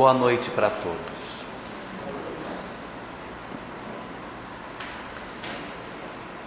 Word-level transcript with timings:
Boa 0.00 0.14
noite 0.14 0.48
para 0.52 0.70
todos. 0.70 0.98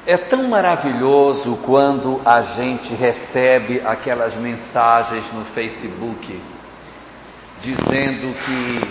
É 0.07 0.17
tão 0.17 0.47
maravilhoso 0.47 1.59
quando 1.63 2.19
a 2.25 2.41
gente 2.41 2.95
recebe 2.95 3.79
aquelas 3.85 4.35
mensagens 4.35 5.31
no 5.31 5.45
Facebook 5.45 6.41
dizendo 7.61 8.33
que 8.43 8.89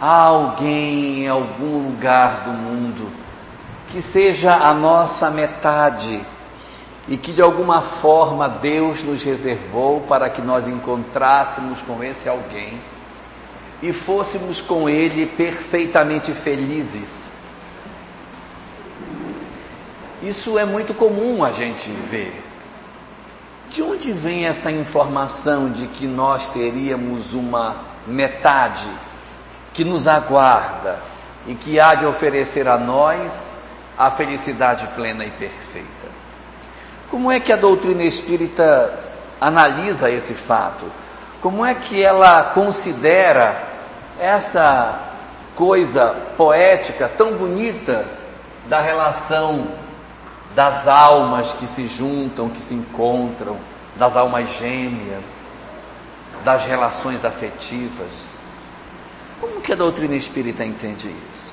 há 0.00 0.22
alguém 0.22 1.24
em 1.24 1.28
algum 1.28 1.86
lugar 1.86 2.44
do 2.44 2.52
mundo 2.52 3.12
que 3.90 4.00
seja 4.00 4.54
a 4.54 4.72
nossa 4.72 5.30
metade 5.30 6.18
e 7.06 7.18
que 7.18 7.34
de 7.34 7.42
alguma 7.42 7.82
forma 7.82 8.48
Deus 8.48 9.02
nos 9.02 9.22
reservou 9.22 10.00
para 10.00 10.30
que 10.30 10.40
nós 10.40 10.66
encontrássemos 10.66 11.82
com 11.82 12.02
esse 12.02 12.26
alguém 12.26 12.80
e 13.82 13.92
fôssemos 13.92 14.60
com 14.60 14.88
ele 14.88 15.26
perfeitamente 15.26 16.32
felizes. 16.32 17.28
Isso 20.22 20.58
é 20.58 20.64
muito 20.64 20.92
comum 20.94 21.44
a 21.44 21.52
gente 21.52 21.88
ver. 22.10 22.44
De 23.70 23.82
onde 23.82 24.10
vem 24.12 24.46
essa 24.46 24.70
informação 24.70 25.70
de 25.70 25.86
que 25.86 26.06
nós 26.06 26.48
teríamos 26.48 27.34
uma 27.34 27.76
metade 28.06 28.88
que 29.72 29.84
nos 29.84 30.08
aguarda 30.08 30.98
e 31.46 31.54
que 31.54 31.78
há 31.78 31.94
de 31.94 32.04
oferecer 32.04 32.66
a 32.66 32.78
nós 32.78 33.50
a 33.96 34.10
felicidade 34.10 34.88
plena 34.96 35.24
e 35.24 35.30
perfeita? 35.30 36.08
Como 37.10 37.30
é 37.30 37.38
que 37.38 37.52
a 37.52 37.56
doutrina 37.56 38.02
espírita 38.02 38.92
analisa 39.40 40.10
esse 40.10 40.34
fato? 40.34 40.90
Como 41.40 41.64
é 41.64 41.74
que 41.74 42.02
ela 42.02 42.42
considera 42.42 43.67
essa 44.20 45.12
coisa 45.54 46.14
poética 46.36 47.08
tão 47.08 47.34
bonita 47.34 48.06
da 48.66 48.80
relação 48.80 49.66
das 50.54 50.86
almas 50.86 51.52
que 51.52 51.66
se 51.66 51.86
juntam, 51.86 52.48
que 52.48 52.62
se 52.62 52.74
encontram, 52.74 53.56
das 53.96 54.16
almas 54.16 54.48
gêmeas, 54.56 55.40
das 56.44 56.64
relações 56.64 57.24
afetivas. 57.24 58.10
Como 59.40 59.60
que 59.60 59.72
a 59.72 59.76
doutrina 59.76 60.14
espírita 60.14 60.64
entende 60.64 61.14
isso? 61.30 61.52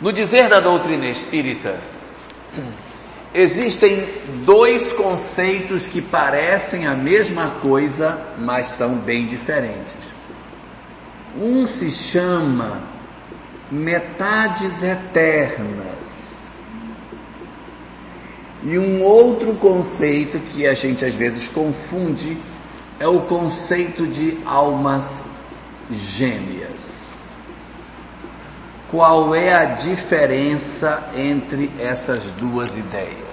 No 0.00 0.12
dizer 0.12 0.48
da 0.48 0.60
doutrina 0.60 1.06
espírita, 1.06 1.78
existem 3.34 4.08
dois 4.44 4.92
conceitos 4.92 5.88
que 5.88 6.00
parecem 6.00 6.86
a 6.86 6.94
mesma 6.94 7.50
coisa, 7.60 8.16
mas 8.38 8.68
são 8.68 8.94
bem 8.94 9.26
diferentes. 9.26 10.14
Um 11.36 11.66
se 11.66 11.90
chama 11.90 12.80
metades 13.70 14.82
eternas. 14.82 16.48
E 18.62 18.78
um 18.78 19.02
outro 19.02 19.54
conceito 19.56 20.38
que 20.38 20.66
a 20.66 20.72
gente 20.72 21.04
às 21.04 21.14
vezes 21.14 21.48
confunde 21.48 22.38
é 23.00 23.08
o 23.08 23.20
conceito 23.22 24.06
de 24.06 24.38
almas 24.46 25.24
gêmeas. 25.90 27.16
Qual 28.90 29.34
é 29.34 29.52
a 29.52 29.64
diferença 29.64 31.10
entre 31.16 31.70
essas 31.80 32.30
duas 32.32 32.76
ideias? 32.76 33.23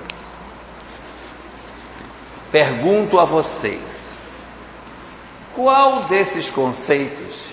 Pergunto 2.51 3.17
a 3.19 3.23
vocês, 3.23 4.17
qual 5.55 6.03
desses 6.03 6.49
conceitos 6.49 7.45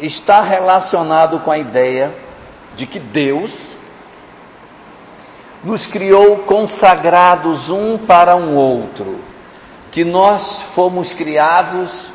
está 0.00 0.42
relacionado 0.42 1.38
com 1.40 1.50
a 1.50 1.58
ideia 1.58 2.12
de 2.76 2.86
que 2.86 2.98
Deus 2.98 3.76
nos 5.62 5.86
criou 5.86 6.38
consagrados 6.38 7.68
um 7.68 7.96
para 7.96 8.34
um 8.34 8.56
outro, 8.56 9.20
que 9.92 10.04
nós 10.04 10.62
fomos 10.74 11.12
criados, 11.12 12.10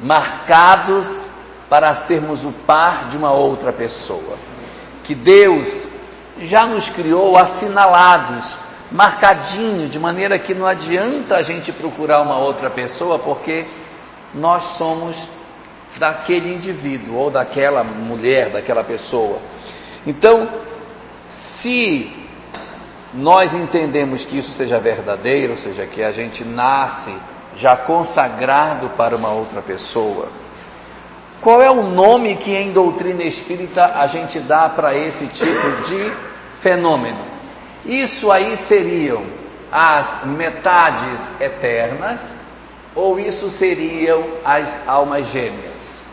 marcados 0.00 1.30
para 1.70 1.94
sermos 1.94 2.44
o 2.44 2.50
par 2.50 3.08
de 3.08 3.16
uma 3.16 3.30
outra 3.30 3.72
pessoa, 3.72 4.36
que 5.04 5.14
Deus 5.14 5.84
já 6.40 6.66
nos 6.66 6.88
criou 6.88 7.36
assinalados, 7.36 8.44
marcadinho, 8.90 9.88
de 9.88 9.98
maneira 9.98 10.38
que 10.38 10.54
não 10.54 10.66
adianta 10.66 11.36
a 11.36 11.42
gente 11.42 11.72
procurar 11.72 12.22
uma 12.22 12.38
outra 12.38 12.70
pessoa, 12.70 13.18
porque 13.18 13.66
nós 14.34 14.64
somos 14.64 15.28
daquele 15.98 16.54
indivíduo 16.54 17.16
ou 17.16 17.30
daquela 17.30 17.82
mulher, 17.84 18.50
daquela 18.50 18.84
pessoa. 18.84 19.38
Então, 20.06 20.48
se 21.28 22.10
nós 23.12 23.54
entendemos 23.54 24.24
que 24.24 24.38
isso 24.38 24.50
seja 24.50 24.78
verdadeiro, 24.78 25.52
ou 25.52 25.58
seja, 25.58 25.86
que 25.86 26.02
a 26.02 26.12
gente 26.12 26.44
nasce 26.44 27.14
já 27.56 27.76
consagrado 27.76 28.88
para 28.90 29.16
uma 29.16 29.30
outra 29.30 29.60
pessoa, 29.60 30.28
qual 31.40 31.62
é 31.62 31.70
o 31.70 31.82
nome 31.82 32.36
que 32.36 32.52
em 32.52 32.72
doutrina 32.72 33.22
espírita 33.22 33.92
a 33.94 34.06
gente 34.06 34.38
dá 34.40 34.68
para 34.68 34.96
esse 34.96 35.26
tipo 35.26 35.82
de 35.86 36.12
fenômeno? 36.60 37.37
Isso 37.88 38.30
aí 38.30 38.54
seriam 38.54 39.24
as 39.72 40.22
metades 40.24 41.40
eternas, 41.40 42.34
ou 42.94 43.18
isso 43.18 43.50
seriam 43.50 44.28
as 44.44 44.86
almas 44.86 45.26
gêmeas? 45.28 46.04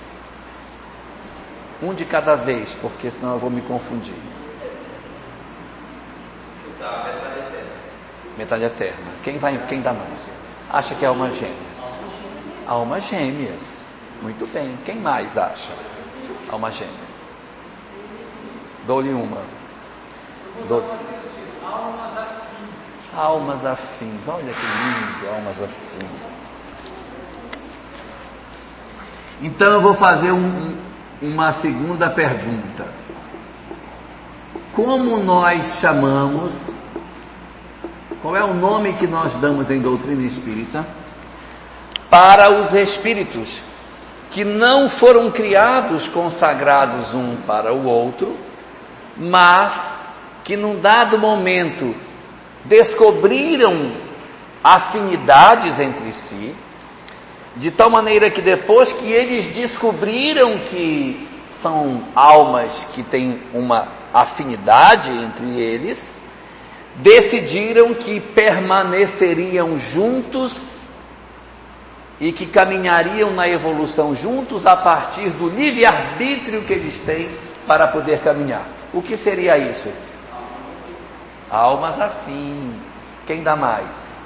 Um 1.84 1.94
de 1.94 2.06
cada 2.06 2.38
vez, 2.38 2.74
porque 2.76 3.12
senão 3.12 3.34
eu 3.34 3.40
vou 3.40 3.50
me 3.50 3.62
confundir. 3.62 4.16
Metade 6.80 7.10
eterna. 7.10 7.70
Metade 8.38 8.64
eterna. 8.64 9.12
Quem 9.22 9.38
vai, 9.38 9.62
quem 9.68 9.82
dá 9.82 9.92
mais? 9.92 10.20
Acha 10.70 10.96
que 10.96 11.04
é 11.04 11.10
almas 11.10 11.36
gêmeas? 11.36 11.94
Almas 12.66 13.04
gêmeas. 13.04 13.84
Muito 14.22 14.48
bem. 14.54 14.78
Quem 14.86 14.96
mais 14.96 15.38
acha? 15.38 15.74
Alma 16.50 16.72
gêmea. 16.72 16.94
Dou-lhe 18.88 19.12
uma. 19.12 19.65
Dou... 20.68 20.84
Almas 23.16 23.66
afins. 23.66 24.28
Olha 24.28 24.54
que 24.54 24.66
lindo, 24.66 25.30
almas 25.36 25.64
afins. 25.64 26.56
Então 29.42 29.74
eu 29.74 29.82
vou 29.82 29.94
fazer 29.94 30.32
um, 30.32 30.76
uma 31.22 31.54
segunda 31.54 32.10
pergunta. 32.10 32.88
Como 34.74 35.18
nós 35.18 35.78
chamamos, 35.80 36.78
qual 38.22 38.36
é 38.36 38.44
o 38.44 38.54
nome 38.54 38.94
que 38.94 39.08
nós 39.08 39.36
damos 39.36 39.70
em 39.70 39.80
doutrina 39.80 40.24
espírita 40.24 40.86
para 42.10 42.50
os 42.50 42.74
espíritos 42.74 43.60
que 44.32 44.44
não 44.44 44.90
foram 44.90 45.32
criados 45.32 46.08
consagrados 46.08 47.14
um 47.14 47.38
para 47.48 47.74
o 47.74 47.86
outro, 47.86 48.36
mas 49.16 49.90
que 50.46 50.56
num 50.56 50.80
dado 50.80 51.18
momento 51.18 51.96
descobriram 52.64 53.92
afinidades 54.64 55.80
entre 55.80 56.14
si, 56.14 56.56
de 57.56 57.72
tal 57.72 57.90
maneira 57.90 58.30
que 58.30 58.42
depois 58.42 58.92
que 58.92 59.12
eles 59.12 59.48
descobriram 59.48 60.58
que 60.70 61.28
são 61.50 62.04
almas 62.16 62.86
que 62.94 63.02
têm 63.02 63.42
uma 63.54 63.88
afinidade 64.14 65.12
entre 65.12 65.60
eles, 65.60 66.14
decidiram 66.98 67.96
que 67.96 68.20
permaneceriam 68.20 69.80
juntos 69.80 70.66
e 72.22 72.32
que 72.32 72.46
caminhariam 72.46 73.32
na 73.32 73.50
evolução 73.50 74.16
juntos 74.16 74.66
a 74.68 74.76
partir 74.76 75.30
do 75.32 75.50
livre-arbítrio 75.50 76.62
que 76.62 76.74
eles 76.74 77.00
têm 77.00 77.30
para 77.66 77.88
poder 77.88 78.20
caminhar. 78.20 78.66
O 78.94 79.02
que 79.02 79.18
seria 79.18 79.58
isso? 79.58 79.90
Almas 81.56 81.98
afins. 82.02 83.02
Quem 83.26 83.42
dá 83.42 83.56
mais? 83.56 84.18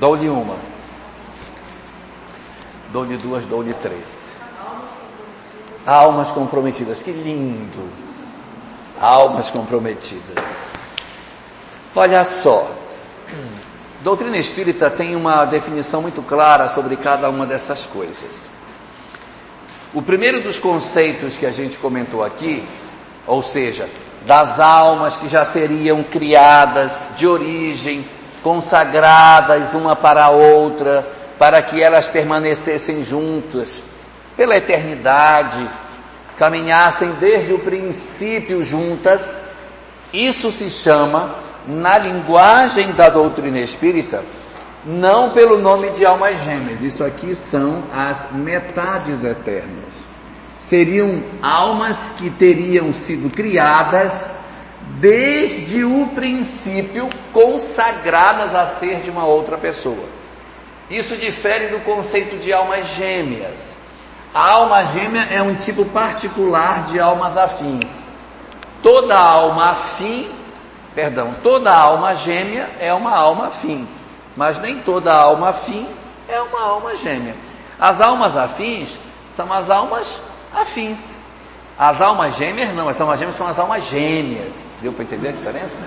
Dou-lhe 0.00 0.30
uma. 0.30 0.56
Dou-lhe 2.90 3.18
duas, 3.18 3.44
dou-lhe 3.44 3.74
três. 3.74 4.30
Almas 5.84 6.30
comprometidas. 6.30 7.02
Que 7.02 7.10
lindo. 7.12 7.86
Almas 8.98 9.50
comprometidas. 9.50 10.62
Olha 11.94 12.24
só. 12.24 12.70
Doutrina 14.00 14.38
espírita 14.38 14.90
tem 14.90 15.14
uma 15.14 15.44
definição 15.44 16.00
muito 16.00 16.22
clara 16.22 16.70
sobre 16.70 16.96
cada 16.96 17.28
uma 17.28 17.44
dessas 17.44 17.84
coisas. 17.84 18.48
O 19.92 20.00
primeiro 20.00 20.40
dos 20.40 20.58
conceitos 20.58 21.36
que 21.36 21.44
a 21.44 21.52
gente 21.52 21.76
comentou 21.76 22.24
aqui, 22.24 22.66
ou 23.26 23.42
seja, 23.42 23.88
das 24.26 24.58
almas 24.60 25.16
que 25.16 25.28
já 25.28 25.44
seriam 25.44 26.02
criadas 26.02 26.92
de 27.16 27.26
origem 27.26 28.04
consagradas 28.42 29.74
uma 29.74 29.96
para 29.96 30.24
a 30.24 30.30
outra, 30.30 31.06
para 31.38 31.60
que 31.62 31.82
elas 31.82 32.06
permanecessem 32.06 33.04
juntas 33.04 33.82
pela 34.36 34.56
eternidade, 34.56 35.68
caminhassem 36.36 37.10
desde 37.12 37.52
o 37.52 37.58
princípio 37.58 38.62
juntas. 38.62 39.28
Isso 40.12 40.52
se 40.52 40.70
chama, 40.70 41.34
na 41.66 41.98
linguagem 41.98 42.92
da 42.92 43.10
doutrina 43.10 43.58
espírita, 43.58 44.22
não 44.84 45.30
pelo 45.30 45.58
nome 45.58 45.90
de 45.90 46.06
almas 46.06 46.40
gêmeas. 46.44 46.82
Isso 46.82 47.02
aqui 47.02 47.34
são 47.34 47.82
as 47.92 48.28
metades 48.30 49.24
eternas. 49.24 50.05
Seriam 50.58 51.22
almas 51.42 52.10
que 52.10 52.30
teriam 52.30 52.92
sido 52.92 53.30
criadas 53.30 54.28
desde 54.98 55.84
o 55.84 56.08
princípio, 56.08 57.10
consagradas 57.32 58.54
a 58.54 58.66
ser 58.66 59.00
de 59.00 59.10
uma 59.10 59.26
outra 59.26 59.58
pessoa. 59.58 60.04
Isso 60.88 61.16
difere 61.16 61.68
do 61.68 61.80
conceito 61.80 62.36
de 62.38 62.52
almas 62.52 62.86
gêmeas. 62.88 63.76
A 64.32 64.52
alma 64.52 64.84
gêmea 64.84 65.26
é 65.30 65.42
um 65.42 65.54
tipo 65.54 65.84
particular 65.86 66.84
de 66.84 67.00
almas 67.00 67.36
afins. 67.36 68.04
Toda 68.82 69.18
alma 69.18 69.70
afim, 69.70 70.30
perdão, 70.94 71.34
toda 71.42 71.74
alma 71.74 72.14
gêmea 72.14 72.68
é 72.78 72.92
uma 72.94 73.14
alma 73.14 73.48
afim, 73.48 73.86
mas 74.36 74.60
nem 74.60 74.78
toda 74.78 75.12
alma 75.12 75.48
afim 75.50 75.86
é 76.28 76.40
uma 76.40 76.62
alma 76.62 76.96
gêmea. 76.96 77.34
As 77.78 78.00
almas 78.00 78.36
afins 78.36 78.96
são 79.28 79.52
as 79.52 79.68
almas 79.68 80.20
afins. 80.56 81.12
As 81.78 82.00
almas 82.00 82.36
gêmeas 82.36 82.74
não, 82.74 82.88
as 82.88 83.00
almas 83.00 83.18
gêmeas 83.18 83.36
são 83.36 83.46
as 83.46 83.58
almas 83.58 83.84
gêmeas. 83.84 84.66
Deu 84.80 84.92
para 84.92 85.04
entender 85.04 85.28
a 85.28 85.32
diferença? 85.32 85.78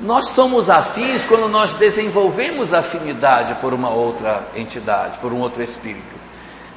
Nós 0.00 0.28
somos 0.28 0.70
afins 0.70 1.26
quando 1.26 1.48
nós 1.48 1.74
desenvolvemos 1.74 2.72
afinidade 2.72 3.54
por 3.56 3.74
uma 3.74 3.90
outra 3.90 4.48
entidade, 4.56 5.18
por 5.18 5.32
um 5.32 5.40
outro 5.40 5.62
espírito. 5.62 6.18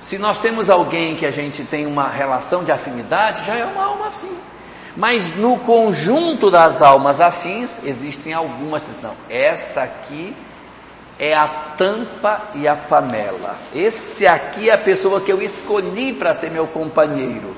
Se 0.01 0.17
nós 0.17 0.39
temos 0.39 0.69
alguém 0.69 1.15
que 1.15 1.25
a 1.25 1.31
gente 1.31 1.63
tem 1.63 1.85
uma 1.85 2.09
relação 2.09 2.65
de 2.65 2.71
afinidade, 2.71 3.45
já 3.45 3.55
é 3.55 3.63
uma 3.63 3.85
alma 3.85 4.07
afim. 4.07 4.35
Mas 4.97 5.33
no 5.37 5.57
conjunto 5.59 6.51
das 6.51 6.81
almas 6.81 7.21
afins, 7.21 7.79
existem 7.83 8.33
algumas, 8.33 8.83
não, 9.01 9.15
essa 9.29 9.81
aqui 9.81 10.35
é 11.23 11.33
a 11.33 11.47
tampa 11.47 12.41
e 12.53 12.67
a 12.67 12.75
panela. 12.75 13.55
Esse 13.73 14.27
aqui 14.27 14.69
é 14.69 14.73
a 14.73 14.77
pessoa 14.77 15.21
que 15.21 15.31
eu 15.31 15.41
escolhi 15.41 16.11
para 16.11 16.33
ser 16.33 16.51
meu 16.51 16.67
companheiro. 16.67 17.55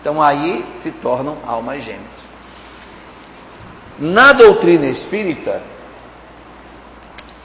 Então 0.00 0.22
aí 0.22 0.66
se 0.74 0.90
tornam 0.90 1.38
almas 1.46 1.82
gêmeas. 1.82 2.26
Na 3.98 4.34
doutrina 4.34 4.86
espírita, 4.86 5.62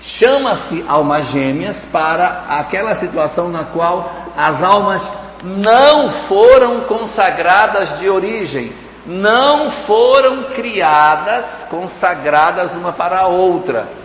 chama-se 0.01 0.83
almas 0.89 1.27
gêmeas 1.27 1.85
para 1.85 2.43
aquela 2.49 2.93
situação 2.93 3.47
na 3.47 3.63
qual 3.63 4.11
as 4.35 4.61
almas 4.61 5.09
não 5.41 6.09
foram 6.09 6.81
consagradas 6.81 7.97
de 7.97 8.09
origem, 8.09 8.73
não 9.05 9.71
foram 9.71 10.43
criadas, 10.43 11.65
consagradas 11.69 12.75
uma 12.75 12.91
para 12.91 13.21
a 13.21 13.27
outra. 13.27 14.00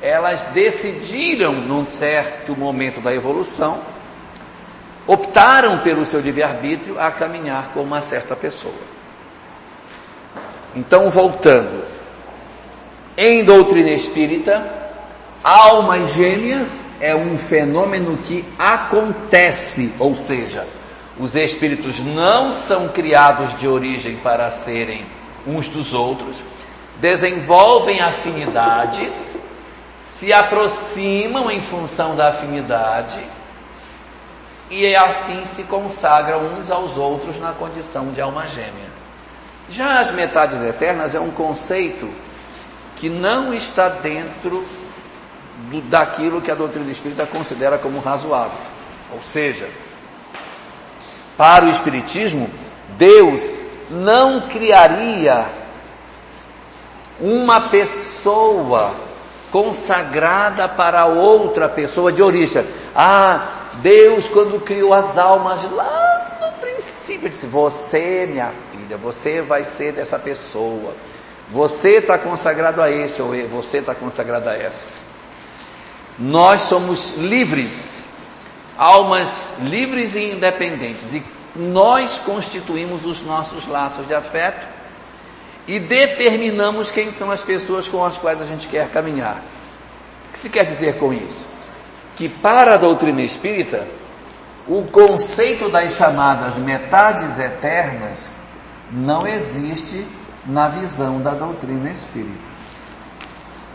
Elas 0.00 0.42
decidiram, 0.54 1.52
num 1.52 1.84
certo 1.84 2.56
momento 2.56 3.00
da 3.00 3.12
evolução, 3.12 3.80
optaram 5.06 5.78
pelo 5.78 6.04
seu 6.04 6.20
livre-arbítrio 6.20 7.00
a 7.00 7.10
caminhar 7.10 7.70
com 7.72 7.80
uma 7.80 8.02
certa 8.02 8.36
pessoa. 8.36 8.74
Então, 10.76 11.10
voltando, 11.10 11.84
em 13.16 13.42
doutrina 13.42 13.90
espírita, 13.90 14.62
almas 15.42 16.14
gêmeas 16.14 16.86
é 17.00 17.16
um 17.16 17.36
fenômeno 17.38 18.16
que 18.18 18.44
acontece, 18.58 19.92
ou 19.98 20.14
seja, 20.14 20.66
os 21.18 21.34
espíritos 21.34 21.98
não 22.00 22.52
são 22.52 22.88
criados 22.88 23.58
de 23.58 23.66
origem 23.66 24.16
para 24.16 24.52
serem 24.52 25.04
uns 25.46 25.68
dos 25.68 25.92
outros, 25.94 26.42
desenvolvem 27.00 28.00
afinidades, 28.00 29.47
se 30.16 30.32
aproximam 30.32 31.50
em 31.50 31.60
função 31.60 32.16
da 32.16 32.28
afinidade 32.28 33.22
e 34.70 34.94
assim 34.96 35.44
se 35.44 35.64
consagram 35.64 36.58
uns 36.58 36.70
aos 36.70 36.96
outros 36.96 37.38
na 37.38 37.52
condição 37.52 38.12
de 38.12 38.20
alma 38.20 38.46
gêmea. 38.48 38.88
Já 39.70 40.00
as 40.00 40.10
metades 40.10 40.60
eternas 40.62 41.14
é 41.14 41.20
um 41.20 41.30
conceito 41.30 42.10
que 42.96 43.08
não 43.08 43.54
está 43.54 43.88
dentro 43.88 44.66
do, 45.70 45.80
daquilo 45.82 46.40
que 46.40 46.50
a 46.50 46.54
doutrina 46.54 46.90
espírita 46.90 47.26
considera 47.26 47.78
como 47.78 48.00
razoável. 48.00 48.58
Ou 49.12 49.22
seja, 49.22 49.68
para 51.36 51.66
o 51.66 51.70
Espiritismo, 51.70 52.50
Deus 52.96 53.42
não 53.90 54.48
criaria 54.48 55.46
uma 57.20 57.68
pessoa 57.68 59.07
consagrada 59.50 60.68
para 60.68 61.06
outra 61.06 61.68
pessoa 61.68 62.12
de 62.12 62.22
origem. 62.22 62.64
Ah, 62.94 63.46
Deus 63.74 64.28
quando 64.28 64.60
criou 64.60 64.92
as 64.92 65.16
almas 65.16 65.70
lá 65.72 66.38
no 66.40 66.52
princípio 66.60 67.28
disse: 67.28 67.46
Você, 67.46 68.26
minha 68.26 68.50
vida, 68.72 68.96
você 68.96 69.40
vai 69.40 69.64
ser 69.64 69.92
dessa 69.92 70.18
pessoa. 70.18 70.94
Você 71.50 71.98
está 71.98 72.18
consagrado 72.18 72.82
a 72.82 72.90
esse 72.90 73.22
ou 73.22 73.30
você 73.48 73.78
está 73.78 73.94
consagrado 73.94 74.48
a 74.48 74.54
essa. 74.54 74.86
Nós 76.18 76.62
somos 76.62 77.14
livres, 77.16 78.06
almas 78.76 79.54
livres 79.60 80.14
e 80.14 80.32
independentes, 80.32 81.14
e 81.14 81.22
nós 81.56 82.18
constituímos 82.18 83.06
os 83.06 83.22
nossos 83.22 83.66
laços 83.66 84.06
de 84.06 84.14
afeto 84.14 84.77
e 85.68 85.78
determinamos 85.78 86.90
quem 86.90 87.12
são 87.12 87.30
as 87.30 87.42
pessoas 87.42 87.86
com 87.86 88.02
as 88.02 88.16
quais 88.16 88.40
a 88.40 88.46
gente 88.46 88.66
quer 88.66 88.88
caminhar. 88.88 89.42
O 90.28 90.32
que 90.32 90.38
se 90.38 90.48
quer 90.48 90.64
dizer 90.64 90.96
com 90.96 91.12
isso? 91.12 91.46
Que 92.16 92.26
para 92.26 92.74
a 92.74 92.76
doutrina 92.78 93.20
espírita, 93.20 93.86
o 94.66 94.84
conceito 94.84 95.68
das 95.68 95.92
chamadas 95.92 96.56
metades 96.56 97.38
eternas 97.38 98.32
não 98.90 99.26
existe 99.26 100.06
na 100.46 100.68
visão 100.68 101.20
da 101.20 101.32
doutrina 101.32 101.90
espírita. 101.90 102.58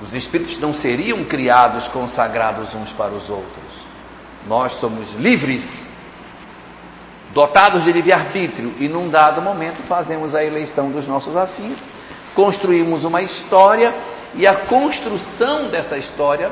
Os 0.01 0.13
espíritos 0.15 0.59
não 0.59 0.73
seriam 0.73 1.23
criados 1.23 1.87
consagrados 1.87 2.73
uns 2.73 2.91
para 2.91 3.11
os 3.11 3.29
outros. 3.29 3.83
Nós 4.47 4.73
somos 4.73 5.13
livres, 5.13 5.87
dotados 7.33 7.83
de 7.83 7.91
livre-arbítrio, 7.91 8.73
e 8.79 8.87
num 8.87 9.09
dado 9.09 9.41
momento 9.41 9.81
fazemos 9.83 10.35
a 10.35 10.43
eleição 10.43 10.91
dos 10.91 11.07
nossos 11.07 11.35
afins, 11.35 11.89
construímos 12.35 13.03
uma 13.03 13.21
história, 13.21 13.93
e 14.35 14.47
a 14.47 14.55
construção 14.55 15.69
dessa 15.69 15.97
história 15.97 16.51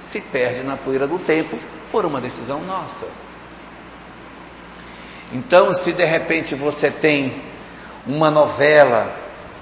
se 0.00 0.20
perde 0.20 0.62
na 0.62 0.76
poeira 0.76 1.06
do 1.06 1.18
tempo 1.18 1.58
por 1.90 2.04
uma 2.04 2.20
decisão 2.20 2.60
nossa. 2.62 3.06
Então, 5.32 5.72
se 5.72 5.92
de 5.92 6.04
repente 6.04 6.54
você 6.54 6.90
tem 6.90 7.34
uma 8.06 8.30
novela 8.30 9.14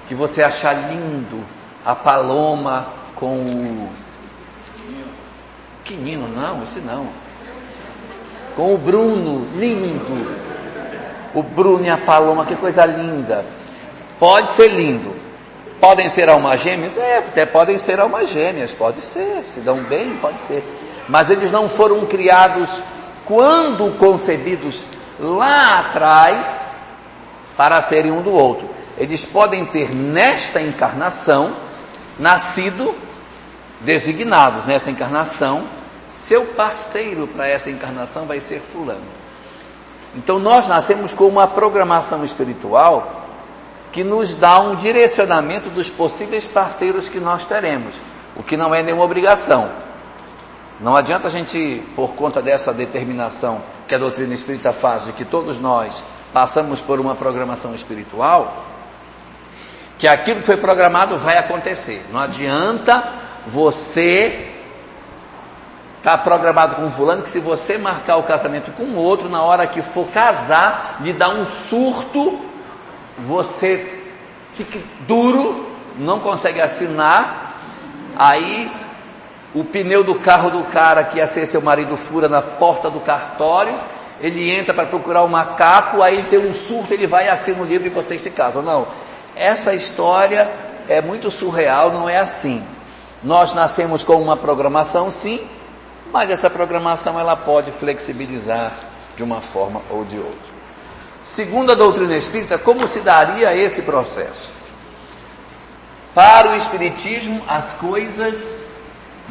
que 0.08 0.14
você 0.14 0.42
achar 0.42 0.72
lindo, 0.72 1.44
a 1.84 1.94
Paloma 1.94 2.88
com 3.14 3.36
o. 3.36 3.90
Quinino, 5.84 6.28
não, 6.28 6.62
esse 6.62 6.80
não. 6.80 7.08
Com 8.56 8.74
o 8.74 8.78
Bruno, 8.78 9.46
lindo. 9.56 10.26
O 11.34 11.42
Bruno 11.42 11.84
e 11.84 11.90
a 11.90 11.96
Paloma, 11.96 12.44
que 12.44 12.56
coisa 12.56 12.84
linda. 12.84 13.44
Pode 14.18 14.50
ser 14.50 14.68
lindo. 14.68 15.14
Podem 15.80 16.08
ser 16.08 16.28
almas 16.28 16.60
gêmeas? 16.60 16.96
É, 16.98 17.18
até 17.18 17.46
podem 17.46 17.78
ser 17.78 17.98
almas 17.98 18.28
gêmeas, 18.28 18.72
pode 18.72 19.00
ser. 19.00 19.44
Se 19.54 19.60
dão 19.60 19.82
bem, 19.84 20.16
pode 20.20 20.42
ser. 20.42 20.62
Mas 21.08 21.30
eles 21.30 21.50
não 21.50 21.68
foram 21.68 22.04
criados 22.04 22.68
quando 23.24 23.96
concebidos 23.96 24.84
lá 25.18 25.80
atrás 25.80 26.46
para 27.56 27.80
serem 27.80 28.12
um 28.12 28.22
do 28.22 28.32
outro. 28.32 28.68
Eles 28.98 29.24
podem 29.24 29.64
ter 29.64 29.94
nesta 29.94 30.60
encarnação 30.60 31.54
nascido 32.18 32.94
designados 33.80 34.66
nessa 34.66 34.90
encarnação, 34.90 35.64
seu 36.10 36.46
parceiro 36.46 37.26
para 37.26 37.48
essa 37.48 37.70
encarnação 37.70 38.26
vai 38.26 38.40
ser 38.40 38.60
fulano. 38.60 39.00
Então 40.14 40.38
nós 40.38 40.66
nascemos 40.66 41.14
com 41.14 41.26
uma 41.26 41.46
programação 41.46 42.24
espiritual 42.24 43.26
que 43.92 44.02
nos 44.02 44.34
dá 44.34 44.60
um 44.60 44.74
direcionamento 44.74 45.70
dos 45.70 45.88
possíveis 45.88 46.46
parceiros 46.46 47.08
que 47.08 47.20
nós 47.20 47.44
teremos, 47.44 47.96
o 48.36 48.42
que 48.42 48.56
não 48.56 48.74
é 48.74 48.82
nenhuma 48.82 49.04
obrigação. 49.04 49.70
Não 50.80 50.96
adianta 50.96 51.28
a 51.28 51.30
gente, 51.30 51.82
por 51.94 52.14
conta 52.14 52.40
dessa 52.40 52.72
determinação 52.72 53.60
que 53.86 53.94
a 53.94 53.98
doutrina 53.98 54.34
espírita 54.34 54.72
faz 54.72 55.04
de 55.04 55.12
que 55.12 55.24
todos 55.24 55.60
nós 55.60 56.02
passamos 56.32 56.80
por 56.80 56.98
uma 56.98 57.14
programação 57.14 57.74
espiritual, 57.74 58.64
que 59.98 60.08
aquilo 60.08 60.40
que 60.40 60.46
foi 60.46 60.56
programado 60.56 61.18
vai 61.18 61.36
acontecer. 61.36 62.04
Não 62.10 62.20
adianta 62.20 63.12
você 63.46 64.49
estar 66.00 66.16
tá 66.16 66.18
programado 66.18 66.76
com 66.76 66.90
fulano 66.90 67.22
que 67.22 67.28
se 67.28 67.38
você 67.38 67.76
marcar 67.76 68.16
o 68.16 68.22
casamento 68.22 68.72
com 68.72 68.94
outro, 68.94 69.28
na 69.28 69.42
hora 69.42 69.66
que 69.66 69.82
for 69.82 70.08
casar, 70.08 70.96
lhe 71.00 71.12
dá 71.12 71.28
um 71.28 71.44
surto, 71.68 72.40
você 73.18 74.00
fica 74.54 74.78
duro, 75.06 75.66
não 75.98 76.18
consegue 76.18 76.58
assinar, 76.58 77.54
aí 78.16 78.72
o 79.54 79.62
pneu 79.62 80.02
do 80.02 80.14
carro 80.14 80.50
do 80.50 80.62
cara 80.64 81.04
que 81.04 81.18
ia 81.18 81.26
ser 81.26 81.46
seu 81.46 81.60
marido 81.60 81.96
fura 81.98 82.28
na 82.28 82.40
porta 82.40 82.90
do 82.90 83.00
cartório, 83.00 83.74
ele 84.22 84.50
entra 84.50 84.72
para 84.72 84.86
procurar 84.86 85.22
o 85.22 85.26
um 85.26 85.28
macaco, 85.28 86.02
aí 86.02 86.14
ele 86.14 86.28
tem 86.28 86.38
um 86.38 86.54
surto, 86.54 86.94
ele 86.94 87.06
vai 87.06 87.26
e 87.26 87.28
assina 87.28 87.60
o 87.60 87.64
livro 87.64 87.86
e 87.86 87.90
vocês 87.90 88.22
se 88.22 88.30
casam. 88.30 88.62
Não, 88.62 88.86
essa 89.36 89.74
história 89.74 90.50
é 90.88 91.02
muito 91.02 91.30
surreal, 91.30 91.90
não 91.90 92.08
é 92.08 92.18
assim. 92.18 92.64
Nós 93.22 93.52
nascemos 93.52 94.02
com 94.02 94.20
uma 94.20 94.36
programação 94.36 95.10
sim, 95.10 95.40
mas 96.12 96.30
essa 96.30 96.50
programação 96.50 97.18
ela 97.18 97.36
pode 97.36 97.70
flexibilizar 97.72 98.72
de 99.16 99.22
uma 99.22 99.40
forma 99.40 99.82
ou 99.90 100.04
de 100.04 100.18
outra. 100.18 100.50
Segundo 101.24 101.72
a 101.72 101.74
doutrina 101.74 102.16
espírita, 102.16 102.58
como 102.58 102.88
se 102.88 103.00
daria 103.00 103.54
esse 103.54 103.82
processo? 103.82 104.52
Para 106.14 106.50
o 106.50 106.56
espiritismo, 106.56 107.42
as 107.46 107.74
coisas 107.74 108.70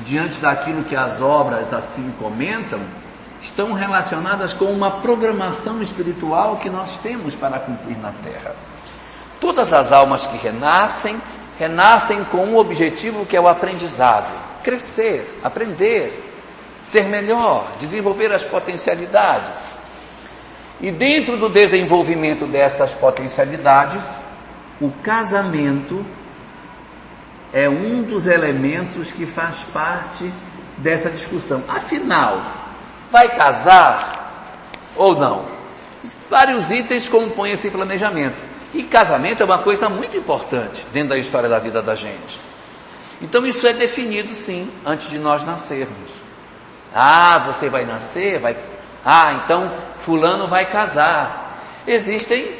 diante 0.06 0.40
daquilo 0.40 0.84
que 0.84 0.96
as 0.96 1.22
obras 1.22 1.74
assim 1.74 2.14
comentam, 2.20 2.80
estão 3.42 3.74
relacionadas 3.74 4.54
com 4.54 4.66
uma 4.66 4.92
programação 4.92 5.82
espiritual 5.82 6.58
que 6.58 6.70
nós 6.70 6.98
temos 6.98 7.36
para 7.36 7.60
cumprir 7.60 7.98
na 7.98 8.12
Terra. 8.24 8.56
Todas 9.40 9.72
as 9.72 9.92
almas 9.92 10.28
que 10.28 10.38
renascem, 10.38 11.20
renascem 11.58 12.24
com 12.26 12.46
um 12.46 12.58
objetivo 12.58 13.26
que 13.26 13.38
é 13.38 13.42
o 13.42 13.48
aprendizado, 13.48 14.30
crescer, 14.62 15.40
aprender, 15.44 16.29
ser 16.84 17.06
melhor, 17.06 17.68
desenvolver 17.80 18.32
as 18.32 18.44
potencialidades. 18.44 19.60
E 20.82 20.92
dentro 20.92 21.38
do 21.38 21.50
desenvolvimento 21.50 22.46
dessas 22.46 22.94
potencialidades, 22.94 24.14
o 24.80 24.90
casamento 25.04 26.06
é 27.52 27.68
um 27.70 28.04
dos 28.04 28.26
elementos 28.26 29.12
que 29.12 29.26
faz 29.26 29.64
parte 29.74 30.32
dessa 30.78 31.10
discussão. 31.10 31.64
Afinal, 31.68 32.42
vai 33.12 33.28
casar 33.30 34.56
ou 34.96 35.16
não? 35.16 35.46
Vários 36.30 36.70
itens 36.72 37.08
compõem 37.08 37.52
esse 37.52 37.70
planejamento. 37.70 38.38
E 38.74 38.84
casamento 38.84 39.42
é 39.42 39.46
uma 39.46 39.58
coisa 39.58 39.90
muito 39.90 40.16
importante 40.16 40.86
dentro 40.94 41.10
da 41.10 41.18
história 41.18 41.50
da 41.50 41.60
vida 41.60 41.82
da 41.82 41.96
gente. 41.96 42.40
Então 43.22 43.46
isso 43.46 43.68
é 43.68 43.74
definido 43.74 44.34
sim 44.34 44.70
antes 44.86 45.10
de 45.10 45.20
nós 45.20 45.44
nascermos. 45.44 46.29
Ah, 46.94 47.40
você 47.46 47.70
vai 47.70 47.86
nascer, 47.86 48.40
vai. 48.40 48.58
Ah, 49.06 49.34
então 49.44 49.72
fulano 50.00 50.48
vai 50.48 50.66
casar. 50.66 51.58
Existem 51.86 52.56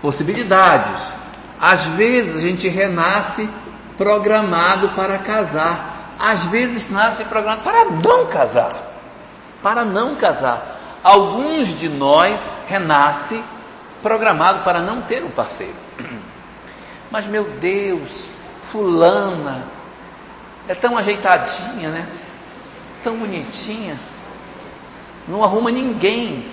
possibilidades. 0.00 1.12
Às 1.60 1.84
vezes 1.84 2.36
a 2.36 2.40
gente 2.40 2.68
renasce 2.68 3.48
programado 3.96 4.90
para 4.90 5.18
casar. 5.18 6.14
Às 6.18 6.44
vezes 6.46 6.90
nasce 6.90 7.24
programado 7.24 7.62
para 7.62 7.84
não 7.84 8.26
casar. 8.26 8.72
Para 9.62 9.84
não 9.84 10.14
casar. 10.16 10.80
Alguns 11.02 11.68
de 11.78 11.88
nós 11.88 12.64
renasce 12.68 13.42
programado 14.02 14.62
para 14.64 14.80
não 14.80 15.00
ter 15.02 15.22
um 15.24 15.30
parceiro. 15.30 15.74
Mas 17.10 17.26
meu 17.26 17.44
Deus, 17.44 18.24
fulana 18.62 19.64
é 20.68 20.74
tão 20.74 20.96
ajeitadinha, 20.96 21.90
né? 21.90 22.06
Tão 23.02 23.16
bonitinha. 23.16 23.98
Não 25.26 25.42
arruma 25.42 25.70
ninguém. 25.70 26.44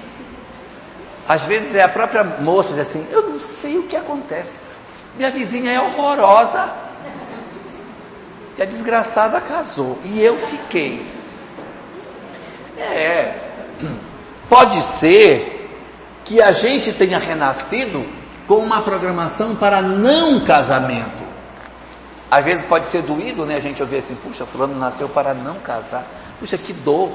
Às 1.27 1.43
vezes 1.43 1.75
é 1.75 1.83
a 1.83 1.89
própria 1.89 2.23
moça 2.23 2.73
diz 2.73 2.81
assim: 2.81 3.07
"Eu 3.11 3.29
não 3.29 3.39
sei 3.39 3.77
o 3.77 3.83
que 3.83 3.95
acontece. 3.95 4.57
Minha 5.15 5.29
vizinha 5.29 5.71
é 5.71 5.79
horrorosa 5.79 6.71
e 8.57 8.61
a 8.61 8.65
desgraçada 8.65 9.39
casou 9.39 9.97
e 10.03 10.21
eu 10.21 10.37
fiquei. 10.37 11.05
É, 12.77 13.33
pode 14.49 14.81
ser 14.81 15.59
que 16.25 16.41
a 16.41 16.51
gente 16.51 16.91
tenha 16.91 17.17
renascido 17.17 18.05
com 18.47 18.57
uma 18.57 18.81
programação 18.81 19.55
para 19.55 19.81
não 19.81 20.41
casamento. 20.41 21.23
Às 22.29 22.43
vezes 22.43 22.65
pode 22.65 22.87
ser 22.87 23.01
doído, 23.01 23.45
né? 23.45 23.55
A 23.55 23.61
gente 23.61 23.81
ouvir 23.81 23.97
assim, 23.97 24.15
puxa, 24.15 24.45
fulano 24.45 24.77
nasceu 24.77 25.07
para 25.07 25.33
não 25.33 25.55
casar. 25.55 26.05
Puxa, 26.39 26.57
que 26.57 26.73
dor. 26.73 27.11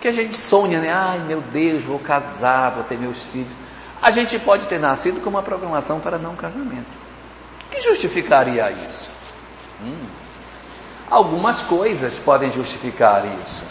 Que 0.00 0.08
a 0.08 0.12
gente 0.12 0.36
sonha, 0.36 0.80
né? 0.80 0.92
Ai, 0.92 1.18
meu 1.20 1.40
Deus, 1.40 1.82
vou 1.82 1.98
casar, 1.98 2.70
vou 2.70 2.84
ter 2.84 2.98
meus 2.98 3.24
filhos. 3.24 3.48
A 4.00 4.10
gente 4.10 4.38
pode 4.38 4.66
ter 4.66 4.78
nascido 4.78 5.20
com 5.20 5.30
uma 5.30 5.42
programação 5.42 5.98
para 5.98 6.18
não 6.18 6.36
casamento. 6.36 6.86
Que 7.70 7.80
justificaria 7.80 8.70
isso? 8.70 9.10
Hum. 9.82 10.06
Algumas 11.10 11.62
coisas 11.62 12.18
podem 12.18 12.52
justificar 12.52 13.24
isso. 13.42 13.62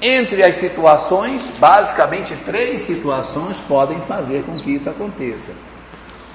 Entre 0.00 0.42
as 0.42 0.56
situações, 0.56 1.50
basicamente 1.58 2.36
três 2.36 2.82
situações 2.82 3.60
podem 3.60 4.00
fazer 4.02 4.44
com 4.44 4.56
que 4.56 4.70
isso 4.70 4.88
aconteça. 4.88 5.52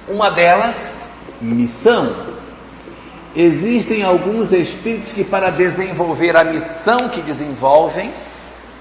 Uma 0.07 0.29
delas, 0.29 0.95
missão. 1.41 2.38
Existem 3.35 4.03
alguns 4.03 4.51
espíritos 4.51 5.11
que, 5.11 5.23
para 5.23 5.49
desenvolver 5.49 6.35
a 6.35 6.43
missão 6.43 7.09
que 7.09 7.21
desenvolvem, 7.21 8.11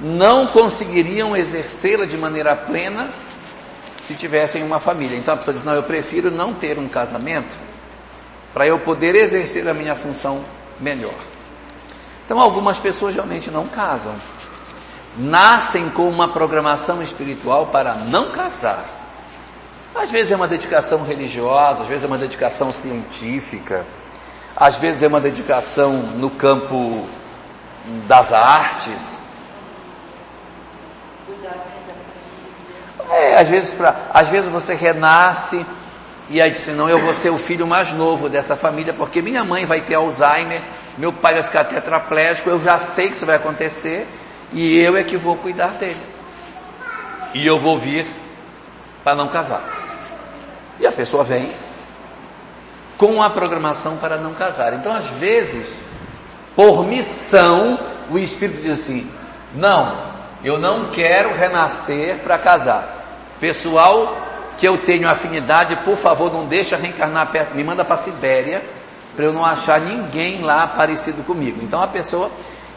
não 0.00 0.46
conseguiriam 0.46 1.36
exercê-la 1.36 2.06
de 2.06 2.16
maneira 2.16 2.56
plena 2.56 3.10
se 3.98 4.14
tivessem 4.14 4.62
uma 4.62 4.78
família. 4.78 5.18
Então 5.18 5.34
a 5.34 5.36
pessoa 5.36 5.54
diz: 5.54 5.64
Não, 5.64 5.74
eu 5.74 5.82
prefiro 5.82 6.30
não 6.30 6.54
ter 6.54 6.78
um 6.78 6.88
casamento 6.88 7.56
para 8.54 8.66
eu 8.66 8.78
poder 8.78 9.14
exercer 9.14 9.68
a 9.68 9.74
minha 9.74 9.94
função 9.94 10.40
melhor. 10.80 11.14
Então 12.24 12.40
algumas 12.40 12.78
pessoas 12.78 13.14
realmente 13.14 13.50
não 13.50 13.66
casam. 13.66 14.14
Nascem 15.18 15.90
com 15.90 16.08
uma 16.08 16.28
programação 16.28 17.02
espiritual 17.02 17.66
para 17.66 17.94
não 17.94 18.30
casar. 18.30 18.84
Às 19.94 20.10
vezes 20.10 20.32
é 20.32 20.36
uma 20.36 20.46
dedicação 20.46 21.02
religiosa, 21.02 21.82
às 21.82 21.88
vezes 21.88 22.04
é 22.04 22.06
uma 22.06 22.18
dedicação 22.18 22.72
científica, 22.72 23.84
às 24.56 24.76
vezes 24.76 25.02
é 25.02 25.08
uma 25.08 25.20
dedicação 25.20 25.92
no 25.92 26.30
campo 26.30 27.06
das 28.06 28.32
artes. 28.32 29.20
É, 33.10 33.36
às 33.38 33.48
vezes, 33.48 33.72
pra, 33.72 33.96
às 34.12 34.28
vezes 34.28 34.50
você 34.50 34.74
renasce 34.74 35.64
e 36.30 36.42
aí 36.42 36.50
disse, 36.50 36.72
não, 36.72 36.88
eu 36.88 36.98
vou 36.98 37.14
ser 37.14 37.30
o 37.30 37.38
filho 37.38 37.66
mais 37.66 37.92
novo 37.94 38.28
dessa 38.28 38.54
família, 38.54 38.92
porque 38.92 39.22
minha 39.22 39.42
mãe 39.42 39.64
vai 39.64 39.80
ter 39.80 39.94
Alzheimer, 39.94 40.60
meu 40.98 41.10
pai 41.10 41.32
vai 41.34 41.42
ficar 41.42 41.64
tetraplégico, 41.64 42.50
eu 42.50 42.60
já 42.60 42.78
sei 42.78 43.08
que 43.08 43.16
isso 43.16 43.24
vai 43.24 43.36
acontecer, 43.36 44.06
e 44.52 44.78
eu 44.78 44.94
é 44.94 45.02
que 45.02 45.16
vou 45.16 45.36
cuidar 45.36 45.68
dele. 45.68 46.00
E 47.32 47.46
eu 47.46 47.58
vou 47.58 47.78
vir 47.78 48.06
para 49.02 49.14
não 49.14 49.28
casar. 49.28 49.62
E 50.78 50.86
a 50.86 50.92
pessoa 50.92 51.24
vem 51.24 51.50
com 52.98 53.22
a 53.22 53.30
programação 53.30 53.96
para 53.96 54.18
não 54.18 54.34
casar. 54.34 54.74
Então, 54.74 54.92
às 54.92 55.06
vezes, 55.06 55.78
por 56.54 56.84
missão, 56.84 57.78
o 58.10 58.18
Espírito 58.18 58.60
diz 58.60 58.80
assim: 58.80 59.08
não, 59.54 59.96
eu 60.44 60.58
não 60.58 60.90
quero 60.90 61.34
renascer 61.34 62.18
para 62.18 62.36
casar. 62.36 62.96
Pessoal 63.40 64.26
que 64.58 64.66
eu 64.66 64.76
tenho 64.76 65.08
afinidade, 65.08 65.76
por 65.76 65.96
favor, 65.96 66.32
não 66.32 66.46
deixa 66.46 66.76
reencarnar 66.76 67.28
perto, 67.28 67.54
me 67.54 67.62
manda 67.62 67.84
para 67.84 67.96
Sibéria, 67.96 68.60
para 69.14 69.24
eu 69.24 69.32
não 69.32 69.44
achar 69.44 69.80
ninguém 69.80 70.42
lá 70.42 70.66
parecido 70.66 71.22
comigo. 71.22 71.60
Então 71.62 71.80
a 71.80 71.86
pessoa 71.86 72.28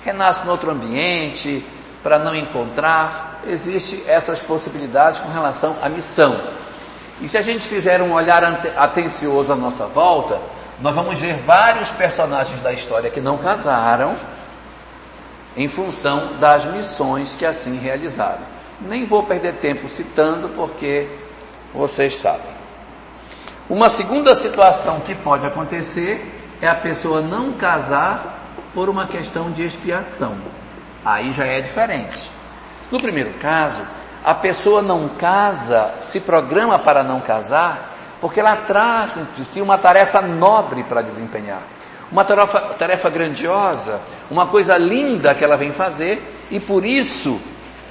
renasce 0.06 0.46
no 0.46 0.52
outro 0.52 0.70
ambiente, 0.70 1.66
para 2.04 2.20
não 2.20 2.36
encontrar, 2.36 3.42
existe 3.48 4.04
essas 4.08 4.40
possibilidades 4.40 5.20
com 5.20 5.30
relação 5.30 5.76
à 5.82 5.90
missão. 5.90 6.40
E 7.22 7.28
se 7.28 7.38
a 7.38 7.42
gente 7.42 7.68
fizer 7.68 8.02
um 8.02 8.14
olhar 8.14 8.44
atencioso 8.76 9.54
à 9.54 9.56
nossa 9.56 9.86
volta, 9.86 10.40
nós 10.82 10.96
vamos 10.96 11.20
ver 11.20 11.36
vários 11.46 11.90
personagens 11.92 12.60
da 12.62 12.74
história 12.74 13.12
que 13.12 13.22
não 13.22 13.38
casaram 13.38 14.16
em 15.56 15.68
função 15.68 16.38
das 16.40 16.66
missões 16.66 17.36
que 17.36 17.46
assim 17.46 17.78
realizaram. 17.78 18.42
Nem 18.82 19.06
vou 19.06 19.24
perder 19.24 19.54
tempo 19.58 19.88
citando, 19.88 20.50
porque 20.50 21.08
vocês 21.74 22.16
sabem. 22.16 22.52
Uma 23.70 23.90
segunda 23.90 24.34
situação 24.34 25.00
que 25.02 25.14
pode 25.14 25.46
acontecer 25.46 26.58
é 26.60 26.68
a 26.68 26.76
pessoa 26.76 27.22
não 27.22 27.54
casar 27.54 28.40
por 28.74 28.90
uma 28.90 29.06
questão 29.06 29.52
de 29.52 29.64
expiação. 29.64 30.38
Aí 31.06 31.32
já 31.32 31.46
é 31.46 31.62
diferente. 31.62 32.32
No 32.92 33.00
primeiro 33.00 33.32
caso, 33.36 33.82
a 34.24 34.34
pessoa 34.34 34.82
não 34.82 35.10
casa, 35.10 35.90
se 36.02 36.20
programa 36.20 36.78
para 36.78 37.04
não 37.04 37.20
casar, 37.20 37.92
porque 38.20 38.40
ela 38.40 38.56
traz 38.56 39.14
de 39.36 39.44
si 39.44 39.62
uma 39.62 39.78
tarefa 39.78 40.22
nobre 40.22 40.84
para 40.84 41.02
desempenhar, 41.02 41.62
uma 42.12 42.24
tarefa, 42.24 42.60
tarefa 42.78 43.10
grandiosa, 43.10 44.00
uma 44.30 44.46
coisa 44.46 44.78
linda 44.78 45.34
que 45.34 45.44
ela 45.44 45.58
vem 45.58 45.72
fazer, 45.72 46.48
e 46.52 46.60
por 46.60 46.86
isso 46.86 47.40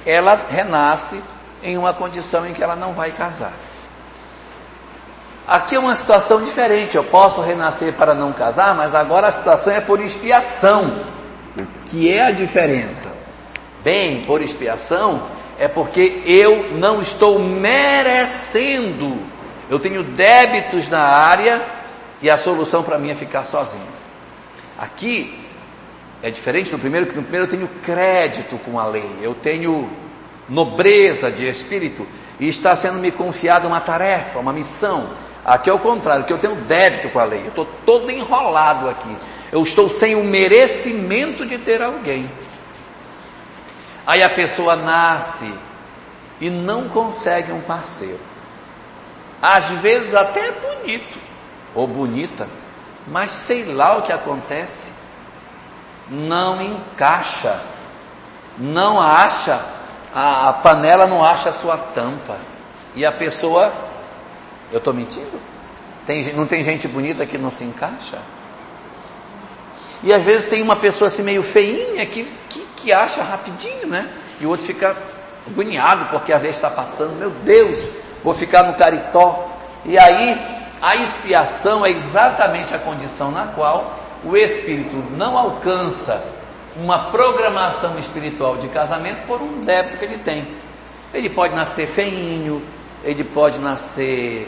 ela 0.05 0.39
renasce 0.49 1.21
em 1.61 1.77
uma 1.77 1.93
condição 1.93 2.47
em 2.47 2.53
que 2.53 2.63
ela 2.63 2.75
não 2.75 2.93
vai 2.93 3.11
casar. 3.11 3.53
Aqui 5.47 5.75
é 5.75 5.79
uma 5.79 5.95
situação 5.95 6.41
diferente. 6.41 6.95
Eu 6.95 7.03
posso 7.03 7.41
renascer 7.41 7.93
para 7.93 8.13
não 8.13 8.31
casar, 8.31 8.73
mas 8.73 8.95
agora 8.95 9.27
a 9.27 9.31
situação 9.31 9.73
é 9.73 9.81
por 9.81 9.99
expiação. 9.99 11.03
Que 11.87 12.09
é 12.09 12.23
a 12.23 12.31
diferença? 12.31 13.11
Bem, 13.83 14.23
por 14.23 14.41
expiação 14.41 15.21
é 15.61 15.67
porque 15.67 16.23
eu 16.25 16.71
não 16.71 16.99
estou 17.03 17.37
merecendo. 17.37 19.15
Eu 19.69 19.79
tenho 19.79 20.01
débitos 20.01 20.89
na 20.89 21.03
área 21.03 21.63
e 22.19 22.31
a 22.31 22.35
solução 22.35 22.81
para 22.81 22.97
mim 22.97 23.11
é 23.11 23.15
ficar 23.15 23.45
sozinho. 23.45 23.85
Aqui 24.75 25.39
é 26.23 26.31
diferente 26.31 26.71
no 26.71 26.79
primeiro, 26.79 27.05
que 27.05 27.15
no 27.15 27.21
primeiro 27.21 27.45
eu 27.45 27.49
tenho 27.49 27.67
crédito 27.83 28.57
com 28.65 28.79
a 28.79 28.87
lei, 28.87 29.07
eu 29.21 29.35
tenho 29.35 29.87
nobreza 30.49 31.31
de 31.31 31.47
espírito 31.47 32.07
e 32.39 32.49
está 32.49 32.75
sendo 32.75 32.97
me 32.97 33.11
confiada 33.11 33.67
uma 33.67 33.79
tarefa, 33.79 34.39
uma 34.39 34.51
missão. 34.51 35.11
Aqui 35.45 35.69
é 35.69 35.73
o 35.73 35.77
contrário, 35.77 36.25
que 36.25 36.33
eu 36.33 36.39
tenho 36.39 36.55
débito 36.55 37.09
com 37.09 37.19
a 37.19 37.23
lei, 37.23 37.41
eu 37.41 37.49
estou 37.49 37.67
todo 37.85 38.09
enrolado 38.09 38.89
aqui. 38.89 39.15
Eu 39.51 39.61
estou 39.61 39.87
sem 39.87 40.15
o 40.15 40.23
merecimento 40.23 41.45
de 41.45 41.59
ter 41.59 41.83
alguém. 41.83 42.27
Aí 44.05 44.23
a 44.23 44.29
pessoa 44.29 44.75
nasce 44.75 45.53
e 46.39 46.49
não 46.49 46.89
consegue 46.89 47.51
um 47.51 47.61
parceiro. 47.61 48.19
Às 49.41 49.69
vezes 49.69 50.13
até 50.13 50.47
é 50.47 50.51
bonito 50.51 51.17
ou 51.73 51.87
bonita, 51.87 52.47
mas 53.07 53.31
sei 53.31 53.65
lá 53.65 53.97
o 53.97 54.01
que 54.01 54.11
acontece. 54.11 54.91
Não 56.09 56.61
encaixa, 56.61 57.59
não 58.57 58.99
acha, 58.99 59.63
a, 60.13 60.49
a 60.49 60.53
panela 60.53 61.07
não 61.07 61.23
acha 61.23 61.49
a 61.49 61.53
sua 61.53 61.77
tampa. 61.77 62.37
E 62.95 63.05
a 63.05 63.11
pessoa 63.11 63.71
eu 64.71 64.77
estou 64.77 64.93
mentindo? 64.93 65.39
Tem, 66.05 66.33
não 66.33 66.45
tem 66.45 66.63
gente 66.63 66.87
bonita 66.87 67.25
que 67.25 67.37
não 67.37 67.51
se 67.51 67.63
encaixa? 67.63 68.19
E 70.03 70.11
às 70.13 70.23
vezes 70.23 70.49
tem 70.49 70.61
uma 70.61 70.75
pessoa 70.75 71.07
assim 71.07 71.21
meio 71.21 71.43
feinha 71.43 72.05
que, 72.05 72.23
que, 72.49 72.60
que 72.81 72.91
acha 72.91 73.23
rapidinho, 73.23 73.87
né? 73.87 74.09
E 74.39 74.45
o 74.45 74.49
outro 74.49 74.65
fica 74.65 74.95
agoniado 75.47 76.05
porque 76.05 76.33
a 76.33 76.37
vez 76.37 76.55
está 76.55 76.69
passando. 76.69 77.17
Meu 77.17 77.29
Deus, 77.29 77.87
vou 78.23 78.33
ficar 78.33 78.63
no 78.63 78.73
caritó. 78.73 79.47
E 79.85 79.97
aí 79.97 80.39
a 80.81 80.95
expiação 80.95 81.85
é 81.85 81.91
exatamente 81.91 82.73
a 82.73 82.79
condição 82.79 83.31
na 83.31 83.47
qual 83.47 83.99
o 84.23 84.35
espírito 84.35 84.95
não 85.17 85.37
alcança 85.37 86.23
uma 86.75 87.11
programação 87.11 87.99
espiritual 87.99 88.57
de 88.57 88.67
casamento 88.69 89.25
por 89.27 89.41
um 89.41 89.61
débito 89.61 89.97
que 89.97 90.05
ele 90.05 90.17
tem. 90.17 90.47
Ele 91.13 91.29
pode 91.29 91.53
nascer 91.53 91.87
feinho, 91.87 92.61
ele 93.03 93.23
pode 93.23 93.59
nascer 93.59 94.47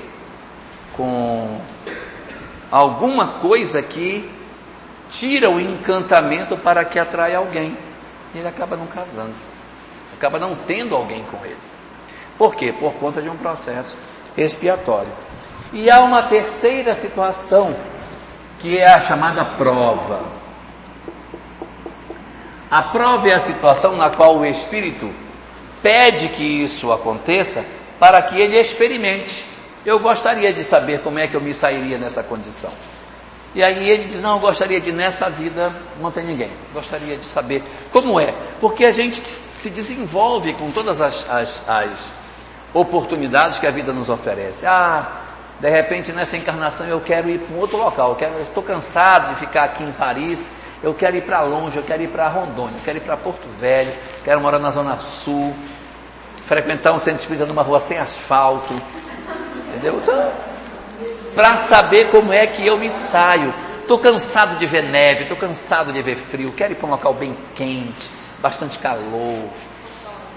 com 0.95 1.59
alguma 2.71 3.27
coisa 3.27 3.81
que 3.81 4.29
tira 5.11 5.49
o 5.49 5.59
encantamento 5.59 6.57
para 6.57 6.85
que 6.85 6.97
atrai 6.97 7.35
alguém. 7.35 7.77
E 8.33 8.39
ele 8.39 8.47
acaba 8.47 8.75
não 8.75 8.87
casando. 8.87 9.33
Acaba 10.13 10.39
não 10.39 10.55
tendo 10.55 10.95
alguém 10.95 11.23
com 11.23 11.45
ele. 11.45 11.57
Por 12.37 12.55
quê? 12.55 12.73
Por 12.73 12.93
conta 12.93 13.21
de 13.21 13.29
um 13.29 13.37
processo 13.37 13.95
expiatório. 14.37 15.11
E 15.71 15.89
há 15.89 16.01
uma 16.01 16.23
terceira 16.23 16.93
situação, 16.93 17.75
que 18.59 18.77
é 18.77 18.87
a 18.87 18.99
chamada 18.99 19.43
prova. 19.43 20.21
A 22.69 22.81
prova 22.81 23.29
é 23.29 23.33
a 23.33 23.39
situação 23.39 23.95
na 23.95 24.09
qual 24.09 24.37
o 24.37 24.45
Espírito 24.45 25.13
pede 25.81 26.29
que 26.29 26.43
isso 26.43 26.91
aconteça 26.91 27.63
para 27.99 28.21
que 28.21 28.39
ele 28.39 28.57
experimente. 28.57 29.45
Eu 29.85 29.99
gostaria 29.99 30.51
de 30.53 30.63
saber 30.63 31.01
como 31.01 31.19
é 31.19 31.27
que 31.27 31.35
eu 31.35 31.41
me 31.41 31.53
sairia 31.53 31.97
nessa 31.97 32.23
condição. 32.23 32.71
E 33.55 33.63
aí 33.63 33.87
ele 33.87 34.05
diz, 34.05 34.21
não, 34.21 34.33
eu 34.33 34.39
gostaria 34.39 34.81
de 34.81 34.91
nessa 34.91 35.29
vida 35.29 35.73
não 36.01 36.09
ter 36.09 36.23
ninguém. 36.23 36.49
Gostaria 36.73 37.15
de 37.15 37.23
saber 37.23 37.61
como 37.91 38.19
é. 38.19 38.33
Porque 38.59 38.85
a 38.85 38.91
gente 38.91 39.21
se 39.55 39.69
desenvolve 39.69 40.53
com 40.53 40.71
todas 40.71 40.99
as, 40.99 41.29
as, 41.29 41.69
as 41.69 42.11
oportunidades 42.73 43.59
que 43.59 43.67
a 43.67 43.71
vida 43.71 43.93
nos 43.93 44.09
oferece. 44.09 44.65
Ah, 44.65 45.07
de 45.59 45.69
repente 45.69 46.11
nessa 46.11 46.35
encarnação 46.35 46.87
eu 46.87 46.99
quero 46.99 47.29
ir 47.29 47.39
para 47.39 47.55
um 47.55 47.59
outro 47.59 47.77
local. 47.77 48.17
Eu 48.19 48.41
estou 48.41 48.63
cansado 48.63 49.29
de 49.29 49.39
ficar 49.39 49.65
aqui 49.65 49.83
em 49.83 49.91
Paris. 49.91 50.49
Eu 50.81 50.93
quero 50.93 51.15
ir 51.15 51.21
para 51.21 51.41
longe, 51.41 51.77
eu 51.77 51.83
quero 51.83 52.03
ir 52.03 52.09
para 52.09 52.27
Rondônia, 52.27 52.75
eu 52.75 52.83
quero 52.83 52.97
ir 52.97 53.01
para 53.01 53.15
Porto 53.15 53.47
Velho, 53.57 53.93
quero 54.21 54.41
morar 54.41 54.59
na 54.59 54.69
Zona 54.69 54.99
Sul, 54.99 55.55
frequentar 56.45 56.91
um 56.91 56.99
centro 56.99 57.21
espírita 57.21 57.45
numa 57.45 57.61
rua 57.61 57.79
sem 57.79 57.97
asfalto, 57.97 58.73
entendeu? 59.69 60.01
Para 61.35 61.57
saber 61.57 62.09
como 62.09 62.31
é 62.31 62.45
que 62.45 62.65
eu 62.65 62.77
me 62.77 62.89
saio. 62.89 63.53
Estou 63.81 63.99
cansado 63.99 64.57
de 64.57 64.65
ver 64.65 64.83
neve, 64.83 65.23
estou 65.23 65.35
cansado 65.35 65.91
de 65.91 66.01
ver 66.01 66.15
frio, 66.15 66.53
quero 66.55 66.71
ir 66.71 66.75
para 66.75 66.87
um 66.87 66.91
local 66.91 67.13
bem 67.13 67.35
quente, 67.53 68.09
bastante 68.39 68.79
calor, 68.79 69.49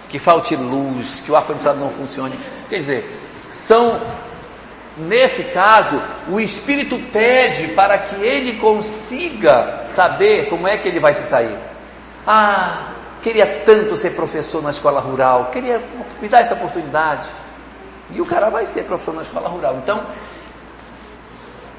que 0.09 0.19
falte 0.19 0.57
luz, 0.57 1.23
que 1.25 1.31
o 1.31 1.37
ar-condicionado 1.37 1.79
não 1.79 1.91
funcione. 1.91 2.37
Quer 2.69 2.79
dizer, 2.79 3.21
são, 3.49 4.01
nesse 4.97 5.45
caso, 5.45 6.03
o 6.29 6.41
Espírito 6.41 6.99
pede 7.13 7.69
para 7.69 7.99
que 7.99 8.17
ele 8.17 8.55
consiga 8.55 9.85
saber 9.89 10.49
como 10.49 10.67
é 10.67 10.77
que 10.77 10.89
ele 10.89 10.99
vai 10.99 11.15
se 11.15 11.23
sair. 11.23 11.57
Ah, 12.27 12.95
queria 13.23 13.63
tanto 13.65 13.97
ser 13.97 14.11
professor 14.11 14.61
na 14.61 14.71
escola 14.71 15.01
rural, 15.01 15.51
queria 15.53 15.81
me 16.21 16.29
dar 16.29 16.41
essa 16.41 16.55
oportunidade. 16.55 17.29
E 18.11 18.21
o 18.21 18.27
cara 18.27 18.51
vai 18.51 18.67
ser 18.67 18.85
professor 18.85 19.15
na 19.15 19.23
escola 19.23 19.49
rural. 19.49 19.77
Então, 19.83 20.05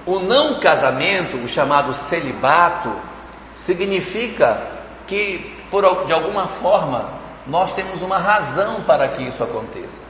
o 0.07 0.21
não 0.21 0.61
casamento, 0.61 1.35
o 1.35 1.49
chamado 1.49 1.93
celibato, 1.93 2.89
significa 3.57 4.61
que, 5.05 5.53
por, 5.69 6.05
de 6.05 6.13
alguma 6.13 6.47
forma, 6.47 7.09
nós 7.45 7.73
temos 7.73 8.01
uma 8.01 8.17
razão 8.17 8.81
para 8.83 9.09
que 9.09 9.23
isso 9.23 9.43
aconteça. 9.43 10.07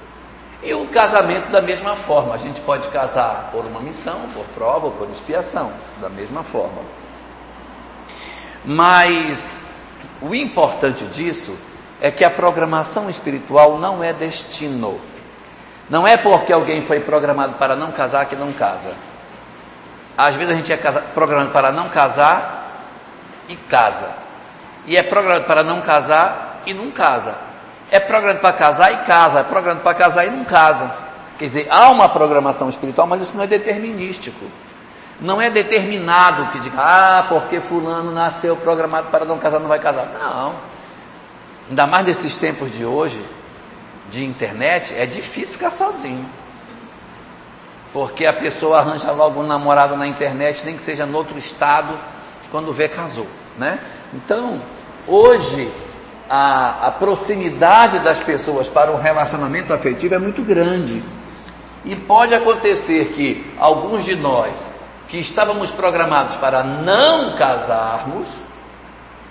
E 0.62 0.72
o 0.74 0.86
casamento, 0.88 1.50
da 1.52 1.62
mesma 1.62 1.96
forma, 1.96 2.36
a 2.36 2.38
gente 2.38 2.62
pode 2.62 2.88
casar 2.90 3.50
por 3.52 3.66
uma 3.66 3.80
missão, 3.80 4.20
por 4.34 4.46
prova, 4.54 4.86
ou 4.86 4.92
por 4.92 5.10
expiação, 5.10 5.72
da 6.00 6.10
mesma 6.10 6.44
forma. 6.44 6.82
Mas 8.64 9.66
o 10.22 10.36
importante 10.36 11.06
disso 11.06 11.58
é 12.00 12.12
que 12.12 12.24
a 12.24 12.30
programação 12.30 13.10
espiritual 13.10 13.80
não 13.80 14.04
é 14.04 14.14
destino. 14.14 15.02
Não 15.90 16.08
é 16.08 16.18
porque 16.18 16.54
alguém 16.54 16.84
foi 16.84 17.00
programado 17.00 17.56
para 17.56 17.76
não 17.76 17.92
casar 17.92 18.26
que 18.28 18.36
não 18.36 18.52
casa. 18.52 19.07
Às 20.17 20.36
vezes 20.36 20.53
a 20.53 20.58
gente 20.58 20.73
é 20.73 20.77
programado 21.13 21.51
para 21.51 21.71
não 21.71 21.89
casar 21.89 22.65
e 23.47 23.56
casa. 23.56 24.10
E 24.86 24.97
é 24.97 25.03
programado 25.03 25.45
para 25.45 25.63
não 25.63 25.80
casar 25.82 26.62
e 26.65 26.73
não 26.73 26.89
casa. 26.89 27.36
É 27.91 27.99
programado 27.99 28.39
para 28.39 28.53
casar 28.53 28.93
e 28.93 28.97
casa. 29.06 29.39
É 29.39 29.43
programado 29.43 29.84
para 29.84 29.93
casar 29.93 30.25
e 30.25 30.32
não 30.32 30.43
casa. 30.43 30.91
Quer 31.38 31.45
dizer, 31.45 31.67
há 31.69 31.89
uma 31.89 32.10
programação 32.10 32.67
espiritual, 32.69 33.06
mas 33.06 33.21
isso 33.21 33.36
não 33.36 33.43
é 33.43 33.47
determinístico. 33.47 34.43
Não 35.19 35.41
é 35.41 35.49
determinado 35.49 36.47
que 36.47 36.60
diga, 36.60 36.77
ah, 36.80 37.25
porque 37.30 37.60
fulano 37.60 38.12
nasceu 38.12 38.56
programado 38.56 39.10
para 39.10 39.25
não 39.25 39.38
casar, 39.38 39.60
não 39.60 39.67
vai 39.67 39.80
casar. 39.80 40.08
Não. 40.19 40.56
Ainda 41.69 41.86
mais 41.86 42.06
nesses 42.06 42.36
tempos 42.36 42.71
de 42.75 42.86
hoje, 42.86 43.23
de 44.10 44.25
internet, 44.25 44.95
é 44.95 45.06
difícil 45.06 45.56
ficar 45.56 45.69
sozinho. 45.69 46.27
Porque 47.93 48.26
a 48.26 48.34
pessoa 48.34 48.80
arranja 48.80 49.12
logo 49.12 49.41
um 49.41 49.47
namorado 49.47 49.95
na 49.95 50.08
internet, 50.08 50.63
nem 50.65 50.76
que 50.76 50.84
seja 50.84 51.06
no 51.06 51.17
outro 51.17 51.38
estado, 51.38 51.97
quando 52.52 52.73
vê 52.73 52.88
casou, 52.88 53.28
né? 53.58 53.80
Então, 54.13 54.62
hoje, 55.08 55.71
a, 56.30 56.88
a 56.88 56.91
proximidade 56.91 58.00
das 58.00 58.19
pessoas 58.19 58.69
para 58.69 58.91
um 58.91 58.97
relacionamento 58.97 59.73
afetivo 59.73 60.15
é 60.15 60.19
muito 60.19 60.41
grande. 60.43 61.04
E 61.86 61.95
pode 61.95 62.36
acontecer 62.36 63.13
que 63.15 63.50
alguns 63.58 64.04
de 64.04 64.15
nós, 64.15 64.69
que 65.08 65.19
estávamos 65.19 65.71
programados 65.71 66.36
para 66.36 66.63
não 66.63 67.36
casarmos, 67.38 68.41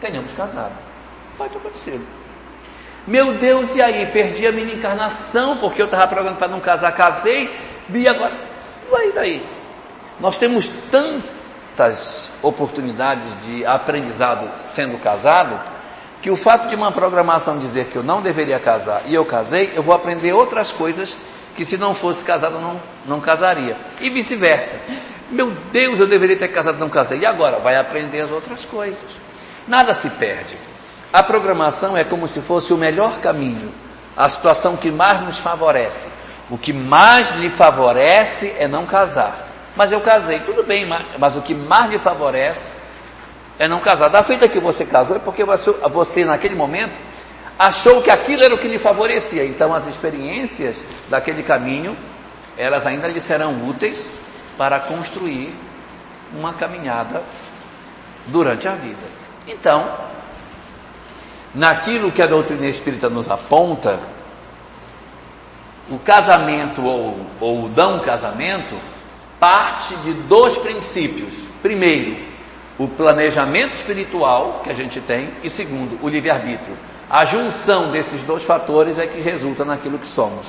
tenhamos 0.01 0.33
casado. 0.33 0.73
Pode 1.37 1.57
acontecer. 1.57 2.01
Meu 3.07 3.35
Deus, 3.35 3.77
e 3.77 3.83
aí? 3.83 4.07
Perdi 4.07 4.47
a 4.47 4.53
minha 4.53 4.75
encarnação 4.75 5.59
porque 5.59 5.81
eu 5.81 5.85
estava 5.85 6.07
programado 6.07 6.39
para 6.39 6.49
não 6.49 6.61
casar, 6.61 6.93
casei, 6.93 7.55
e 7.93 8.09
agora? 8.09 8.35
Vai 8.91 9.13
daí. 9.13 9.47
Nós 10.21 10.39
temos 10.39 10.71
tantas 10.91 12.31
oportunidades 12.43 13.25
de 13.45 13.65
aprendizado 13.67 14.49
sendo 14.61 14.99
casado, 14.99 15.59
que 16.23 16.31
o 16.31 16.37
fato 16.37 16.69
de 16.69 16.75
uma 16.75 16.91
programação 16.91 17.59
dizer 17.59 17.87
que 17.87 17.97
eu 17.97 18.03
não 18.03 18.21
deveria 18.21 18.59
casar 18.59 19.03
e 19.07 19.15
eu 19.15 19.25
casei, 19.25 19.73
eu 19.77 19.83
vou 19.83 19.95
aprender 19.95 20.33
outras 20.33 20.73
coisas 20.73 21.17
que 21.57 21.65
se 21.65 21.77
não 21.77 21.95
fosse 21.95 22.25
casado 22.25 22.59
não, 22.59 22.81
não 23.07 23.21
casaria. 23.21 23.77
E 24.01 24.11
vice-versa. 24.11 24.77
Meu 25.31 25.51
Deus, 25.73 25.99
eu 25.99 26.07
deveria 26.07 26.37
ter 26.37 26.49
casado, 26.49 26.79
não 26.79 26.89
casei. 26.89 27.21
E 27.21 27.27
agora? 27.27 27.59
Vai 27.59 27.77
aprender 27.77 28.21
as 28.21 28.31
outras 28.31 28.65
coisas. 28.65 28.99
Nada 29.67 29.95
se 29.95 30.11
perde. 30.11 30.57
A 31.13 31.23
programação 31.23 31.97
é 31.97 32.05
como 32.05 32.29
se 32.29 32.41
fosse 32.41 32.73
o 32.73 32.77
melhor 32.77 33.19
caminho, 33.21 33.73
a 34.17 34.29
situação 34.29 34.77
que 34.77 34.91
mais 34.91 35.23
nos 35.23 35.39
favorece. 35.39 36.07
O 36.49 36.57
que 36.57 36.73
mais 36.73 37.33
lhe 37.33 37.51
favorece 37.51 38.55
é 38.59 38.69
não 38.69 38.87
casar. 38.87 39.47
Mas 39.75 39.93
eu 39.93 40.01
casei, 40.01 40.41
tudo 40.41 40.63
bem, 40.63 40.87
mas, 40.87 41.05
mas 41.19 41.37
o 41.37 41.43
que 41.43 41.55
mais 41.55 41.91
lhe 41.91 41.99
favorece 41.99 42.75
é 43.59 43.67
não 43.69 43.81
casar. 43.81 44.09
Da 44.09 44.23
feita 44.23 44.49
que 44.49 44.61
você 44.61 44.85
casou 44.85 45.17
é 45.17 45.19
porque 45.19 45.45
você, 45.45 45.73
você, 45.91 46.25
naquele 46.25 46.55
momento, 46.55 46.93
achou 47.59 48.03
que 48.03 48.11
aquilo 48.11 48.43
era 48.43 48.55
o 48.55 48.59
que 48.59 48.69
lhe 48.69 48.79
favorecia. 48.79 49.45
Então 49.45 49.75
as 49.75 49.87
experiências 49.87 50.77
daquele 51.09 51.43
caminho, 51.43 51.97
elas 52.57 52.87
ainda 52.87 53.09
lhe 53.09 53.21
serão 53.21 53.69
úteis 53.69 54.11
para 54.57 54.81
construir 54.81 55.55
uma 56.33 56.53
caminhada 56.53 57.23
durante 58.27 58.67
a 58.69 58.73
vida. 58.73 59.03
Então, 59.47 59.89
naquilo 61.55 62.11
que 62.11 62.23
a 62.23 62.27
doutrina 62.27 62.67
espírita 62.67 63.09
nos 63.09 63.31
aponta, 63.31 63.99
o 65.91 65.99
casamento 65.99 66.85
ou, 66.85 67.17
ou 67.41 67.65
o 67.65 67.69
não 67.69 68.01
casamento 68.01 68.75
parte 69.39 69.95
de 69.97 70.13
dois 70.13 70.57
princípios. 70.57 71.35
Primeiro, 71.63 72.17
o 72.79 72.89
planejamento 72.89 73.75
espiritual 73.75 74.61
que 74.65 74.71
a 74.71 74.75
gente 74.75 75.01
tem, 75.01 75.29
e 75.43 75.51
segundo, 75.51 75.99
o 76.03 76.09
livre-arbítrio. 76.09 76.77
A 77.09 77.25
junção 77.25 77.91
desses 77.93 78.23
dois 78.23 78.43
fatores 78.43 78.99
é 78.99 79.07
que 79.07 79.21
resulta 79.21 79.65
naquilo 79.65 79.99
que 79.99 80.07
somos. 80.07 80.47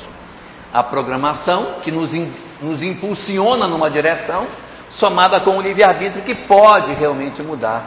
A 0.74 0.82
programação, 0.82 1.76
que 1.84 1.92
nos, 1.92 2.14
in, 2.14 2.32
nos 2.62 2.82
impulsiona 2.82 3.68
numa 3.68 3.90
direção, 3.90 4.48
somada 4.90 5.40
com 5.40 5.58
o 5.58 5.62
livre-arbítrio, 5.62 6.24
que 6.24 6.36
pode 6.36 6.94
realmente 6.94 7.42
mudar 7.44 7.86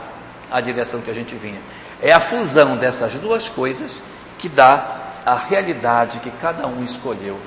a 0.51 0.61
direção 0.61 1.01
que 1.01 1.11
a 1.11 1.15
gente 1.15 1.35
vinha. 1.35 1.61
É 2.01 2.13
a 2.13 2.21
fusão 2.21 2.77
dessas 2.77 3.13
duas 3.15 3.49
coisas 3.49 3.97
que 4.39 4.49
dá 4.49 5.10
a 5.25 5.35
realidade 5.35 6.21
que 6.21 6.31
cada 6.31 6.67
um 6.67 6.83
escolheu 6.83 7.39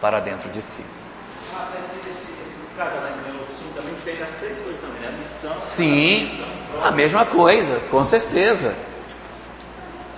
para 0.00 0.20
dentro 0.20 0.48
de 0.50 0.62
si. 0.62 0.84
Sim, 5.60 6.30
a 6.82 6.90
mesma 6.90 7.26
coisa, 7.26 7.80
com 7.90 8.04
certeza. 8.04 8.74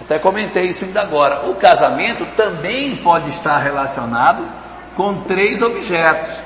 Até 0.00 0.18
comentei 0.18 0.66
isso 0.66 0.84
ainda 0.84 1.00
agora. 1.00 1.48
O 1.48 1.54
casamento 1.54 2.24
também 2.36 2.96
pode 2.96 3.28
estar 3.28 3.58
relacionado 3.58 4.44
com 4.96 5.22
três 5.22 5.62
objetos: 5.62 6.40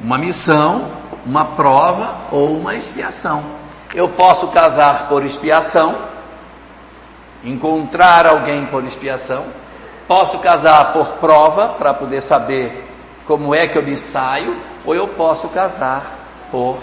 uma 0.00 0.18
missão, 0.18 0.90
uma 1.24 1.44
prova 1.44 2.16
ou 2.30 2.58
uma 2.58 2.74
expiação. 2.74 3.42
Eu 3.94 4.08
posso 4.08 4.48
casar 4.48 5.08
por 5.08 5.24
expiação, 5.24 5.96
encontrar 7.42 8.26
alguém 8.26 8.66
por 8.66 8.84
expiação, 8.84 9.46
posso 10.10 10.40
casar 10.40 10.92
por 10.92 11.06
prova 11.18 11.68
para 11.68 11.94
poder 11.94 12.20
saber 12.20 12.84
como 13.28 13.54
é 13.54 13.68
que 13.68 13.78
eu 13.78 13.82
me 13.84 13.96
saio, 13.96 14.60
ou 14.84 14.92
eu 14.92 15.06
posso 15.06 15.48
casar 15.50 16.02
por 16.50 16.78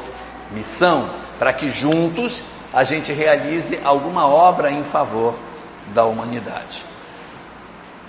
missão, 0.52 1.10
para 1.38 1.52
que 1.52 1.70
juntos 1.70 2.42
a 2.74 2.86
gente 2.86 3.12
realize 3.12 3.82
alguma 3.84 4.26
obra 4.26 4.72
em 4.72 4.82
favor 4.82 5.36
da 5.88 6.06
humanidade. 6.06 6.86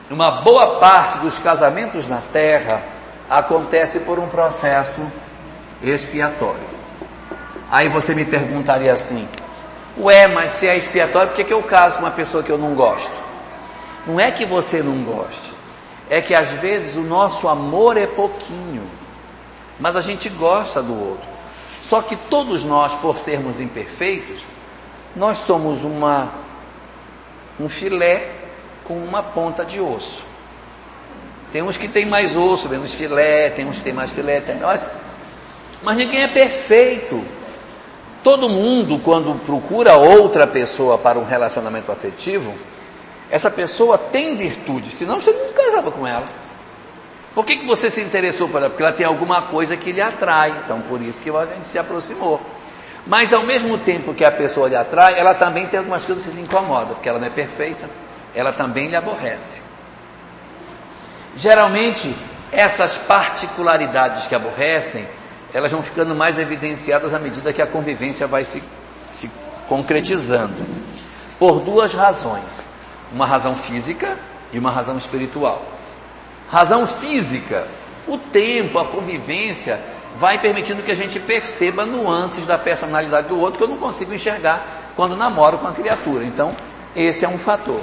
Uma 0.08 0.30
boa 0.30 0.78
parte 0.78 1.18
dos 1.18 1.36
casamentos 1.36 2.06
na 2.06 2.20
Terra 2.32 2.80
acontece 3.28 3.98
por 3.98 4.20
um 4.20 4.28
processo 4.28 5.00
expiatório. 5.82 6.78
Aí 7.72 7.88
você 7.88 8.14
me 8.14 8.24
perguntaria 8.24 8.92
assim: 8.92 9.28
Ué, 9.98 10.28
mas 10.28 10.52
se 10.52 10.68
é 10.68 10.76
expiatório, 10.76 11.30
por 11.30 11.36
que, 11.36 11.42
que 11.42 11.52
eu 11.52 11.62
caso 11.64 11.96
com 11.96 12.04
uma 12.04 12.12
pessoa 12.12 12.40
que 12.40 12.52
eu 12.52 12.58
não 12.58 12.76
gosto? 12.76 13.27
Não 14.06 14.18
é 14.18 14.30
que 14.30 14.46
você 14.46 14.82
não 14.82 15.02
goste, 15.02 15.52
é 16.08 16.20
que 16.20 16.34
às 16.34 16.50
vezes 16.52 16.96
o 16.96 17.02
nosso 17.02 17.48
amor 17.48 17.96
é 17.96 18.06
pouquinho, 18.06 18.82
mas 19.78 19.96
a 19.96 20.00
gente 20.00 20.28
gosta 20.28 20.82
do 20.82 20.98
outro. 20.98 21.28
Só 21.82 22.02
que 22.02 22.16
todos 22.16 22.64
nós, 22.64 22.94
por 22.94 23.18
sermos 23.18 23.60
imperfeitos, 23.60 24.42
nós 25.14 25.38
somos 25.38 25.84
uma 25.84 26.30
um 27.58 27.68
filé 27.68 28.30
com 28.84 28.94
uma 28.94 29.22
ponta 29.22 29.64
de 29.64 29.80
osso. 29.80 30.22
Tem 31.52 31.62
uns 31.62 31.76
que 31.76 31.88
tem 31.88 32.06
mais 32.06 32.36
osso, 32.36 32.68
menos 32.68 32.92
filé, 32.92 33.50
tem 33.50 33.66
uns 33.66 33.78
que 33.78 33.84
tem 33.84 33.92
mais 33.92 34.10
filé, 34.10 34.40
tem 34.40 34.56
mais. 34.56 34.82
Mas 35.82 35.96
ninguém 35.96 36.22
é 36.22 36.28
perfeito. 36.28 37.22
Todo 38.22 38.48
mundo, 38.48 39.00
quando 39.02 39.34
procura 39.44 39.96
outra 39.96 40.46
pessoa 40.46 40.98
para 40.98 41.18
um 41.18 41.24
relacionamento 41.24 41.90
afetivo, 41.90 42.54
essa 43.30 43.50
pessoa 43.50 43.98
tem 43.98 44.36
virtude, 44.36 44.94
senão 44.94 45.20
você 45.20 45.32
não 45.32 45.52
casava 45.52 45.90
com 45.90 46.06
ela. 46.06 46.24
Por 47.34 47.44
que, 47.44 47.56
que 47.56 47.66
você 47.66 47.90
se 47.90 48.00
interessou 48.00 48.48
por 48.48 48.58
ela? 48.58 48.70
Porque 48.70 48.82
ela 48.82 48.92
tem 48.92 49.06
alguma 49.06 49.42
coisa 49.42 49.76
que 49.76 49.92
lhe 49.92 50.00
atrai, 50.00 50.50
então 50.64 50.80
por 50.80 51.00
isso 51.00 51.20
que 51.20 51.30
a 51.30 51.46
gente 51.46 51.66
se 51.66 51.78
aproximou. 51.78 52.40
Mas 53.06 53.32
ao 53.32 53.42
mesmo 53.44 53.78
tempo 53.78 54.12
que 54.12 54.24
a 54.24 54.30
pessoa 54.30 54.68
lhe 54.68 54.76
atrai, 54.76 55.18
ela 55.18 55.34
também 55.34 55.66
tem 55.66 55.78
algumas 55.78 56.04
coisas 56.04 56.24
que 56.24 56.30
lhe 56.30 56.42
incomodam, 56.42 56.94
porque 56.94 57.08
ela 57.08 57.18
não 57.18 57.26
é 57.26 57.30
perfeita, 57.30 57.88
ela 58.34 58.52
também 58.52 58.88
lhe 58.88 58.96
aborrece. 58.96 59.60
Geralmente, 61.36 62.14
essas 62.50 62.96
particularidades 62.96 64.26
que 64.26 64.34
aborrecem, 64.34 65.06
elas 65.54 65.70
vão 65.70 65.82
ficando 65.82 66.14
mais 66.14 66.38
evidenciadas 66.38 67.14
à 67.14 67.18
medida 67.18 67.52
que 67.52 67.62
a 67.62 67.66
convivência 67.66 68.26
vai 68.26 68.44
se, 68.44 68.62
se 69.12 69.30
concretizando. 69.68 70.56
Por 71.38 71.60
duas 71.60 71.94
razões. 71.94 72.64
Uma 73.12 73.26
razão 73.26 73.54
física 73.54 74.18
e 74.52 74.58
uma 74.58 74.70
razão 74.70 74.96
espiritual. 74.96 75.64
Razão 76.48 76.86
física, 76.86 77.66
o 78.06 78.16
tempo, 78.16 78.78
a 78.78 78.84
convivência, 78.86 79.80
vai 80.16 80.38
permitindo 80.38 80.82
que 80.82 80.90
a 80.90 80.96
gente 80.96 81.20
perceba 81.20 81.84
nuances 81.84 82.46
da 82.46 82.58
personalidade 82.58 83.28
do 83.28 83.38
outro 83.38 83.58
que 83.58 83.64
eu 83.64 83.68
não 83.68 83.76
consigo 83.76 84.14
enxergar 84.14 84.92
quando 84.96 85.16
namoro 85.16 85.58
com 85.58 85.68
a 85.68 85.72
criatura. 85.72 86.24
Então, 86.24 86.56
esse 86.96 87.24
é 87.24 87.28
um 87.28 87.38
fator. 87.38 87.80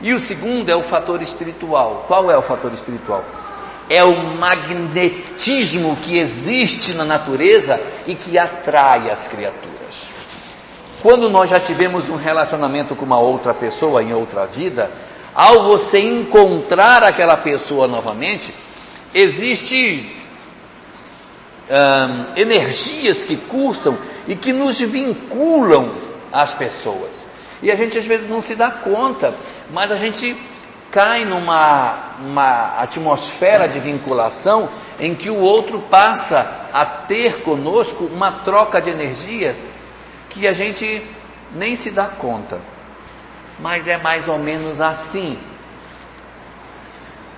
E 0.00 0.14
o 0.14 0.20
segundo 0.20 0.70
é 0.70 0.76
o 0.76 0.82
fator 0.82 1.20
espiritual. 1.20 2.04
Qual 2.06 2.30
é 2.30 2.36
o 2.36 2.42
fator 2.42 2.72
espiritual? 2.72 3.24
É 3.88 4.04
o 4.04 4.16
magnetismo 4.36 5.96
que 5.96 6.18
existe 6.18 6.92
na 6.92 7.04
natureza 7.04 7.80
e 8.06 8.14
que 8.14 8.38
atrai 8.38 9.10
as 9.10 9.26
criaturas. 9.26 9.79
Quando 11.02 11.30
nós 11.30 11.48
já 11.48 11.58
tivemos 11.58 12.10
um 12.10 12.16
relacionamento 12.16 12.94
com 12.94 13.06
uma 13.06 13.18
outra 13.18 13.54
pessoa 13.54 14.02
em 14.02 14.12
outra 14.12 14.46
vida, 14.46 14.90
ao 15.34 15.64
você 15.64 15.98
encontrar 15.98 17.02
aquela 17.02 17.36
pessoa 17.36 17.88
novamente, 17.88 18.52
existe 19.14 20.16
energias 22.36 23.24
que 23.24 23.36
cursam 23.36 23.96
e 24.26 24.34
que 24.34 24.52
nos 24.52 24.78
vinculam 24.80 25.88
às 26.32 26.52
pessoas. 26.52 27.24
E 27.62 27.70
a 27.70 27.76
gente 27.76 27.96
às 27.96 28.04
vezes 28.04 28.28
não 28.28 28.42
se 28.42 28.54
dá 28.54 28.70
conta, 28.70 29.34
mas 29.72 29.90
a 29.90 29.96
gente 29.96 30.36
cai 30.90 31.24
numa 31.24 32.10
uma 32.20 32.74
atmosfera 32.78 33.66
de 33.66 33.78
vinculação 33.78 34.68
em 34.98 35.14
que 35.14 35.30
o 35.30 35.38
outro 35.38 35.78
passa 35.78 36.68
a 36.72 36.84
ter 36.84 37.42
conosco 37.42 38.04
uma 38.04 38.30
troca 38.30 38.82
de 38.82 38.90
energias 38.90 39.70
que 40.30 40.46
a 40.46 40.52
gente 40.52 41.04
nem 41.54 41.76
se 41.76 41.90
dá 41.90 42.06
conta. 42.06 42.60
Mas 43.58 43.86
é 43.86 43.98
mais 43.98 44.26
ou 44.26 44.38
menos 44.38 44.80
assim. 44.80 45.38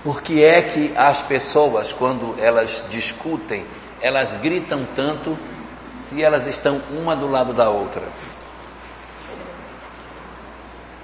Porque 0.03 0.41
é 0.41 0.61
que 0.61 0.93
as 0.95 1.23
pessoas, 1.23 1.91
quando 1.91 2.35
elas 2.39 2.83
discutem, 2.89 3.65
elas 4.01 4.35
gritam 4.37 4.87
tanto 4.95 5.37
se 6.05 6.21
elas 6.21 6.45
estão 6.47 6.81
uma 6.91 7.15
do 7.15 7.27
lado 7.27 7.53
da 7.53 7.69
outra. 7.69 8.03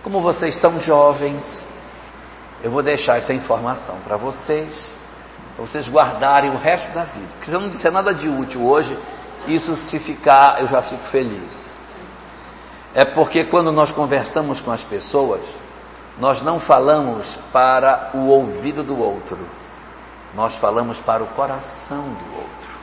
Como 0.03 0.21
vocês 0.21 0.55
são 0.55 0.79
jovens, 0.79 1.65
eu 2.61 2.71
vou 2.71 2.83
deixar 2.83 3.17
essa 3.17 3.33
informação 3.33 3.97
para 4.03 4.17
vocês, 4.17 4.93
para 5.55 5.65
vocês 5.65 5.89
guardarem 5.89 6.51
o 6.51 6.57
resto 6.57 6.93
da 6.93 7.03
vida. 7.03 7.27
Porque 7.31 7.49
se 7.49 7.55
eu 7.55 7.61
não 7.61 7.69
disser 7.69 7.91
nada 7.91 8.13
de 8.13 8.27
útil 8.27 8.65
hoje, 8.65 8.97
isso 9.47 9.75
se 9.77 9.97
ficar, 9.97 10.61
eu 10.61 10.67
já 10.67 10.81
fico 10.81 11.03
feliz. 11.03 11.78
É 12.93 13.05
porque 13.05 13.43
quando 13.43 13.71
nós 13.71 13.91
conversamos 13.91 14.61
com 14.61 14.71
as 14.71 14.83
pessoas, 14.83 15.41
nós 16.19 16.41
não 16.41 16.59
falamos 16.59 17.39
para 17.53 18.11
o 18.13 18.27
ouvido 18.27 18.83
do 18.83 18.99
outro, 18.99 19.37
nós 20.35 20.55
falamos 20.55 20.99
para 20.99 21.23
o 21.23 21.27
coração 21.27 22.03
do 22.03 22.35
outro. 22.35 22.77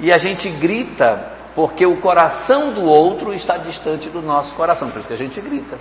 E 0.00 0.12
a 0.12 0.18
gente 0.18 0.48
grita 0.48 1.32
porque 1.54 1.84
o 1.84 1.96
coração 1.96 2.72
do 2.72 2.84
outro 2.84 3.34
está 3.34 3.56
distante 3.56 4.08
do 4.08 4.22
nosso 4.22 4.54
coração. 4.54 4.90
Por 4.90 5.00
isso 5.00 5.08
que 5.08 5.14
a 5.14 5.18
gente 5.18 5.40
grita. 5.40 5.76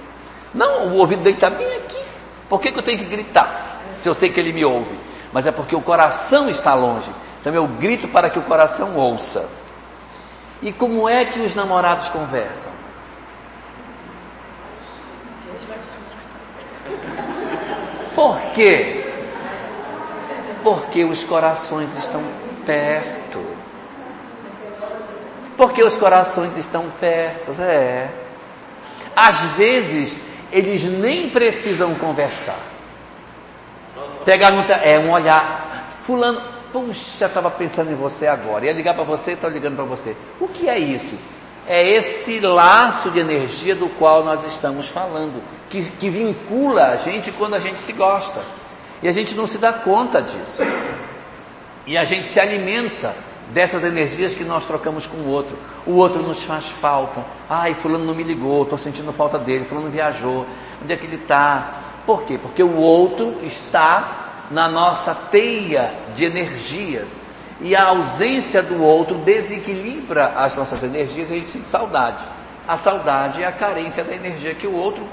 Não, 0.54 0.88
o 0.88 0.98
ouvido 0.98 1.22
dele 1.22 1.36
está 1.36 1.52
bem 1.52 1.78
aqui. 1.78 2.04
Por 2.50 2.60
que, 2.60 2.72
que 2.72 2.80
eu 2.80 2.84
tenho 2.84 2.98
que 2.98 3.06
gritar? 3.06 3.80
Se 4.00 4.10
eu 4.10 4.16
sei 4.16 4.30
que 4.32 4.40
ele 4.40 4.54
me 4.54 4.66
ouve. 4.66 4.98
mas 5.32 5.46
é 5.46 5.52
porque 5.52 5.76
o 5.76 5.82
coração 5.82 6.50
está 6.50 6.74
longe. 6.74 7.12
Então 7.40 7.54
eu 7.54 7.68
grito 7.68 8.08
para 8.08 8.30
que 8.30 8.40
o 8.40 8.42
coração 8.42 8.96
ouça. 8.96 9.48
E 10.62 10.72
como 10.72 11.08
é 11.08 11.26
que 11.26 11.40
os 11.40 11.54
namorados 11.54 12.10
conversam? 12.10 12.72
Por 18.18 18.42
quê? 18.56 19.06
Porque 20.64 21.04
os 21.04 21.24
corações 21.24 21.96
estão 21.96 22.24
perto. 22.66 23.46
Porque 25.56 25.84
os 25.84 25.96
corações 25.98 26.58
estão 26.58 26.90
perto, 27.00 27.54
é. 27.62 28.10
Às 29.16 29.40
vezes, 29.56 30.18
eles 30.52 30.84
nem 30.86 31.30
precisam 31.30 31.94
conversar. 31.94 32.58
Pegar 34.26 34.50
no 34.50 34.64
é 34.64 34.98
um 34.98 35.12
olhar. 35.12 35.86
Fulano, 36.02 36.42
puxa, 36.74 37.28
estava 37.28 37.52
pensando 37.52 37.92
em 37.92 37.96
você 37.96 38.26
agora. 38.26 38.66
Ia 38.66 38.74
ligar 38.74 38.96
para 38.96 39.04
você, 39.04 39.34
está 39.34 39.48
ligando 39.48 39.76
para 39.76 39.86
você. 39.86 40.16
O 40.40 40.48
que 40.48 40.68
é 40.68 40.80
isso? 40.80 41.16
É 41.68 41.86
esse 41.86 42.40
laço 42.40 43.12
de 43.12 43.20
energia 43.20 43.76
do 43.76 43.90
qual 43.90 44.24
nós 44.24 44.46
estamos 44.46 44.88
falando, 44.88 45.42
que, 45.70 45.84
que 45.84 46.10
vincula 46.10 46.88
a 46.88 46.96
gente 46.98 47.32
quando 47.32 47.56
a 47.56 47.60
gente 47.60 47.80
se 47.80 47.92
gosta. 47.94 48.42
E 49.04 49.08
a 49.08 49.12
gente 49.12 49.36
não 49.36 49.46
se 49.46 49.58
dá 49.58 49.74
conta 49.74 50.22
disso. 50.22 50.62
E 51.86 51.98
a 51.98 52.06
gente 52.06 52.26
se 52.26 52.40
alimenta 52.40 53.14
dessas 53.54 53.84
energias 53.84 54.34
que 54.34 54.44
nós 54.44 54.66
trocamos 54.66 55.06
com 55.06 55.18
o 55.18 55.30
outro. 55.30 55.58
O 55.86 55.96
outro 55.96 56.22
nos 56.22 56.44
faz 56.44 56.68
falta. 56.68 57.24
Ai, 57.50 57.74
fulano 57.74 58.06
não 58.06 58.16
me 58.16 58.24
ligou, 58.24 58.64
estou 58.64 58.78
sentindo 58.78 59.12
falta 59.14 59.38
dele, 59.38 59.66
fulano 59.66 59.90
viajou. 59.90 60.46
Onde 60.82 60.94
é 60.94 60.98
que 60.98 61.06
ele 61.06 61.16
está? 61.16 61.82
Por 62.06 62.24
quê? 62.24 62.40
Porque 62.42 62.64
o 62.64 62.78
outro 62.78 63.36
está 63.44 64.46
na 64.50 64.68
nossa 64.68 65.14
teia 65.14 65.94
de 66.16 66.26
energias. 66.26 67.20
E 67.60 67.76
a 67.76 67.86
ausência 67.86 68.62
do 68.62 68.84
outro 68.84 69.18
desequilibra 69.18 70.28
as 70.36 70.56
nossas 70.56 70.84
energias 70.84 71.30
e 71.30 71.34
a 71.34 71.38
gente 71.38 71.50
sente 71.50 71.68
saudade. 71.68 72.24
A 72.68 72.78
saudade 72.78 73.42
é 73.42 73.48
a 73.48 73.52
carência 73.52 74.04
da 74.04 74.14
energia 74.14 74.54
que 74.54 74.68
o 74.68 74.74
outro 74.74 75.08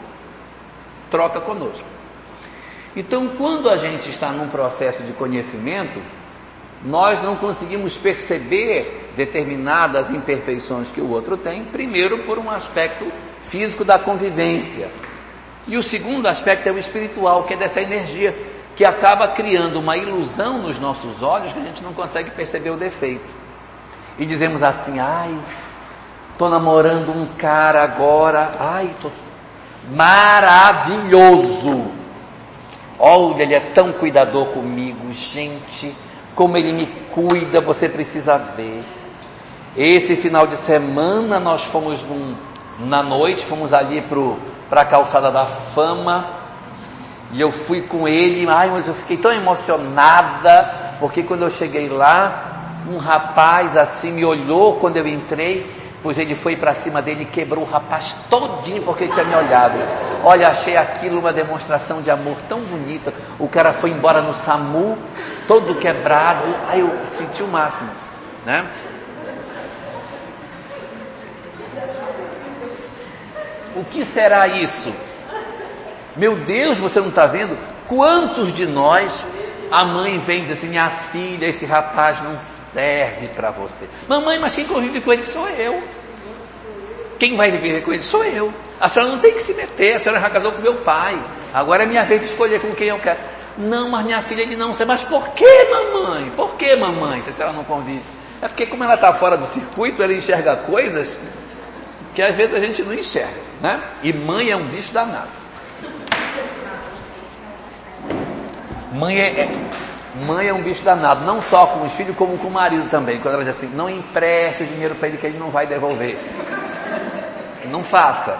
troca 1.10 1.40
conosco. 1.40 1.86
Então, 2.96 3.28
quando 3.36 3.68
a 3.68 3.76
gente 3.76 4.10
está 4.10 4.30
num 4.30 4.48
processo 4.48 5.02
de 5.02 5.12
conhecimento, 5.12 6.00
nós 6.84 7.22
não 7.22 7.36
conseguimos 7.36 7.96
perceber 7.96 9.10
determinadas 9.16 10.10
imperfeições 10.10 10.90
que 10.90 11.00
o 11.00 11.10
outro 11.10 11.36
tem, 11.36 11.64
primeiro 11.64 12.18
por 12.18 12.38
um 12.38 12.50
aspecto 12.50 13.10
físico 13.48 13.84
da 13.84 13.98
convivência, 13.98 14.90
e 15.66 15.76
o 15.76 15.82
segundo 15.82 16.26
aspecto 16.26 16.68
é 16.68 16.72
o 16.72 16.78
espiritual, 16.78 17.44
que 17.44 17.54
é 17.54 17.56
dessa 17.56 17.80
energia 17.80 18.36
que 18.76 18.84
acaba 18.84 19.28
criando 19.28 19.78
uma 19.78 19.96
ilusão 19.96 20.58
nos 20.58 20.78
nossos 20.78 21.22
olhos 21.22 21.52
que 21.52 21.60
a 21.60 21.64
gente 21.64 21.82
não 21.82 21.92
consegue 21.92 22.30
perceber 22.30 22.70
o 22.70 22.76
defeito. 22.76 23.28
E 24.18 24.26
dizemos 24.26 24.62
assim: 24.62 24.98
ai, 24.98 25.36
estou 26.32 26.48
namorando 26.48 27.12
um 27.12 27.26
cara 27.38 27.82
agora, 27.82 28.54
ai, 28.58 28.90
tô 29.00 29.10
maravilhoso. 29.92 31.90
Olha, 32.98 33.42
ele 33.42 33.54
é 33.54 33.60
tão 33.60 33.92
cuidador 33.92 34.46
comigo, 34.46 35.12
gente, 35.12 35.94
como 36.34 36.56
ele 36.56 36.72
me 36.72 36.86
cuida, 36.86 37.60
você 37.60 37.88
precisa 37.88 38.38
ver. 38.38 38.84
Esse 39.76 40.14
final 40.14 40.46
de 40.46 40.56
semana 40.56 41.40
nós 41.40 41.64
fomos 41.64 42.00
num, 42.02 42.36
na 42.80 43.02
noite, 43.02 43.44
fomos 43.44 43.72
ali 43.72 44.02
para 44.70 44.82
a 44.82 44.84
calçada 44.84 45.30
da 45.32 45.44
fama. 45.44 46.43
E 47.34 47.40
eu 47.40 47.50
fui 47.50 47.82
com 47.82 48.06
ele, 48.06 48.48
ai, 48.48 48.70
mas 48.70 48.86
eu 48.86 48.94
fiquei 48.94 49.16
tão 49.16 49.32
emocionada, 49.32 50.96
porque 51.00 51.24
quando 51.24 51.42
eu 51.42 51.50
cheguei 51.50 51.88
lá, 51.88 52.76
um 52.88 52.96
rapaz 52.96 53.76
assim 53.76 54.12
me 54.12 54.24
olhou 54.24 54.76
quando 54.76 54.98
eu 54.98 55.08
entrei, 55.08 55.68
pois 56.00 56.16
ele 56.16 56.36
foi 56.36 56.54
para 56.54 56.72
cima 56.74 57.02
dele 57.02 57.24
e 57.24 57.26
quebrou 57.26 57.64
o 57.64 57.68
rapaz 57.68 58.14
todinho 58.30 58.82
porque 58.82 59.08
tinha 59.08 59.24
me 59.24 59.34
olhado. 59.34 59.76
Olha, 60.22 60.48
achei 60.48 60.76
aquilo 60.76 61.18
uma 61.18 61.32
demonstração 61.32 62.00
de 62.00 62.10
amor 62.10 62.36
tão 62.48 62.60
bonita. 62.60 63.12
O 63.36 63.48
cara 63.48 63.72
foi 63.72 63.90
embora 63.90 64.22
no 64.22 64.32
SAMU, 64.32 64.96
todo 65.48 65.74
quebrado. 65.74 66.54
Aí 66.68 66.78
eu 66.78 66.90
senti 67.04 67.42
o 67.42 67.48
máximo, 67.48 67.90
né? 68.46 68.64
O 73.74 73.82
que 73.82 74.04
será 74.04 74.46
isso? 74.46 74.94
Meu 76.16 76.36
Deus, 76.36 76.78
você 76.78 77.00
não 77.00 77.08
está 77.08 77.26
vendo? 77.26 77.58
Quantos 77.88 78.52
de 78.52 78.66
nós 78.66 79.24
a 79.70 79.84
mãe 79.84 80.18
vem 80.18 80.42
dizer 80.42 80.52
assim: 80.52 80.68
minha 80.68 80.88
filha, 80.88 81.46
esse 81.46 81.66
rapaz 81.66 82.22
não 82.22 82.36
serve 82.72 83.28
para 83.28 83.50
você. 83.50 83.88
Mamãe, 84.08 84.38
mas 84.38 84.54
quem 84.54 84.64
convive 84.64 85.00
com 85.00 85.12
ele 85.12 85.24
sou 85.24 85.48
eu. 85.48 85.82
Quem 87.18 87.36
vai 87.36 87.50
viver 87.50 87.82
com 87.82 87.92
ele 87.92 88.02
sou 88.02 88.24
eu. 88.24 88.52
A 88.80 88.88
senhora 88.88 89.12
não 89.12 89.18
tem 89.18 89.32
que 89.32 89.42
se 89.42 89.54
meter, 89.54 89.96
a 89.96 89.98
senhora 89.98 90.20
já 90.20 90.30
casou 90.30 90.52
com 90.52 90.60
meu 90.60 90.74
pai. 90.76 91.18
Agora 91.52 91.84
é 91.84 91.86
minha 91.86 92.04
vez 92.04 92.20
de 92.20 92.26
escolher 92.26 92.60
com 92.60 92.72
quem 92.74 92.88
eu 92.88 92.98
quero. 92.98 93.18
Não, 93.56 93.88
mas 93.88 94.04
minha 94.04 94.20
filha 94.20 94.42
ele 94.42 94.56
não 94.56 94.74
serve. 94.74 94.92
Mas 94.92 95.02
por 95.02 95.28
que, 95.30 95.64
mamãe? 95.70 96.30
Por 96.36 96.54
que, 96.56 96.74
mamãe, 96.74 97.22
se 97.22 97.30
a 97.30 97.32
senhora 97.32 97.52
não 97.52 97.64
convive? 97.64 98.02
É 98.42 98.48
porque 98.48 98.66
como 98.66 98.84
ela 98.84 98.94
está 98.94 99.12
fora 99.12 99.36
do 99.36 99.46
circuito, 99.46 100.02
ela 100.02 100.12
enxerga 100.12 100.56
coisas 100.56 101.16
que 102.14 102.22
às 102.22 102.34
vezes 102.34 102.54
a 102.54 102.60
gente 102.60 102.82
não 102.82 102.92
enxerga. 102.92 103.42
Né? 103.60 103.80
E 104.02 104.12
mãe 104.12 104.50
é 104.50 104.56
um 104.56 104.66
bicho 104.66 104.92
danado. 104.92 105.43
Mãe 108.94 109.20
é, 109.20 109.40
é, 109.42 109.50
mãe 110.24 110.46
é 110.46 110.54
um 110.54 110.62
bicho 110.62 110.84
danado, 110.84 111.24
não 111.24 111.42
só 111.42 111.66
com 111.66 111.84
os 111.84 111.92
filhos, 111.92 112.16
como 112.16 112.38
com 112.38 112.46
o 112.46 112.50
marido 112.50 112.88
também. 112.88 113.18
Quando 113.18 113.34
ela 113.34 113.44
diz 113.44 113.56
assim, 113.56 113.74
não 113.74 113.90
empreste 113.90 114.62
o 114.62 114.66
dinheiro 114.66 114.94
para 114.94 115.08
ele 115.08 115.18
que 115.18 115.26
ele 115.26 115.38
não 115.38 115.50
vai 115.50 115.66
devolver. 115.66 116.16
Não 117.70 117.82
faça. 117.82 118.38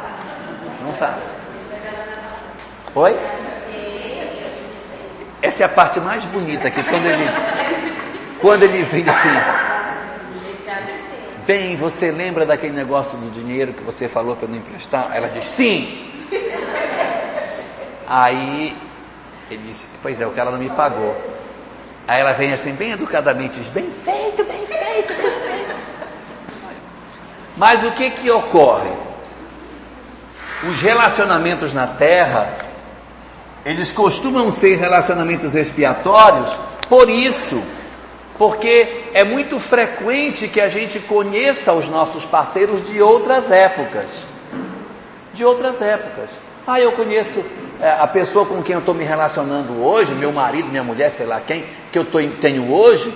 Não 0.84 0.92
faça. 0.92 1.34
Oi? 2.94 3.18
Essa 5.42 5.64
é 5.64 5.66
a 5.66 5.68
parte 5.68 5.98
mais 5.98 6.24
bonita 6.24 6.68
aqui, 6.68 6.82
quando 6.84 7.04
ele, 7.04 7.28
quando 8.40 8.62
ele 8.62 8.82
vem 8.84 9.08
assim, 9.08 9.28
Bem, 11.46 11.76
você 11.76 12.10
lembra 12.10 12.46
daquele 12.46 12.72
negócio 12.72 13.18
do 13.18 13.30
dinheiro 13.30 13.74
que 13.74 13.82
você 13.82 14.08
falou 14.08 14.34
para 14.36 14.48
não 14.48 14.56
emprestar? 14.56 15.10
Ela 15.12 15.28
diz, 15.28 15.44
sim. 15.44 16.10
Aí 18.08 18.74
ele 19.54 19.64
diz, 19.68 19.88
pois 20.02 20.20
é, 20.20 20.26
o 20.26 20.30
cara 20.30 20.50
não 20.50 20.58
me 20.58 20.70
pagou. 20.70 21.16
Aí 22.06 22.20
ela 22.20 22.32
vem 22.32 22.52
assim, 22.52 22.72
bem 22.72 22.92
educadamente, 22.92 23.58
diz, 23.58 23.68
bem 23.68 23.90
feito, 24.04 24.44
bem 24.44 24.66
feito, 24.66 25.14
bem 25.14 25.32
feito. 25.40 25.76
Mas 27.56 27.82
o 27.82 27.92
que 27.92 28.10
que 28.10 28.30
ocorre? 28.30 28.90
Os 30.68 30.80
relacionamentos 30.80 31.72
na 31.72 31.86
terra, 31.86 32.56
eles 33.64 33.92
costumam 33.92 34.50
ser 34.50 34.76
relacionamentos 34.76 35.54
expiatórios, 35.54 36.58
por 36.88 37.08
isso 37.08 37.62
porque 38.36 39.04
é 39.14 39.22
muito 39.22 39.60
frequente 39.60 40.48
que 40.48 40.60
a 40.60 40.68
gente 40.68 40.98
conheça 40.98 41.72
os 41.72 41.88
nossos 41.88 42.24
parceiros 42.24 42.88
de 42.88 43.00
outras 43.00 43.50
épocas. 43.50 44.24
De 45.32 45.44
outras 45.44 45.80
épocas. 45.80 46.30
Ah, 46.66 46.80
eu 46.80 46.92
conheço 46.92 47.44
a 47.80 48.06
pessoa 48.06 48.46
com 48.46 48.62
quem 48.62 48.74
eu 48.74 48.80
estou 48.80 48.94
me 48.94 49.04
relacionando 49.04 49.84
hoje, 49.84 50.14
meu 50.14 50.32
marido, 50.32 50.68
minha 50.68 50.84
mulher, 50.84 51.10
sei 51.10 51.26
lá 51.26 51.40
quem, 51.40 51.64
que 51.92 51.98
eu 51.98 52.04
tô, 52.04 52.18
tenho 52.40 52.72
hoje. 52.72 53.12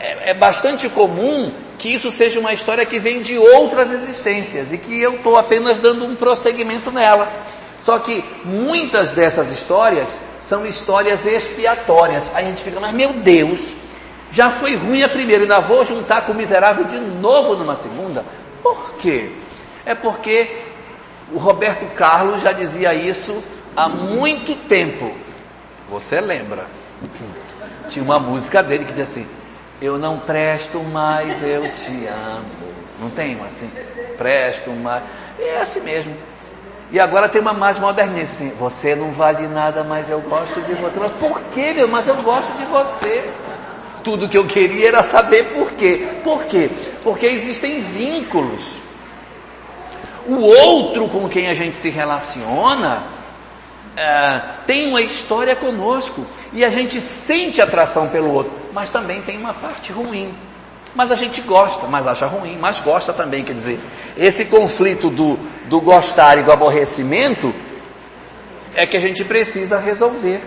É, 0.00 0.30
é 0.30 0.34
bastante 0.34 0.88
comum 0.88 1.52
que 1.78 1.88
isso 1.88 2.10
seja 2.10 2.38
uma 2.38 2.52
história 2.52 2.86
que 2.86 2.98
vem 2.98 3.20
de 3.20 3.36
outras 3.38 3.90
existências 3.90 4.72
e 4.72 4.78
que 4.78 5.02
eu 5.02 5.14
estou 5.14 5.36
apenas 5.36 5.78
dando 5.78 6.04
um 6.04 6.14
prosseguimento 6.14 6.90
nela. 6.90 7.32
Só 7.80 7.98
que 7.98 8.24
muitas 8.44 9.10
dessas 9.10 9.50
histórias 9.50 10.08
são 10.40 10.64
histórias 10.64 11.26
expiatórias. 11.26 12.30
Aí 12.34 12.44
a 12.44 12.48
gente 12.48 12.62
fica, 12.62 12.78
mas 12.78 12.94
meu 12.94 13.12
Deus, 13.14 13.60
já 14.30 14.50
foi 14.50 14.76
ruim 14.76 15.02
a 15.02 15.08
primeira, 15.08 15.42
ainda 15.42 15.60
vou 15.60 15.84
juntar 15.84 16.22
com 16.22 16.32
o 16.32 16.34
miserável 16.34 16.84
de 16.84 16.98
novo 16.98 17.56
numa 17.56 17.76
segunda. 17.76 18.24
Por 18.62 18.94
quê? 18.94 19.30
É 19.84 19.94
porque 19.94 20.48
o 21.32 21.38
Roberto 21.38 21.86
Carlos 21.94 22.42
já 22.42 22.52
dizia 22.52 22.94
isso 22.94 23.42
há 23.76 23.88
muito 23.88 24.54
tempo. 24.66 25.10
Você 25.88 26.20
lembra? 26.20 26.66
Tinha 27.88 28.04
uma 28.04 28.18
música 28.18 28.62
dele 28.62 28.84
que 28.84 28.90
dizia 28.90 29.04
assim: 29.04 29.26
Eu 29.80 29.98
não 29.98 30.18
presto 30.18 30.78
mais, 30.80 31.42
eu 31.42 31.62
te 31.62 32.06
amo. 32.06 32.72
Não 33.00 33.10
tem 33.10 33.34
uma 33.34 33.46
assim? 33.46 33.70
Presto 34.16 34.70
mais. 34.70 35.02
É 35.38 35.60
assim 35.60 35.80
mesmo. 35.80 36.14
E 36.90 37.00
agora 37.00 37.28
tem 37.28 37.40
uma 37.40 37.54
mais 37.54 37.78
modernista 37.78 38.32
assim: 38.32 38.50
Você 38.58 38.94
não 38.94 39.12
vale 39.12 39.46
nada, 39.48 39.82
mas 39.84 40.10
eu 40.10 40.20
gosto 40.20 40.60
de 40.62 40.74
você. 40.74 41.00
Mas 41.00 41.12
por 41.12 41.40
quê, 41.54 41.72
meu? 41.72 41.88
Mas 41.88 42.06
eu 42.06 42.16
gosto 42.16 42.52
de 42.56 42.64
você. 42.66 43.30
Tudo 44.04 44.28
que 44.28 44.36
eu 44.36 44.46
queria 44.46 44.88
era 44.88 45.02
saber 45.02 45.44
por 45.54 45.70
quê. 45.72 46.06
Por 46.22 46.44
quê? 46.44 46.70
Porque 47.02 47.26
existem 47.26 47.80
vínculos. 47.80 48.78
O 50.26 50.40
outro 50.40 51.08
com 51.08 51.28
quem 51.28 51.48
a 51.48 51.54
gente 51.54 51.76
se 51.76 51.90
relaciona 51.90 53.02
é, 53.96 54.40
tem 54.66 54.88
uma 54.88 55.02
história 55.02 55.54
conosco 55.54 56.24
e 56.52 56.64
a 56.64 56.70
gente 56.70 57.00
sente 57.00 57.60
atração 57.60 58.08
pelo 58.08 58.32
outro, 58.32 58.52
mas 58.72 58.90
também 58.90 59.20
tem 59.22 59.38
uma 59.38 59.52
parte 59.52 59.92
ruim. 59.92 60.32
Mas 60.94 61.10
a 61.10 61.14
gente 61.14 61.40
gosta, 61.40 61.86
mas 61.86 62.06
acha 62.06 62.26
ruim, 62.26 62.58
mas 62.60 62.80
gosta 62.80 63.12
também. 63.12 63.44
Quer 63.44 63.54
dizer, 63.54 63.80
esse 64.16 64.44
conflito 64.44 65.08
do, 65.08 65.38
do 65.66 65.80
gostar 65.80 66.38
e 66.38 66.42
do 66.42 66.52
aborrecimento 66.52 67.52
é 68.74 68.86
que 68.86 68.96
a 68.96 69.00
gente 69.00 69.24
precisa 69.24 69.78
resolver. 69.78 70.42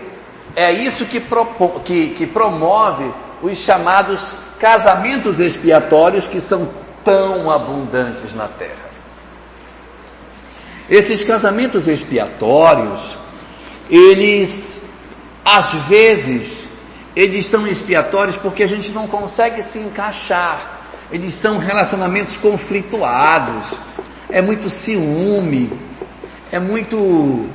É 0.54 0.70
isso 0.70 1.04
que, 1.04 1.18
propõe, 1.18 1.80
que, 1.84 2.10
que 2.10 2.26
promove 2.26 3.12
os 3.42 3.58
chamados 3.58 4.32
casamentos 4.58 5.40
expiatórios 5.40 6.28
que 6.28 6.40
são 6.40 6.68
tão 7.04 7.50
abundantes 7.50 8.32
na 8.32 8.48
Terra. 8.48 8.85
Esses 10.88 11.22
casamentos 11.22 11.88
expiatórios, 11.88 13.16
eles, 13.90 14.88
às 15.44 15.72
vezes, 15.86 16.64
eles 17.14 17.46
são 17.46 17.66
expiatórios 17.66 18.36
porque 18.36 18.62
a 18.62 18.68
gente 18.68 18.92
não 18.92 19.06
consegue 19.08 19.62
se 19.62 19.78
encaixar. 19.78 20.78
Eles 21.10 21.34
são 21.34 21.58
relacionamentos 21.58 22.36
conflituados. 22.36 23.74
É 24.28 24.40
muito 24.40 24.68
ciúme, 24.70 25.72
é 26.52 26.60
muito, 26.60 27.46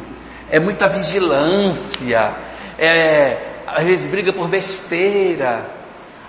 é 0.49 0.59
muita 0.59 0.87
vigilância, 0.89 2.33
é, 2.77 3.37
às 3.67 3.83
vezes 3.85 4.07
briga 4.07 4.33
por 4.33 4.47
besteira, 4.47 5.65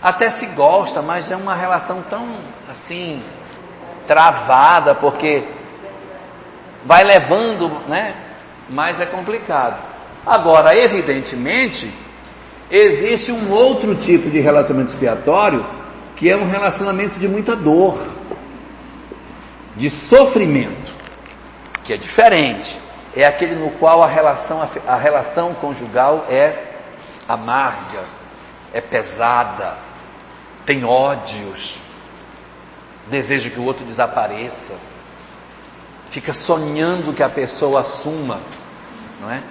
até 0.02 0.28
se 0.30 0.46
gosta, 0.46 1.00
mas 1.00 1.30
é 1.30 1.36
uma 1.36 1.54
relação 1.54 2.02
tão 2.02 2.36
assim 2.68 3.22
travada 4.06 4.94
porque 4.94 5.44
vai 6.84 7.04
levando, 7.04 7.68
né? 7.88 8.14
Mas 8.68 9.00
é 9.00 9.06
complicado. 9.06 9.78
Agora, 10.24 10.76
evidentemente, 10.76 11.90
existe 12.70 13.32
um 13.32 13.50
outro 13.50 13.94
tipo 13.94 14.30
de 14.30 14.40
relacionamento 14.40 14.92
expiatório 14.92 15.64
que 16.16 16.30
é 16.30 16.36
um 16.36 16.48
relacionamento 16.48 17.18
de 17.18 17.26
muita 17.26 17.56
dor, 17.56 17.98
de 19.76 19.90
sofrimento, 19.90 20.94
que 21.82 21.92
é 21.92 21.96
diferente. 21.96 22.78
É 23.14 23.26
aquele 23.26 23.56
no 23.56 23.72
qual 23.72 24.02
a 24.02 24.06
relação, 24.06 24.62
a 24.86 24.96
relação 24.96 25.52
conjugal 25.54 26.24
é 26.30 26.72
amarga, 27.28 28.04
é 28.72 28.80
pesada, 28.80 29.76
tem 30.64 30.84
ódios, 30.84 31.78
deseja 33.08 33.50
que 33.50 33.58
o 33.58 33.64
outro 33.64 33.84
desapareça, 33.84 34.74
fica 36.12 36.34
sonhando 36.34 37.14
que 37.14 37.22
a 37.22 37.28
pessoa 37.28 37.80
assuma, 37.80 38.38
não 39.18 39.30
é? 39.30 39.42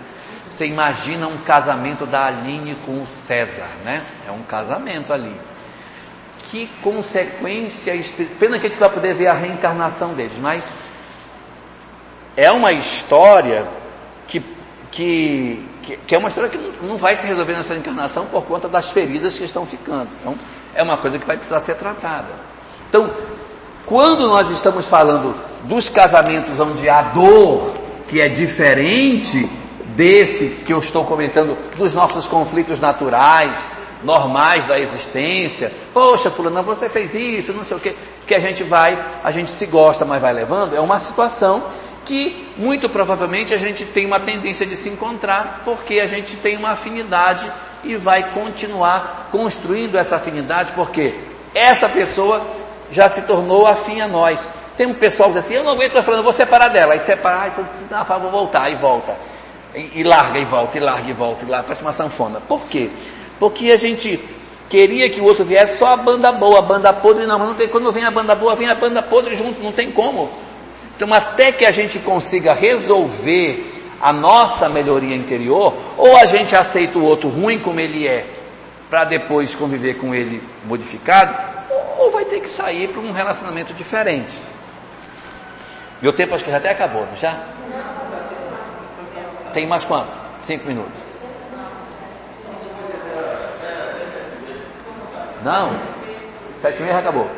Você 0.47 0.67
imagina 0.67 1.28
um 1.28 1.38
casamento 1.39 2.06
da 2.06 2.28
Aline 2.28 2.76
com 2.86 3.02
o 3.02 3.08
César, 3.08 3.67
né? 3.84 4.00
É 4.28 4.32
um 4.32 4.43
casamento 4.43 5.12
ali. 5.12 5.36
Que 6.52 6.67
consequência, 6.84 7.93
pena 8.39 8.60
que 8.60 8.67
a 8.67 8.69
gente 8.69 8.80
vai 8.80 8.91
poder 8.91 9.15
ver 9.15 9.28
a 9.28 9.34
reencarnação 9.34 10.13
deles, 10.13 10.38
mas 10.39 10.71
é 12.38 12.52
uma 12.52 12.71
história 12.71 13.67
que, 14.28 14.45
que, 14.91 15.65
que, 16.06 16.13
é 16.13 16.17
uma 16.19 16.30
história 16.30 16.50
que 16.50 16.58
não 16.84 16.95
vai 16.95 17.15
se 17.15 17.26
resolver 17.26 17.54
nessa 17.54 17.74
encarnação 17.74 18.28
por 18.28 18.45
conta 18.45 18.69
das 18.69 18.91
feridas 18.91 19.36
que 19.36 19.45
estão 19.45 19.65
ficando. 19.65 20.10
Então, 20.19 20.38
é 20.76 20.84
uma 20.84 20.97
coisa 20.97 21.17
que 21.17 21.26
vai 21.26 21.38
precisar 21.38 21.60
ser 21.60 21.74
tratada. 21.76 22.52
Então, 22.88 23.10
quando 23.85 24.27
nós 24.27 24.49
estamos 24.49 24.87
falando 24.87 25.35
dos 25.63 25.89
casamentos 25.89 26.59
onde 26.59 26.87
há 26.89 27.01
dor, 27.01 27.73
que 28.07 28.21
é 28.21 28.29
diferente 28.29 29.49
desse 29.95 30.47
que 30.65 30.73
eu 30.73 30.79
estou 30.79 31.05
comentando, 31.05 31.57
dos 31.77 31.93
nossos 31.93 32.27
conflitos 32.27 32.79
naturais, 32.79 33.57
normais 34.03 34.65
da 34.65 34.79
existência. 34.79 35.71
Poxa, 35.93 36.29
fulano, 36.31 36.63
você 36.63 36.89
fez 36.89 37.13
isso, 37.13 37.53
não 37.53 37.65
sei 37.65 37.77
o 37.77 37.79
quê. 37.79 37.95
Que 38.25 38.35
a 38.35 38.39
gente 38.39 38.63
vai, 38.63 38.97
a 39.23 39.31
gente 39.31 39.51
se 39.51 39.65
gosta, 39.65 40.05
mas 40.05 40.21
vai 40.21 40.33
levando. 40.33 40.75
É 40.75 40.79
uma 40.79 40.99
situação 40.99 41.63
que 42.05 42.47
muito 42.57 42.89
provavelmente 42.89 43.53
a 43.53 43.57
gente 43.57 43.85
tem 43.85 44.05
uma 44.05 44.19
tendência 44.19 44.65
de 44.65 44.75
se 44.75 44.89
encontrar 44.89 45.61
porque 45.63 45.99
a 45.99 46.07
gente 46.07 46.35
tem 46.35 46.57
uma 46.57 46.71
afinidade 46.71 47.49
e 47.83 47.95
vai 47.95 48.31
continuar 48.31 49.29
construindo 49.31 49.97
essa 49.97 50.15
afinidade, 50.15 50.71
porque 50.73 51.13
essa 51.53 51.87
pessoa 51.89 52.41
já 52.91 53.10
se 53.10 53.21
tornou 53.23 53.65
afim 53.65 54.01
a 54.01 54.08
nós. 54.08 54.47
Tem 54.77 54.88
um 54.88 54.93
pessoal 54.93 55.30
que 55.30 55.36
diz 55.36 55.45
assim, 55.45 55.56
eu 55.56 55.63
não 55.63 55.71
aguento, 55.71 56.01
falando, 56.01 56.23
vou 56.23 56.34
separar 56.34 56.69
dela. 56.69 56.93
Aí 56.93 56.99
separa, 56.99 57.47
então 57.47 57.65
ah, 57.91 58.17
vou 58.17 58.32
voltar, 58.32 58.69
e 58.69 58.75
volta. 58.75 59.15
E, 59.75 59.91
e, 59.95 60.04
larga 60.04 60.39
e 60.39 60.45
volta, 60.45 60.77
e 60.77 60.82
larga 60.82 61.10
e 61.10 61.13
volta, 61.13 61.45
e 61.45 61.47
larga, 61.49 61.63
parece 61.63 61.82
uma 61.82 61.93
sanfona. 61.93 62.41
Por 62.41 62.62
quê? 62.67 62.89
Porque 63.39 63.71
a 63.71 63.77
gente 63.77 64.19
queria 64.69 65.10
que 65.10 65.19
o 65.19 65.25
outro 65.25 65.43
viesse 65.43 65.77
só 65.77 65.88
a 65.88 65.97
banda 65.97 66.32
boa, 66.32 66.60
a 66.60 66.62
banda 66.62 66.93
podre, 66.93 67.25
não, 67.25 67.38
mas 67.38 67.47
não 67.49 67.56
tem, 67.56 67.67
quando 67.67 67.91
vem 67.91 68.06
a 68.06 68.12
banda 68.12 68.36
boa, 68.36 68.56
vem 68.56 68.69
a 68.69 68.75
banda 68.75 69.01
podre 69.01 69.36
junto, 69.36 69.62
não 69.62 69.71
tem 69.71 69.91
como. 69.91 70.30
Então 70.95 71.13
até 71.13 71.51
que 71.51 71.65
a 71.65 71.71
gente 71.71 71.99
consiga 71.99 72.54
resolver 72.54 73.69
a 74.01 74.12
nossa 74.13 74.69
melhoria 74.69 75.15
interior, 75.15 75.73
ou 75.97 76.15
a 76.17 76.25
gente 76.25 76.56
aceita 76.56 76.97
o 76.97 77.04
outro 77.04 77.30
ruim 77.30 77.60
como 77.60 77.80
ele 77.80 78.08
é, 78.08 78.25
para 78.89 79.04
depois 79.04 79.54
conviver 79.56 79.95
com 79.95 80.13
ele 80.15 80.41
modificado, 80.65 81.50
ter 82.31 82.39
que 82.39 82.49
sair 82.49 82.87
para 82.87 83.01
um 83.01 83.11
relacionamento 83.11 83.73
diferente. 83.73 84.41
Meu 86.01 86.13
tempo 86.13 86.33
acho 86.33 86.45
que 86.45 86.49
já 86.49 86.57
até 86.57 86.71
acabou, 86.71 87.05
não 87.05 87.17
já? 87.17 87.37
Tem 89.51 89.67
mais 89.67 89.83
quanto? 89.83 90.11
Cinco 90.45 90.65
minutos. 90.65 90.97
Não? 95.43 95.77
Sete 96.61 96.79
e 96.79 96.83
meia 96.83 96.99
acabou. 96.99 97.29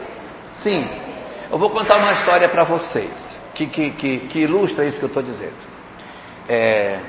Sim. 0.51 0.88
Eu 1.51 1.58
vou 1.58 1.71
contar 1.71 1.97
uma 1.97 2.12
história 2.12 2.47
para 2.47 2.63
vocês 2.63 3.45
que, 3.56 3.65
que, 3.65 3.89
que, 3.89 4.19
que 4.19 4.39
ilustra 4.39 4.86
isso 4.86 4.99
que 4.99 5.06
eu 5.06 5.08
estou 5.08 5.23
dizendo. 5.23 5.56
É, 6.47 6.99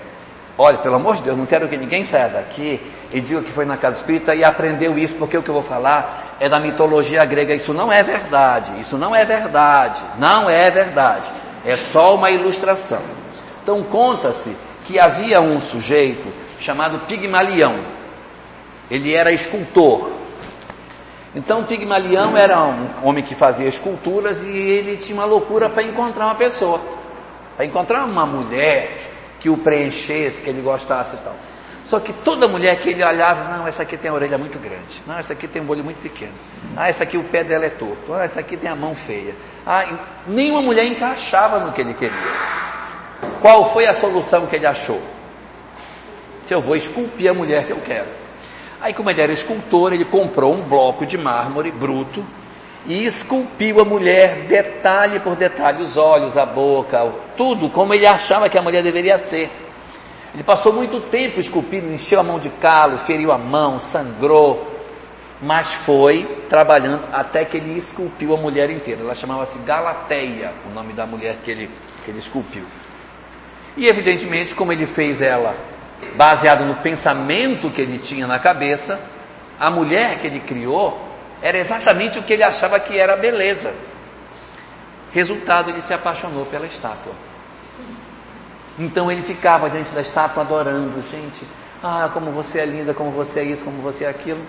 olha, 0.57 0.79
pelo 0.79 0.95
amor 0.95 1.17
de 1.17 1.23
Deus, 1.23 1.37
não 1.37 1.45
quero 1.45 1.69
que 1.69 1.77
ninguém 1.77 2.03
saia 2.03 2.29
daqui 2.29 2.81
e 3.13 3.21
diga 3.21 3.43
que 3.43 3.53
foi 3.53 3.67
na 3.67 3.77
casa 3.77 3.99
espírita 3.99 4.35
e 4.35 4.43
aprendeu 4.43 4.99
isso, 4.99 5.17
porque 5.17 5.37
o 5.37 5.43
que 5.43 5.51
eu 5.51 5.55
vou 5.55 5.63
falar 5.63 6.24
é 6.41 6.49
da 6.49 6.59
mitologia 6.61 7.25
grega. 7.25 7.55
Isso 7.55 7.73
não 7.73 7.93
é 7.93 8.03
verdade, 8.03 8.81
isso 8.81 8.97
não 8.97 9.15
é 9.15 9.25
verdade, 9.25 10.01
não 10.19 10.49
é 10.49 10.71
verdade. 10.71 11.31
É 11.65 11.77
só 11.77 12.15
uma 12.15 12.31
ilustração. 12.31 13.03
Então 13.63 13.83
conta-se 13.83 14.55
que 14.85 14.99
havia 14.99 15.41
um 15.41 15.61
sujeito 15.61 16.27
chamado 16.59 17.01
Pigmalião. 17.01 17.75
Ele 18.91 19.15
era 19.15 19.33
escultor. 19.33 20.11
Então 21.35 21.65
Pigmalião 21.65 22.37
era 22.37 22.63
um 22.63 22.89
homem 23.03 23.25
que 23.25 23.35
fazia 23.35 23.67
esculturas 23.67 24.43
e 24.43 24.49
ele 24.49 24.97
tinha 24.97 25.19
uma 25.19 25.25
loucura 25.25 25.69
para 25.69 25.83
encontrar 25.83 26.27
uma 26.27 26.35
pessoa. 26.35 26.81
Para 27.57 27.65
encontrar 27.65 28.05
uma 28.05 28.27
mulher 28.27 29.11
que 29.41 29.49
o 29.49 29.57
preenchesse, 29.57 30.43
que 30.43 30.51
ele 30.51 30.61
gostasse 30.61 31.17
e 31.17 31.19
tal. 31.19 31.35
Só 31.85 32.01
que 32.01 32.13
toda 32.13 32.49
mulher 32.49 32.81
que 32.81 32.91
ele 32.91 33.05
olhava, 33.05 33.57
não, 33.57 33.67
essa 33.67 33.83
aqui 33.83 33.97
tem 33.97 34.11
a 34.11 34.15
orelha 34.15 34.39
muito 34.39 34.59
grande, 34.59 35.03
não, 35.07 35.19
essa 35.19 35.35
aqui 35.35 35.47
tem 35.47 35.61
um 35.61 35.69
olho 35.69 35.85
muito 35.85 36.01
pequeno, 36.01 36.33
ah, 36.77 36.89
essa 36.89 37.05
aqui 37.05 37.19
o 37.19 37.25
pé 37.25 37.45
dela 37.45 37.67
é 37.67 37.71
torto, 37.71 38.15
ah, 38.15 38.25
essa 38.25 38.41
aqui 38.41 38.57
tem 38.57 38.71
a 38.71 38.75
mão 38.75 38.95
feia. 38.95 39.35
Ah, 39.67 39.85
nenhuma 40.27 40.63
mulher 40.63 40.87
encaixava 40.87 41.61
no 41.61 41.73
que 41.73 41.83
ele 41.83 41.93
queria. 41.93 42.15
Qual 43.41 43.71
foi 43.73 43.87
a 43.87 43.95
solução 43.95 44.47
que 44.47 44.57
ele 44.57 44.67
achou? 44.67 45.01
Se 46.47 46.55
eu 46.55 46.61
vou 46.61 46.77
esculpir 46.77 47.31
a 47.31 47.35
mulher 47.35 47.67
que 47.67 47.73
eu 47.73 47.81
quero. 47.81 48.09
Aí, 48.81 48.93
como 48.93 49.11
ele 49.11 49.21
era 49.21 49.33
escultor, 49.33 49.93
ele 49.93 50.05
comprou 50.05 50.55
um 50.55 50.61
bloco 50.63 51.07
de 51.07 51.17
mármore 51.17 51.71
bruto 51.71 52.25
e 52.87 53.07
esculpiu 53.07 53.81
a 53.81 53.85
mulher 53.85 54.47
detalhe 54.47 55.21
por 55.21 55.37
detalhe, 55.37 55.83
os 55.83 55.97
olhos, 55.97 56.37
a 56.37 56.45
boca, 56.45 57.11
tudo 57.37 57.71
como 57.71 57.95
ele 57.95 58.07
achava 58.07 58.49
que 58.49 58.59
a 58.59 58.63
mulher 58.63 58.83
deveria 58.83 59.19
ser. 59.19 59.51
Ele 60.35 60.43
passou 60.43 60.73
muito 60.73 61.01
tempo 61.01 61.39
esculpindo, 61.39 61.93
encheu 61.93 62.19
a 62.19 62.25
mão 62.25 62.41
de 62.41 62.51
calo, 62.51 62.99
feriu 62.99 63.31
a 63.31 63.39
mão, 63.39 63.79
sangrou, 63.79 64.75
mas 65.41 65.73
foi 65.73 66.25
trabalhando 66.49 67.05
até 67.13 67.45
que 67.45 67.57
ele 67.57 67.79
esculpiu 67.79 68.35
a 68.35 68.37
mulher 68.37 68.69
inteira. 68.69 69.03
Ela 69.03 69.15
chamava-se 69.15 69.59
Galateia, 69.61 70.53
o 70.69 70.75
nome 70.75 70.93
da 70.93 71.07
mulher 71.07 71.37
que 71.45 71.51
ele, 71.53 71.71
que 72.05 72.11
ele 72.11 72.19
esculpiu. 72.19 72.65
E 73.77 73.87
evidentemente, 73.87 74.55
como 74.55 74.73
ele 74.73 74.87
fez 74.87 75.23
ela 75.23 75.55
baseado 76.17 76.65
no 76.65 76.75
pensamento 76.77 77.71
que 77.71 77.81
ele 77.81 77.99
tinha 77.99 78.27
na 78.27 78.39
cabeça, 78.39 79.01
a 79.59 79.71
mulher 79.71 80.19
que 80.19 80.27
ele 80.27 80.41
criou 80.41 81.01
era 81.41 81.59
exatamente 81.59 82.19
o 82.19 82.23
que 82.23 82.33
ele 82.33 82.43
achava 82.43 82.81
que 82.81 82.99
era 82.99 83.17
beleza. 83.17 83.73
Resultado, 85.13 85.71
ele 85.71 85.81
se 85.81 85.95
apaixonou 85.95 86.45
pela 86.45 86.67
estátua. 86.67 87.13
Então 88.79 89.11
ele 89.11 89.23
ficava 89.23 89.71
diante 89.71 89.93
da 89.93 90.01
estátua 90.01 90.43
adorando, 90.43 91.01
gente, 91.03 91.47
ah, 91.83 92.11
como 92.13 92.31
você 92.31 92.61
é 92.61 92.67
linda, 92.67 92.93
como 92.93 93.11
você 93.11 93.41
é 93.41 93.45
isso, 93.45 93.65
como 93.65 93.81
você 93.83 94.05
é 94.05 94.09
aquilo. 94.09 94.41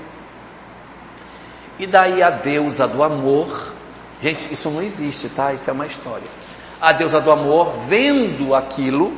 E 1.78 1.86
daí 1.86 2.23
a 2.23 2.30
deusa 2.30 2.88
do 2.88 3.03
amor, 3.03 3.73
gente, 4.21 4.51
isso 4.53 4.69
não 4.69 4.82
existe, 4.82 5.30
tá? 5.30 5.53
Isso 5.53 5.69
é 5.69 5.73
uma 5.73 5.86
história. 5.86 6.28
A 6.82 6.91
deusa 6.91 7.21
do 7.21 7.32
amor, 7.32 7.73
vendo 7.88 8.55
aquilo, 8.55 9.13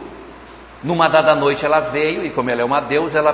Numa 0.84 1.08
dada 1.08 1.34
noite 1.34 1.66
ela 1.66 1.80
veio 1.80 2.26
e 2.26 2.30
como 2.30 2.50
ela 2.50 2.62
é 2.62 2.66
uma 2.66 2.80
deusa, 2.80 3.20
ela 3.20 3.34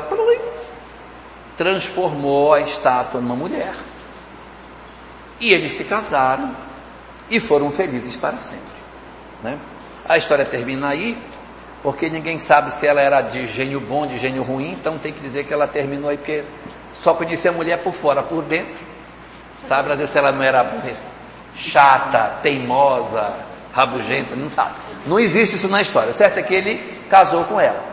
transformou 1.57 2.53
a 2.53 2.61
estátua 2.61 3.19
numa 3.19 3.35
mulher. 3.35 3.73
E 5.39 5.51
eles 5.51 5.73
se 5.73 5.83
casaram 5.83 6.55
e 7.29 7.39
foram 7.39 7.69
felizes 7.69 8.15
para 8.15 8.39
sempre. 8.39 8.73
Né? 9.43 9.57
A 10.07 10.17
história 10.17 10.45
termina 10.45 10.87
aí, 10.87 11.17
porque 11.83 12.09
ninguém 12.09 12.39
sabe 12.39 12.73
se 12.73 12.87
ela 12.87 13.01
era 13.01 13.19
de 13.19 13.45
gênio 13.45 13.81
bom, 13.81 14.07
de 14.07 14.17
gênio 14.17 14.41
ruim, 14.41 14.71
então 14.71 14.97
tem 14.97 15.11
que 15.11 15.19
dizer 15.19 15.43
que 15.43 15.53
ela 15.53 15.67
terminou 15.67 16.09
aí, 16.09 16.17
porque 16.17 16.45
só 16.93 17.13
conhecia 17.13 17.51
a 17.51 17.53
mulher 17.53 17.79
por 17.83 17.93
fora, 17.93 18.23
por 18.23 18.41
dentro. 18.41 18.81
Sabe, 19.67 19.83
Brasil, 19.83 20.07
se 20.07 20.17
ela 20.17 20.31
não 20.31 20.41
era 20.41 20.65
chata, 21.53 22.37
teimosa, 22.41 23.33
rabugenta, 23.73 24.33
não 24.35 24.49
sabe. 24.49 24.75
Não 25.05 25.19
existe 25.19 25.55
isso 25.55 25.67
na 25.67 25.81
história. 25.81 26.11
O 26.11 26.13
certo 26.13 26.37
é 26.37 26.43
que 26.43 26.53
ele 26.53 27.03
casou 27.09 27.43
com 27.43 27.59
ela. 27.59 27.83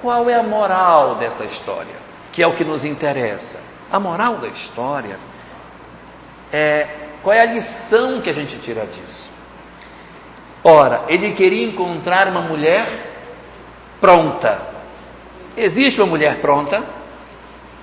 Qual 0.00 0.28
é 0.28 0.34
a 0.34 0.42
moral 0.42 1.16
dessa 1.16 1.44
história? 1.44 1.94
Que 2.32 2.42
é 2.42 2.46
o 2.46 2.54
que 2.54 2.64
nos 2.64 2.84
interessa. 2.84 3.58
A 3.92 4.00
moral 4.00 4.36
da 4.36 4.48
história 4.48 5.18
é 6.50 6.88
qual 7.22 7.34
é 7.34 7.40
a 7.40 7.46
lição 7.46 8.20
que 8.20 8.30
a 8.30 8.32
gente 8.34 8.58
tira 8.58 8.86
disso? 8.86 9.30
Ora, 10.64 11.04
ele 11.08 11.32
queria 11.32 11.66
encontrar 11.66 12.26
uma 12.28 12.40
mulher 12.40 12.88
pronta. 14.00 14.62
Existe 15.54 16.00
uma 16.00 16.08
mulher 16.08 16.40
pronta? 16.40 16.82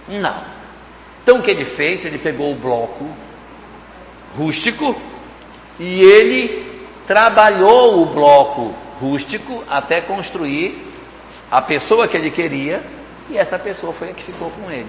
Não. 0.08 0.36
Então 1.22 1.38
o 1.38 1.44
que 1.44 1.52
ele 1.52 1.64
fez? 1.64 2.04
Ele 2.06 2.18
pegou 2.18 2.52
o 2.52 2.56
bloco 2.56 3.08
rústico 4.36 5.00
e 5.80 6.02
ele 6.02 6.82
trabalhou 7.06 8.02
o 8.02 8.06
bloco 8.08 8.74
rústico 9.00 9.64
até 9.70 10.02
construir 10.02 10.88
a 11.52 11.62
pessoa 11.62 12.08
que 12.08 12.18
ele 12.18 12.32
queria 12.32 12.82
e 13.30 13.38
essa 13.38 13.60
pessoa 13.60 13.94
foi 13.94 14.10
a 14.10 14.14
que 14.14 14.24
ficou 14.24 14.50
com 14.50 14.72
ele. 14.72 14.88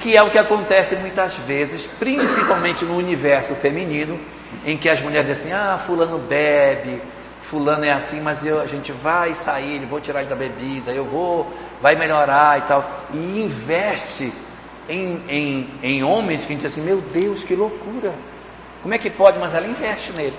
Que 0.00 0.16
é 0.16 0.22
o 0.22 0.30
que 0.30 0.38
acontece 0.38 0.94
muitas 0.96 1.36
vezes, 1.38 1.86
principalmente 1.98 2.84
no 2.84 2.96
universo 2.96 3.54
feminino, 3.54 4.18
em 4.64 4.76
que 4.76 4.88
as 4.88 5.00
mulheres 5.00 5.26
dizem 5.26 5.52
assim, 5.52 5.64
ah, 5.64 5.78
fulano 5.78 6.18
bebe, 6.18 7.00
fulano 7.42 7.84
é 7.84 7.90
assim, 7.90 8.20
mas 8.20 8.44
eu, 8.44 8.60
a 8.60 8.66
gente 8.66 8.90
vai 8.92 9.34
sair, 9.34 9.78
vou 9.86 10.00
tirar 10.00 10.20
ele 10.20 10.30
da 10.30 10.36
bebida, 10.36 10.92
eu 10.92 11.04
vou, 11.04 11.52
vai 11.80 11.94
melhorar 11.94 12.58
e 12.58 12.62
tal. 12.62 12.88
E 13.12 13.42
investe 13.42 14.32
em, 14.88 15.22
em, 15.28 15.68
em 15.82 16.02
homens 16.02 16.42
que 16.44 16.52
a 16.52 16.56
gente 16.56 16.62
diz 16.62 16.72
assim, 16.72 16.82
meu 16.82 17.00
Deus, 17.00 17.44
que 17.44 17.54
loucura. 17.54 18.14
Como 18.82 18.94
é 18.94 18.98
que 18.98 19.10
pode? 19.10 19.38
Mas 19.38 19.54
ela 19.54 19.66
investe 19.66 20.12
nele. 20.12 20.36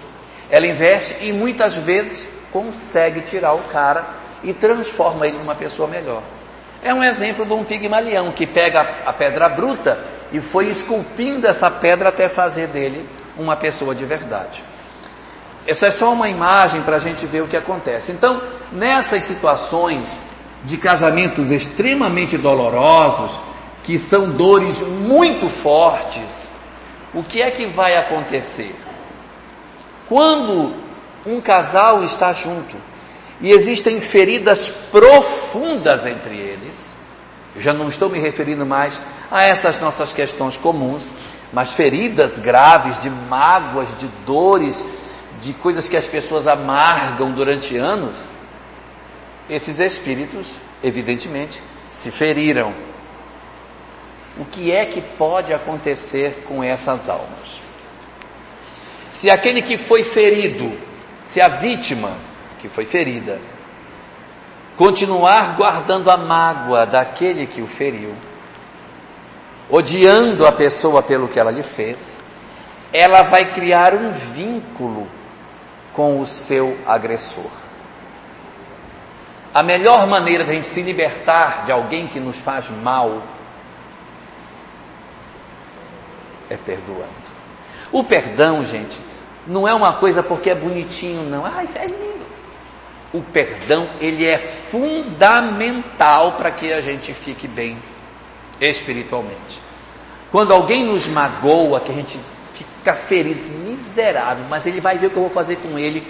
Ela 0.49 0.68
investe 0.68 1.16
e 1.22 1.32
muitas 1.32 1.76
vezes 1.76 2.28
consegue 2.51 3.22
tirar 3.22 3.53
o 3.53 3.59
cara 3.63 4.05
e 4.43 4.53
transforma 4.53 5.28
ele 5.28 5.38
numa 5.38 5.55
pessoa 5.55 5.88
melhor. 5.88 6.22
É 6.84 6.93
um 6.93 7.03
exemplo 7.03 7.45
de 7.45 7.53
um 7.53 7.63
pigmalião 7.63 8.32
que 8.32 8.45
pega 8.45 8.82
a 9.05 9.11
pedra 9.11 9.49
bruta 9.49 9.97
e 10.32 10.39
foi 10.39 10.70
esculpindo 10.70 11.47
essa 11.47 11.70
pedra 11.72 12.09
até 12.09 12.30
fazer 12.30 12.68
dele 12.68 13.07
uma 13.38 13.55
pessoa 13.55 13.93
de 13.93 14.05
verdade. 14.05 14.63
Essa 15.67 15.88
é 15.88 15.91
só 15.91 16.13
uma 16.13 16.29
imagem 16.29 16.81
para 16.81 16.97
a 16.97 16.99
gente 16.99 17.25
ver 17.25 17.41
o 17.41 17.47
que 17.47 17.57
acontece. 17.57 18.11
Então, 18.11 18.41
nessas 18.71 19.23
situações 19.23 20.17
de 20.63 20.77
casamentos 20.77 21.49
extremamente 21.51 22.38
dolorosos, 22.38 23.39
que 23.83 23.97
são 23.99 24.31
dores 24.31 24.81
muito 24.81 25.49
fortes, 25.49 26.49
o 27.13 27.23
que 27.23 27.41
é 27.41 27.49
que 27.51 27.65
vai 27.65 27.95
acontecer? 27.97 28.75
Quando 30.07 30.73
um 31.25 31.41
casal 31.41 32.03
está 32.03 32.31
junto 32.33 32.75
e 33.41 33.51
existem 33.51 33.99
feridas 33.99 34.69
profundas 34.91 36.05
entre 36.05 36.36
eles, 36.36 36.95
eu 37.55 37.61
já 37.61 37.73
não 37.73 37.89
estou 37.89 38.09
me 38.09 38.19
referindo 38.19 38.65
mais 38.65 38.99
a 39.31 39.43
essas 39.43 39.79
nossas 39.79 40.13
questões 40.13 40.57
comuns, 40.57 41.11
mas 41.55 41.71
feridas 41.71 42.37
graves 42.37 42.99
de 42.99 43.09
mágoas, 43.09 43.87
de 43.97 44.09
dores, 44.25 44.83
de 45.39 45.53
coisas 45.53 45.87
que 45.87 45.95
as 45.95 46.05
pessoas 46.05 46.47
amargam 46.47 47.31
durante 47.31 47.77
anos, 47.77 48.13
esses 49.49 49.79
espíritos, 49.79 50.47
evidentemente, 50.83 51.63
se 51.89 52.11
feriram. 52.11 52.73
O 54.37 54.43
que 54.43 54.73
é 54.73 54.85
que 54.85 54.99
pode 54.99 55.53
acontecer 55.53 56.43
com 56.45 56.61
essas 56.61 57.07
almas? 57.07 57.61
Se 59.13 59.29
aquele 59.29 59.61
que 59.61 59.77
foi 59.77 60.03
ferido, 60.03 60.77
se 61.23 61.39
a 61.39 61.47
vítima 61.47 62.11
que 62.59 62.67
foi 62.67 62.85
ferida, 62.85 63.39
continuar 64.75 65.55
guardando 65.55 66.11
a 66.11 66.17
mágoa 66.17 66.85
daquele 66.85 67.47
que 67.47 67.61
o 67.61 67.67
feriu, 67.67 68.13
odiando 69.70 70.45
a 70.45 70.51
pessoa 70.51 71.01
pelo 71.01 71.28
que 71.28 71.39
ela 71.39 71.51
lhe 71.51 71.63
fez, 71.63 72.20
ela 72.93 73.24
vai 73.24 73.51
criar 73.53 73.93
um 73.93 74.11
vínculo 74.11 75.07
com 75.93 76.20
o 76.20 76.26
seu 76.26 76.78
agressor. 76.86 77.49
A 79.53 79.63
melhor 79.63 80.05
maneira 80.07 80.43
de 80.43 80.51
a 80.51 80.53
gente 80.53 80.68
se 80.68 80.82
libertar 80.82 81.66
de 81.66 81.72
alguém 81.72 82.07
que 82.07 82.20
nos 82.20 82.38
faz 82.38 82.70
mal 82.70 83.22
é 86.49 86.57
perdoando. 86.57 87.36
O 87.91 88.03
perdão, 88.03 88.66
gente, 88.66 88.99
não 89.47 89.68
é 89.68 89.74
uma 89.74 89.93
coisa 89.93 90.22
porque 90.22 90.49
é 90.49 90.55
bonitinho, 90.55 91.24
não. 91.24 91.45
Ah, 91.45 91.63
isso 91.63 91.78
é 91.78 91.86
lindo. 91.86 92.26
O 93.13 93.22
perdão, 93.22 93.88
ele 94.01 94.26
é 94.26 94.38
fundamental 94.38 96.34
para 96.34 96.51
que 96.51 96.74
a 96.74 96.82
gente 96.82 97.13
fique 97.13 97.47
bem 97.47 97.78
espiritualmente. 98.59 99.61
Quando 100.31 100.53
alguém 100.53 100.83
nos 100.83 101.07
magoa, 101.07 101.79
que 101.79 101.91
a 101.91 101.95
gente 101.95 102.19
fica 102.53 102.93
feliz, 102.93 103.49
miserável, 103.49 104.45
mas 104.49 104.65
ele 104.65 104.81
vai 104.81 104.97
ver 104.97 105.07
o 105.07 105.09
que 105.09 105.15
eu 105.15 105.23
vou 105.23 105.31
fazer 105.31 105.57
com 105.57 105.77
ele. 105.79 106.05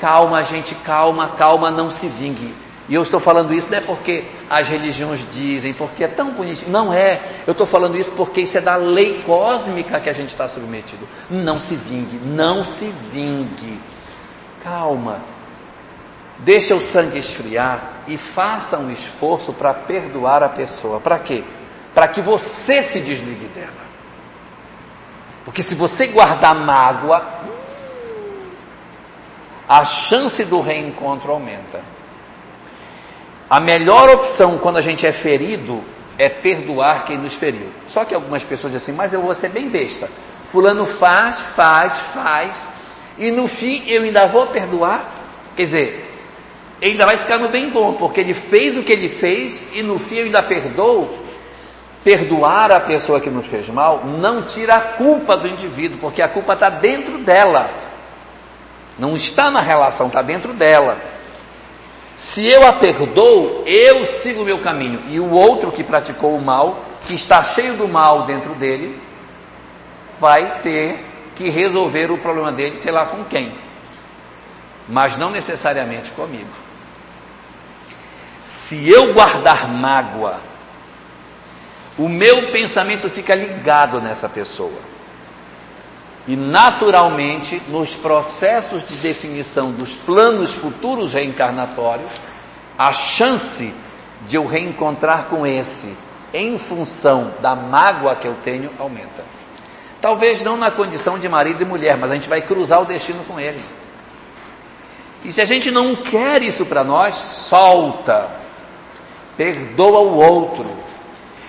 Calma, 0.00 0.42
gente, 0.42 0.74
calma, 0.76 1.28
calma, 1.28 1.70
não 1.70 1.90
se 1.90 2.06
vingue. 2.06 2.54
E 2.88 2.94
eu 2.94 3.02
estou 3.02 3.18
falando 3.18 3.52
isso 3.52 3.68
não 3.70 3.78
é 3.78 3.80
porque 3.80 4.24
as 4.48 4.68
religiões 4.68 5.24
dizem, 5.32 5.72
porque 5.72 6.04
é 6.04 6.08
tão 6.08 6.32
bonitinho. 6.32 6.70
Não 6.70 6.92
é. 6.92 7.20
Eu 7.46 7.52
estou 7.52 7.66
falando 7.66 7.96
isso 7.98 8.12
porque 8.12 8.42
isso 8.42 8.58
é 8.58 8.60
da 8.60 8.76
lei 8.76 9.22
cósmica 9.26 9.98
que 9.98 10.08
a 10.08 10.12
gente 10.12 10.28
está 10.28 10.48
submetido. 10.48 11.06
Não 11.28 11.58
se 11.58 11.74
vingue, 11.74 12.20
não 12.24 12.62
se 12.62 12.92
vingue. 13.12 13.80
Calma. 14.62 15.20
Deixa 16.38 16.74
o 16.74 16.80
sangue 16.80 17.18
esfriar 17.18 18.02
e 18.06 18.16
faça 18.16 18.78
um 18.78 18.90
esforço 18.90 19.52
para 19.52 19.74
perdoar 19.74 20.42
a 20.42 20.48
pessoa. 20.48 21.00
Para 21.00 21.18
quê? 21.18 21.42
Para 21.96 22.08
que 22.08 22.20
você 22.20 22.82
se 22.82 23.00
desligue 23.00 23.46
dela. 23.46 23.86
Porque 25.46 25.62
se 25.62 25.74
você 25.74 26.08
guardar 26.08 26.54
mágoa, 26.54 27.26
a 29.66 29.82
chance 29.82 30.44
do 30.44 30.60
reencontro 30.60 31.32
aumenta. 31.32 31.80
A 33.48 33.58
melhor 33.60 34.10
opção 34.10 34.58
quando 34.58 34.76
a 34.76 34.82
gente 34.82 35.06
é 35.06 35.12
ferido 35.12 35.82
é 36.18 36.28
perdoar 36.28 37.06
quem 37.06 37.16
nos 37.16 37.32
feriu. 37.32 37.66
Só 37.86 38.04
que 38.04 38.14
algumas 38.14 38.44
pessoas 38.44 38.74
dizem 38.74 38.92
assim, 38.92 38.98
mas 38.98 39.14
eu 39.14 39.22
vou 39.22 39.34
ser 39.34 39.48
bem 39.48 39.70
besta. 39.70 40.06
Fulano 40.52 40.84
faz, 40.98 41.40
faz, 41.56 41.94
faz, 42.12 42.68
e 43.16 43.30
no 43.30 43.48
fim 43.48 43.82
eu 43.86 44.02
ainda 44.02 44.26
vou 44.26 44.46
perdoar? 44.48 45.10
Quer 45.56 45.62
dizer, 45.62 46.14
ainda 46.82 47.06
vai 47.06 47.16
ficar 47.16 47.38
no 47.38 47.48
bem 47.48 47.70
bom, 47.70 47.94
porque 47.94 48.20
ele 48.20 48.34
fez 48.34 48.76
o 48.76 48.82
que 48.82 48.92
ele 48.92 49.08
fez 49.08 49.64
e 49.72 49.82
no 49.82 49.98
fim 49.98 50.16
eu 50.16 50.24
ainda 50.26 50.42
perdoo. 50.42 51.24
Perdoar 52.06 52.70
a 52.70 52.78
pessoa 52.78 53.20
que 53.20 53.28
nos 53.28 53.48
fez 53.48 53.68
mal 53.68 54.04
não 54.04 54.44
tira 54.44 54.76
a 54.76 54.80
culpa 54.80 55.36
do 55.36 55.48
indivíduo, 55.48 55.98
porque 55.98 56.22
a 56.22 56.28
culpa 56.28 56.52
está 56.52 56.70
dentro 56.70 57.18
dela. 57.18 57.68
Não 58.96 59.16
está 59.16 59.50
na 59.50 59.60
relação, 59.60 60.06
está 60.06 60.22
dentro 60.22 60.52
dela. 60.52 60.96
Se 62.14 62.46
eu 62.46 62.64
a 62.64 62.74
perdoo, 62.74 63.64
eu 63.66 64.06
sigo 64.06 64.42
o 64.42 64.44
meu 64.44 64.60
caminho. 64.60 65.02
E 65.10 65.18
o 65.18 65.32
outro 65.32 65.72
que 65.72 65.82
praticou 65.82 66.36
o 66.36 66.40
mal, 66.40 66.80
que 67.08 67.14
está 67.14 67.42
cheio 67.42 67.74
do 67.74 67.88
mal 67.88 68.22
dentro 68.22 68.54
dele, 68.54 68.96
vai 70.20 70.60
ter 70.60 71.04
que 71.34 71.50
resolver 71.50 72.12
o 72.12 72.18
problema 72.18 72.52
dele, 72.52 72.76
sei 72.76 72.92
lá 72.92 73.06
com 73.06 73.24
quem. 73.24 73.52
Mas 74.88 75.16
não 75.16 75.32
necessariamente 75.32 76.12
comigo. 76.12 76.46
Se 78.44 78.88
eu 78.88 79.12
guardar 79.12 79.66
mágoa, 79.66 80.38
o 81.98 82.08
meu 82.08 82.50
pensamento 82.50 83.08
fica 83.08 83.34
ligado 83.34 84.00
nessa 84.00 84.28
pessoa. 84.28 84.96
E 86.26 86.36
naturalmente, 86.36 87.62
nos 87.68 87.94
processos 87.94 88.86
de 88.86 88.96
definição 88.96 89.70
dos 89.70 89.94
planos 89.94 90.52
futuros 90.52 91.12
reencarnatórios, 91.12 92.10
a 92.76 92.92
chance 92.92 93.72
de 94.26 94.36
eu 94.36 94.44
reencontrar 94.44 95.26
com 95.26 95.46
esse, 95.46 95.96
em 96.34 96.58
função 96.58 97.32
da 97.40 97.54
mágoa 97.54 98.16
que 98.16 98.26
eu 98.26 98.34
tenho, 98.44 98.70
aumenta. 98.78 99.24
Talvez 100.00 100.42
não 100.42 100.56
na 100.56 100.70
condição 100.70 101.18
de 101.18 101.28
marido 101.28 101.62
e 101.62 101.64
mulher, 101.64 101.96
mas 101.96 102.10
a 102.10 102.14
gente 102.14 102.28
vai 102.28 102.42
cruzar 102.42 102.82
o 102.82 102.84
destino 102.84 103.22
com 103.24 103.40
ele. 103.40 103.62
E 105.24 105.32
se 105.32 105.40
a 105.40 105.44
gente 105.44 105.70
não 105.70 105.96
quer 105.96 106.42
isso 106.42 106.66
para 106.66 106.84
nós, 106.84 107.14
solta. 107.14 108.30
Perdoa 109.36 110.00
o 110.00 110.16
outro. 110.16 110.85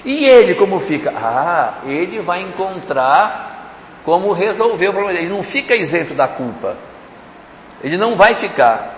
E 0.07 0.23
ele 0.23 0.55
como 0.55 0.79
fica? 0.79 1.11
Ah, 1.13 1.79
ele 1.83 2.21
vai 2.21 2.41
encontrar 2.41 3.73
como 4.05 4.31
resolver 4.31 4.87
o 4.87 4.93
problema. 4.93 5.19
Ele 5.19 5.27
não 5.27 5.43
fica 5.43 5.75
isento 5.75 6.13
da 6.13 6.29
culpa. 6.29 6.77
Ele 7.83 7.97
não 7.97 8.15
vai 8.15 8.33
ficar. 8.33 8.95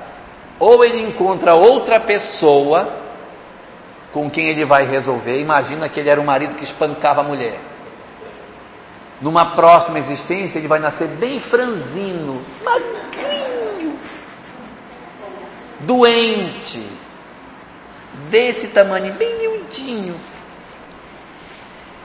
Ou 0.59 0.85
ele 0.85 1.01
encontra 1.01 1.55
outra 1.55 1.99
pessoa 1.99 2.87
com 4.13 4.29
quem 4.29 4.49
ele 4.49 4.63
vai 4.65 4.85
resolver. 4.85 5.41
Imagina 5.41 5.89
que 5.89 5.99
ele 5.99 6.09
era 6.09 6.21
um 6.21 6.25
marido 6.25 6.55
que 6.55 6.63
espancava 6.63 7.21
a 7.21 7.23
mulher. 7.23 7.57
Numa 9.19 9.55
próxima 9.55 9.97
existência, 9.97 10.59
ele 10.59 10.67
vai 10.67 10.77
nascer 10.77 11.07
bem 11.07 11.39
franzino, 11.39 12.39
magrinho, 12.63 13.99
doente, 15.79 16.85
desse 18.29 18.67
tamanho, 18.67 19.11
bem 19.15 19.39
miudinho. 19.39 20.15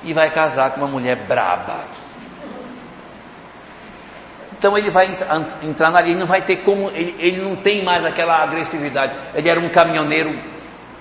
E 0.04 0.12
vai 0.12 0.30
casar 0.30 0.70
com 0.70 0.80
uma 0.80 0.88
mulher 0.88 1.16
braba. 1.16 1.78
Então 4.52 4.78
ele 4.78 4.88
vai 4.90 5.14
entrar 5.62 5.90
na 5.90 6.00
linha, 6.00 6.16
não 6.16 6.26
vai 6.26 6.40
ter 6.40 6.56
como, 6.56 6.90
ele, 6.90 7.14
ele 7.18 7.42
não 7.42 7.54
tem 7.54 7.84
mais 7.84 8.02
aquela 8.04 8.42
agressividade. 8.42 9.12
Ele 9.34 9.48
era 9.48 9.60
um 9.60 9.68
caminhoneiro 9.68 10.38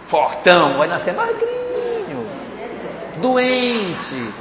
fortão, 0.05 0.77
vai 0.77 0.87
nascer 0.87 1.13
magrinho, 1.13 2.27
doente. 3.21 4.33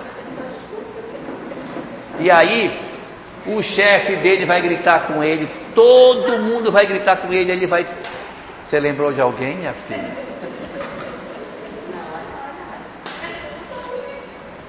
E 2.19 2.31
aí, 2.31 2.77
o 3.47 3.63
chefe 3.63 4.17
dele 4.17 4.45
vai 4.45 4.61
gritar 4.61 5.07
com 5.07 5.23
ele, 5.23 5.49
todo 5.75 6.39
mundo 6.39 6.73
vai 6.73 6.87
gritar 6.87 7.17
com 7.17 7.33
ele, 7.33 7.53
ele 7.53 7.67
vai. 7.67 7.87
Você 8.63 8.81
lembrou 8.81 9.13
de 9.13 9.21
alguém, 9.21 9.57
minha 9.57 9.73
filha? 9.73 10.32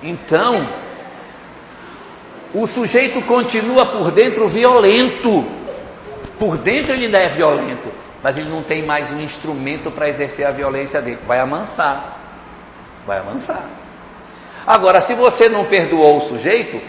Então, 0.04 0.68
o 2.54 2.68
sujeito 2.68 3.22
continua 3.22 3.86
por 3.86 4.12
dentro 4.12 4.48
violento. 4.48 5.46
Por 6.38 6.58
dentro 6.58 6.94
ele 6.94 7.06
ainda 7.06 7.20
é 7.20 7.30
violento, 7.30 7.92
mas 8.22 8.38
ele 8.38 8.50
não 8.50 8.62
tem 8.62 8.86
mais 8.86 9.12
um 9.12 9.20
instrumento 9.22 9.90
para 9.90 10.10
exercer 10.10 10.46
a 10.46 10.52
violência 10.52 11.02
dele. 11.02 11.20
Vai 11.26 11.40
amansar. 11.40 12.20
Vai 13.08 13.20
amansar. 13.20 13.64
Agora, 14.68 15.00
se 15.00 15.14
você 15.14 15.48
não 15.48 15.66
perdoou 15.66 16.18
o 16.18 16.22
sujeito, 16.22 16.82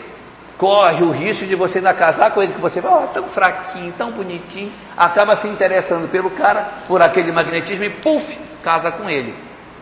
corre 0.59 1.03
o 1.03 1.11
risco 1.11 1.47
de 1.47 1.55
você 1.55 1.79
ainda 1.79 1.95
casar 1.95 2.33
com 2.33 2.43
ele, 2.43 2.53
que 2.53 2.61
você 2.61 2.81
vai, 2.81 2.93
oh, 2.93 3.07
tão 3.09 3.25
fraquinho, 3.25 3.93
tão 3.97 4.11
bonitinho, 4.11 4.73
acaba 4.97 5.37
se 5.37 5.49
interessando 5.49 6.11
pelo 6.11 6.31
cara, 6.31 6.69
por 6.87 7.01
aquele 7.01 7.33
magnetismo 7.33 7.85
e 7.85 7.91
puf, 7.91 8.39
casa 8.63 8.91
com 8.91 9.09
ele. 9.09 9.35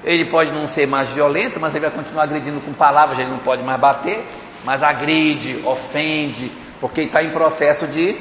Ele 0.05 0.25
pode 0.25 0.51
não 0.51 0.67
ser 0.67 0.87
mais 0.87 1.11
violento, 1.11 1.61
mas 1.61 1.75
ele 1.75 1.87
vai 1.87 1.97
continuar 1.97 2.25
agredindo 2.25 2.61
com 2.61 2.73
palavras, 2.73 3.19
ele 3.19 3.31
não 3.31 3.39
pode 3.39 3.63
mais 3.63 3.81
bater, 3.81 4.25
mas 4.65 4.83
agride, 4.83 5.63
ofende, 5.65 6.51
porque 6.81 7.03
está 7.03 7.23
em 7.23 7.31
processo 7.31 7.87
de 7.87 8.17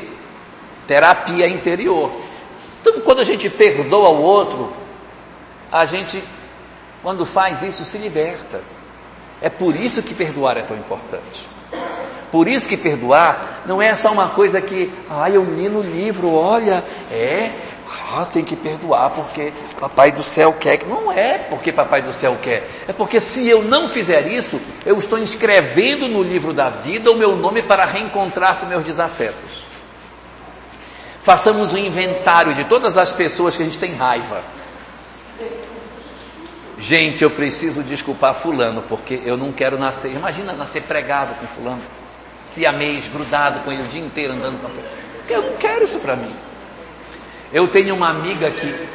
terapia 0.88 1.48
interior. 1.48 2.12
Então, 2.82 3.02
quando 3.02 3.20
a 3.20 3.24
gente 3.24 3.50
perdoa 3.50 4.10
o 4.10 4.22
outro, 4.22 4.74
a 5.72 5.86
gente, 5.86 6.24
quando 7.02 7.26
faz 7.26 7.62
isso, 7.62 7.84
se 7.84 7.98
liberta. 7.98 8.62
É 9.42 9.50
por 9.50 9.76
isso 9.76 10.04
que 10.04 10.14
perdoar 10.14 10.58
é 10.58 10.62
tão 10.62 10.78
importante. 10.78 11.50
Por 12.32 12.48
isso 12.48 12.70
que 12.70 12.78
perdoar 12.78 13.64
não 13.66 13.82
é 13.82 13.96
só 13.96 14.12
uma 14.12 14.30
coisa 14.30 14.62
que, 14.62 14.92
ah, 15.10 15.30
eu 15.30 15.44
li 15.44 15.68
no 15.68 15.82
livro, 15.82 16.34
olha, 16.34 16.84
é, 17.12 17.52
ah, 18.14 18.26
tem 18.26 18.43
que 18.43 18.55
perdoar 18.55 19.09
porque 19.12 19.53
Papai 19.80 20.12
do 20.12 20.24
céu 20.24 20.53
quer. 20.53 20.78
que 20.78 20.86
Não 20.86 21.12
é 21.12 21.38
porque 21.38 21.72
Papai 21.72 22.01
do 22.01 22.12
céu 22.12 22.38
quer. 22.41 22.68
É 22.88 22.93
porque 22.93 23.22
se 23.22 23.47
eu 23.47 23.64
não 23.64 23.88
fizer 23.88 24.28
isso, 24.28 24.59
eu 24.86 24.99
estou 24.99 25.18
inscrevendo 25.18 26.07
no 26.07 26.22
livro 26.22 26.53
da 26.53 26.70
vida 26.70 27.12
o 27.12 27.16
meu 27.16 27.36
nome 27.36 27.62
para 27.62 27.86
reencontrar 27.86 28.59
com 28.59 28.66
meus 28.66 28.84
desafetos. 28.84 29.66
Façamos 31.24 31.74
um 31.74 31.78
inventário 31.78 32.53
de 32.53 32.64
todas 32.66 32.97
as 32.97 33.12
pessoas 33.12 33.55
que 33.55 33.62
a 33.62 33.66
gente 33.66 33.78
tem 33.78 33.93
raiva. 33.93 34.43
Gente, 36.80 37.24
eu 37.24 37.30
preciso 37.30 37.84
desculpar 37.84 38.34
fulano, 38.34 38.82
porque 38.82 39.22
eu 39.24 39.38
não 39.38 39.51
quero 39.51 39.78
nascer. 39.78 40.12
Imagina 40.14 40.51
nascer 40.53 40.82
pregado 40.82 41.36
com 41.36 41.45
fulano. 41.45 41.82
Se 42.45 42.66
amei, 42.66 42.99
grudado 43.14 43.59
com 43.59 43.72
ele 43.72 43.84
o 43.84 43.88
dia 43.88 44.01
inteiro 44.01 44.34
andando 44.34 44.59
com 44.59 44.68
a 44.68 44.70
pessoa. 44.72 45.01
Eu 45.30 45.51
não 45.51 45.57
quero 45.57 45.84
isso 45.84 45.99
para 45.99 46.16
mim. 46.16 46.34
Eu 47.54 47.68
tenho 47.68 47.95
uma 47.95 48.10
amiga 48.10 48.49
que. 48.49 48.91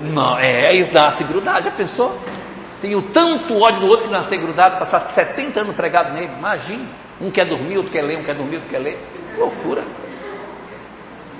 Não, 0.00 0.36
é, 0.38 0.72
isso 0.74 0.92
nasce 0.92 1.22
grudado, 1.24 1.62
já 1.62 1.70
pensou? 1.70 2.20
Tenho 2.80 3.00
tanto 3.00 3.60
ódio 3.60 3.80
do 3.80 3.86
outro 3.86 4.06
que 4.06 4.12
nascer 4.12 4.38
grudado, 4.38 4.76
passar 4.78 5.00
70 5.00 5.60
anos 5.60 5.76
pregado 5.76 6.12
nele, 6.12 6.30
imagina. 6.36 6.84
Um 7.20 7.30
quer 7.30 7.46
dormir, 7.46 7.76
outro 7.76 7.92
quer 7.92 8.02
ler, 8.02 8.18
um 8.18 8.24
quer 8.24 8.34
dormir, 8.34 8.56
outro 8.56 8.70
quer 8.70 8.80
ler. 8.80 8.98
Loucura. 9.38 9.82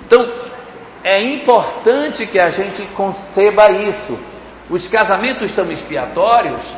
Então, 0.07 0.33
é 1.03 1.21
importante 1.21 2.27
que 2.27 2.39
a 2.39 2.49
gente 2.51 2.83
conceba 2.95 3.71
isso. 3.71 4.17
Os 4.71 4.87
casamentos 4.87 5.51
são 5.51 5.71
expiatórios, 5.73 6.73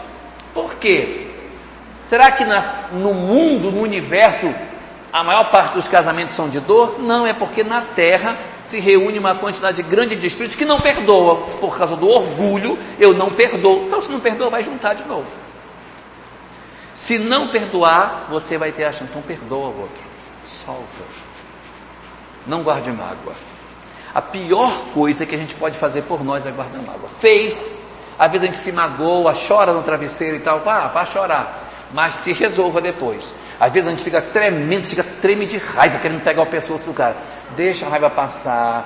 por 0.55 0.77
quê? 0.77 1.27
Será 2.09 2.33
que 2.33 2.45
na, 2.45 2.85
no 2.93 3.13
mundo, 3.13 3.71
no 3.71 3.83
universo, 3.83 4.53
a 5.15 5.23
maior 5.23 5.49
parte 5.49 5.75
dos 5.75 5.87
casamentos 5.87 6.35
são 6.35 6.49
de 6.49 6.59
dor? 6.59 6.99
Não, 6.99 7.25
é 7.25 7.33
porque 7.33 7.63
na 7.63 7.81
terra 7.81 8.37
se 8.65 8.81
reúne 8.81 9.17
uma 9.17 9.37
quantidade 9.37 9.81
grande 9.81 10.17
de 10.17 10.27
espíritos 10.27 10.57
que 10.57 10.65
não 10.65 10.81
perdoam. 10.81 11.37
Por 11.61 11.79
causa 11.79 11.95
do 11.95 12.09
orgulho, 12.09 12.77
eu 12.99 13.15
não 13.15 13.31
perdoo. 13.31 13.85
Então, 13.87 14.01
se 14.01 14.11
não 14.11 14.19
perdoa, 14.19 14.51
vai 14.51 14.65
juntar 14.65 14.95
de 14.95 15.05
novo. 15.05 15.31
Se 16.93 17.17
não 17.17 17.47
perdoar, 17.47 18.27
você 18.29 18.59
vai 18.59 18.73
ter 18.73 18.87
a 18.87 18.91
chance. 18.91 19.05
Então, 19.05 19.23
perdoa 19.23 19.69
o 19.69 19.83
outro. 19.83 20.03
Solta. 20.45 21.05
Não 22.45 22.65
guarde 22.65 22.91
mágoa. 22.91 23.35
A 24.13 24.21
pior 24.21 24.73
coisa 24.93 25.25
que 25.25 25.37
a 25.37 25.39
gente 25.39 25.55
pode 25.55 25.79
fazer 25.79 26.03
por 26.03 26.25
nós 26.25 26.45
é 26.45 26.51
guardar 26.51 26.83
mágoa. 26.83 27.09
Fez, 27.21 27.71
às 28.19 28.33
vezes 28.33 28.43
a 28.43 28.47
gente 28.47 28.59
se 28.59 28.73
magoa, 28.73 29.33
chora 29.33 29.73
no 29.73 29.83
travesseiro 29.85 30.39
e 30.39 30.41
tal. 30.41 30.61
Ah, 30.67 30.91
vá 30.93 31.05
chorar. 31.05 31.71
Mas 31.93 32.15
se 32.15 32.33
resolva 32.33 32.81
depois. 32.81 33.44
Às 33.59 33.73
vezes 33.73 33.89
a 33.89 33.91
gente 33.91 34.03
fica 34.03 34.21
tremendo, 34.21 34.87
fica 34.87 35.05
treme 35.23 35.47
de 35.47 35.59
raiva, 35.59 35.99
querendo 35.99 36.23
pegar 36.23 36.43
o 36.43 36.47
pescoço 36.47 36.85
do 36.85 36.93
cara. 36.93 37.17
Deixa 37.57 37.87
a 37.87 37.89
raiva 37.89 38.11
passar, 38.11 38.85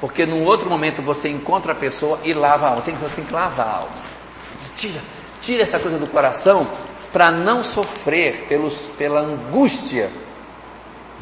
porque 0.00 0.26
num 0.26 0.44
outro 0.44 0.68
momento 0.68 1.00
você 1.02 1.28
encontra 1.28 1.72
a 1.72 1.74
pessoa 1.74 2.18
e 2.24 2.32
lava 2.32 2.66
a 2.66 2.70
alma. 2.70 2.82
Tem, 2.82 2.94
tem 2.94 3.24
que 3.24 3.32
lavar 3.32 3.66
a 3.66 3.76
alma. 3.76 4.12
Tira, 4.76 5.00
tira 5.40 5.62
essa 5.62 5.78
coisa 5.78 5.98
do 5.98 6.06
coração 6.06 6.66
para 7.12 7.30
não 7.30 7.62
sofrer 7.62 8.46
pelos, 8.48 8.78
pela 8.98 9.20
angústia 9.20 10.10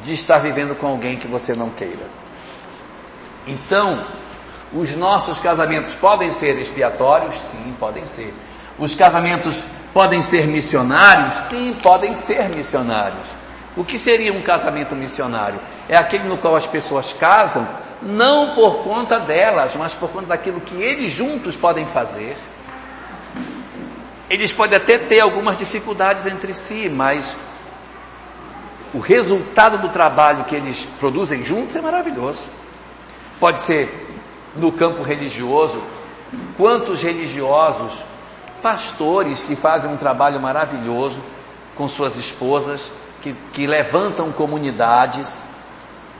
de 0.02 0.14
estar 0.14 0.38
vivendo 0.38 0.74
com 0.74 0.86
alguém 0.86 1.16
que 1.16 1.26
você 1.26 1.54
não 1.54 1.68
queira. 1.70 2.06
Então, 3.46 4.02
os 4.72 4.96
nossos 4.96 5.38
casamentos 5.38 5.94
podem 5.94 6.32
ser 6.32 6.56
expiatórios? 6.58 7.36
Sim, 7.38 7.74
podem 7.78 8.06
ser. 8.06 8.32
Os 8.78 8.94
casamentos 8.94 9.64
Podem 9.93 10.22
ser 10.22 10.47
missionários? 10.47 11.34
Sim, 11.45 11.76
podem 11.82 12.14
ser 12.14 12.49
missionários. 12.49 13.26
O 13.76 13.84
que 13.84 13.99
seria 13.99 14.32
um 14.32 14.43
casamento 14.43 14.95
missionário? 14.95 15.59
É 15.88 15.97
aquele 15.97 16.24
no 16.24 16.38
qual 16.38 16.57
as 16.57 16.66
pessoas 16.66 17.12
casam 17.12 17.66
não 18.03 18.55
por 18.55 18.82
conta 18.82 19.18
delas, 19.18 19.74
mas 19.76 19.95
por 19.95 20.11
conta 20.11 20.28
daquilo 20.28 20.61
que 20.61 20.74
eles 20.74 21.12
juntos 21.12 21.57
podem 21.57 21.84
fazer. 21.86 22.36
Eles 24.28 24.53
podem 24.53 24.76
até 24.76 24.97
ter 24.97 25.20
algumas 25.20 25.59
dificuldades 25.59 26.24
entre 26.24 26.55
si, 26.55 26.88
mas 26.88 27.36
o 28.95 28.99
resultado 28.99 29.78
do 29.78 29.88
trabalho 29.88 30.45
que 30.45 30.55
eles 30.55 30.88
produzem 30.99 31.45
juntos 31.45 31.76
é 31.76 31.80
maravilhoso. 31.80 32.47
Pode 33.38 33.61
ser 33.61 34.09
no 34.57 34.72
campo 34.72 35.03
religioso. 35.03 35.82
Quantos 36.57 37.03
religiosos 37.03 38.03
pastores 38.62 39.42
que 39.42 39.56
fazem 39.56 39.90
um 39.90 39.96
trabalho 39.96 40.40
maravilhoso 40.40 41.22
com 41.76 41.88
suas 41.88 42.16
esposas, 42.16 42.92
que, 43.22 43.34
que 43.52 43.66
levantam 43.66 44.32
comunidades, 44.32 45.44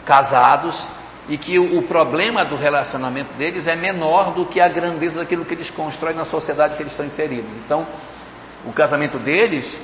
casados, 0.05 0.86
e 1.28 1.38
que 1.38 1.59
o, 1.59 1.78
o, 1.78 1.82
problema 1.82 2.45
do 2.45 2.57
relacionamento 2.57 3.32
deles 3.34 3.66
é 3.66 3.76
menor 3.76 4.32
do 4.32 4.45
que 4.45 4.61
a 4.61 4.68
grandeza 4.68 5.18
daquilo 5.18 5.45
que 5.45 5.55
eles 5.55 5.70
constroem 5.70 6.16
na 6.16 6.24
sociedade 6.24 6.74
que 6.76 6.82
eles 6.82 6.93
estão 6.93 7.07
inseridos. 7.07 7.51
Então, 7.64 7.86
o 8.64 8.72
casamento 8.72 9.18
deles, 9.18 9.78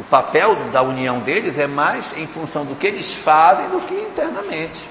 o 0.00 0.04
papel 0.04 0.54
da 0.70 0.80
união 0.82 1.18
deles 1.18 1.58
é 1.58 1.66
mais 1.66 2.16
em 2.16 2.26
função 2.26 2.64
do 2.64 2.74
que 2.74 2.86
eles 2.86 3.12
fazem 3.12 3.68
do 3.68 3.80
que 3.80 3.94
internamente. 3.94 4.88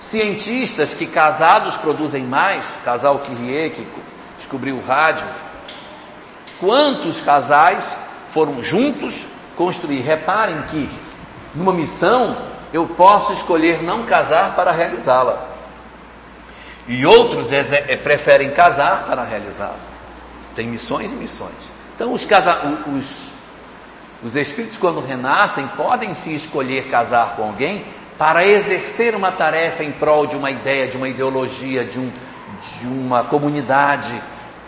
Cientistas 0.00 0.94
que 0.94 1.06
casados 1.06 1.76
produzem 1.76 2.24
mais, 2.24 2.64
casal 2.84 3.18
Kyrie, 3.20 3.70
que 3.70 3.86
descobriu 4.36 4.76
o 4.76 4.84
rádio, 4.84 5.26
Quantos 6.60 7.22
casais 7.22 7.96
foram 8.30 8.62
juntos 8.62 9.24
construir? 9.56 10.00
Reparem 10.02 10.60
que 10.62 10.88
numa 11.54 11.72
missão 11.72 12.36
eu 12.72 12.86
posso 12.86 13.32
escolher 13.32 13.82
não 13.82 14.04
casar 14.04 14.54
para 14.54 14.70
realizá-la. 14.70 15.48
E 16.86 17.06
outros 17.06 17.50
é, 17.50 17.60
é, 17.88 17.96
preferem 17.96 18.50
casar 18.50 19.06
para 19.06 19.24
realizá-la. 19.24 19.78
Tem 20.54 20.66
missões 20.66 21.12
e 21.12 21.16
missões. 21.16 21.54
Então, 21.94 22.12
os, 22.12 22.24
casa, 22.24 22.60
os, 22.94 23.28
os 24.22 24.36
espíritos, 24.36 24.76
quando 24.76 25.00
renascem, 25.00 25.66
podem 25.68 26.12
se 26.14 26.34
escolher 26.34 26.88
casar 26.90 27.36
com 27.36 27.44
alguém 27.44 27.84
para 28.18 28.46
exercer 28.46 29.14
uma 29.14 29.32
tarefa 29.32 29.82
em 29.82 29.92
prol 29.92 30.26
de 30.26 30.36
uma 30.36 30.50
ideia, 30.50 30.86
de 30.86 30.96
uma 30.96 31.08
ideologia, 31.08 31.84
de, 31.84 31.98
um, 31.98 32.10
de 32.78 32.86
uma 32.86 33.24
comunidade, 33.24 34.20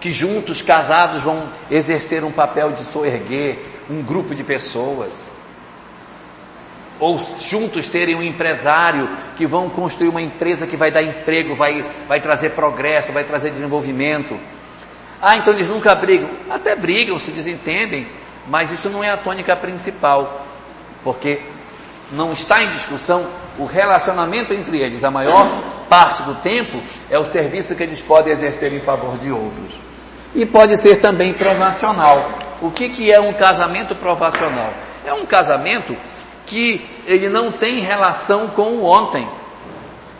que 0.02 0.10
juntos, 0.10 0.60
casados, 0.60 1.22
vão 1.22 1.44
exercer 1.70 2.24
um 2.24 2.32
papel 2.32 2.72
de 2.72 2.84
soerguer 2.84 3.56
um 3.88 4.02
grupo 4.02 4.34
de 4.34 4.42
pessoas. 4.42 5.32
Ou 6.98 7.16
juntos 7.40 7.86
serem 7.86 8.16
um 8.16 8.22
empresário 8.22 9.08
que 9.36 9.46
vão 9.46 9.70
construir 9.70 10.08
uma 10.08 10.20
empresa 10.20 10.66
que 10.66 10.76
vai 10.76 10.90
dar 10.90 11.02
emprego, 11.02 11.54
vai, 11.54 11.86
vai 12.08 12.20
trazer 12.20 12.50
progresso, 12.50 13.12
vai 13.12 13.22
trazer 13.22 13.50
desenvolvimento. 13.50 14.38
Ah, 15.20 15.36
então 15.36 15.54
eles 15.54 15.68
nunca 15.68 15.94
brigam. 15.94 16.28
Até 16.50 16.74
brigam, 16.74 17.16
se 17.16 17.30
desentendem, 17.30 18.04
mas 18.48 18.72
isso 18.72 18.90
não 18.90 19.04
é 19.04 19.10
a 19.10 19.16
tônica 19.16 19.54
principal, 19.54 20.44
porque 21.04 21.40
não 22.10 22.32
está 22.32 22.64
em 22.64 22.70
discussão 22.70 23.24
o 23.56 23.66
relacionamento 23.66 24.52
entre 24.52 24.80
eles. 24.80 25.04
A 25.04 25.12
maior 25.12 25.48
parte 25.88 26.24
do 26.24 26.34
tempo 26.36 26.82
é 27.08 27.16
o 27.20 27.24
serviço 27.24 27.76
que 27.76 27.84
eles 27.84 28.02
podem 28.02 28.32
exercer 28.32 28.72
em 28.72 28.80
favor 28.80 29.16
de 29.18 29.30
outros. 29.30 29.91
E 30.34 30.46
pode 30.46 30.76
ser 30.78 31.00
também 31.00 31.32
provacional. 31.32 32.30
O 32.60 32.70
que, 32.70 32.88
que 32.88 33.12
é 33.12 33.20
um 33.20 33.32
casamento 33.32 33.94
provacional? 33.94 34.72
É 35.04 35.12
um 35.12 35.26
casamento 35.26 35.96
que 36.46 36.86
ele 37.06 37.28
não 37.28 37.52
tem 37.52 37.80
relação 37.80 38.48
com 38.48 38.74
o 38.74 38.84
ontem. 38.84 39.28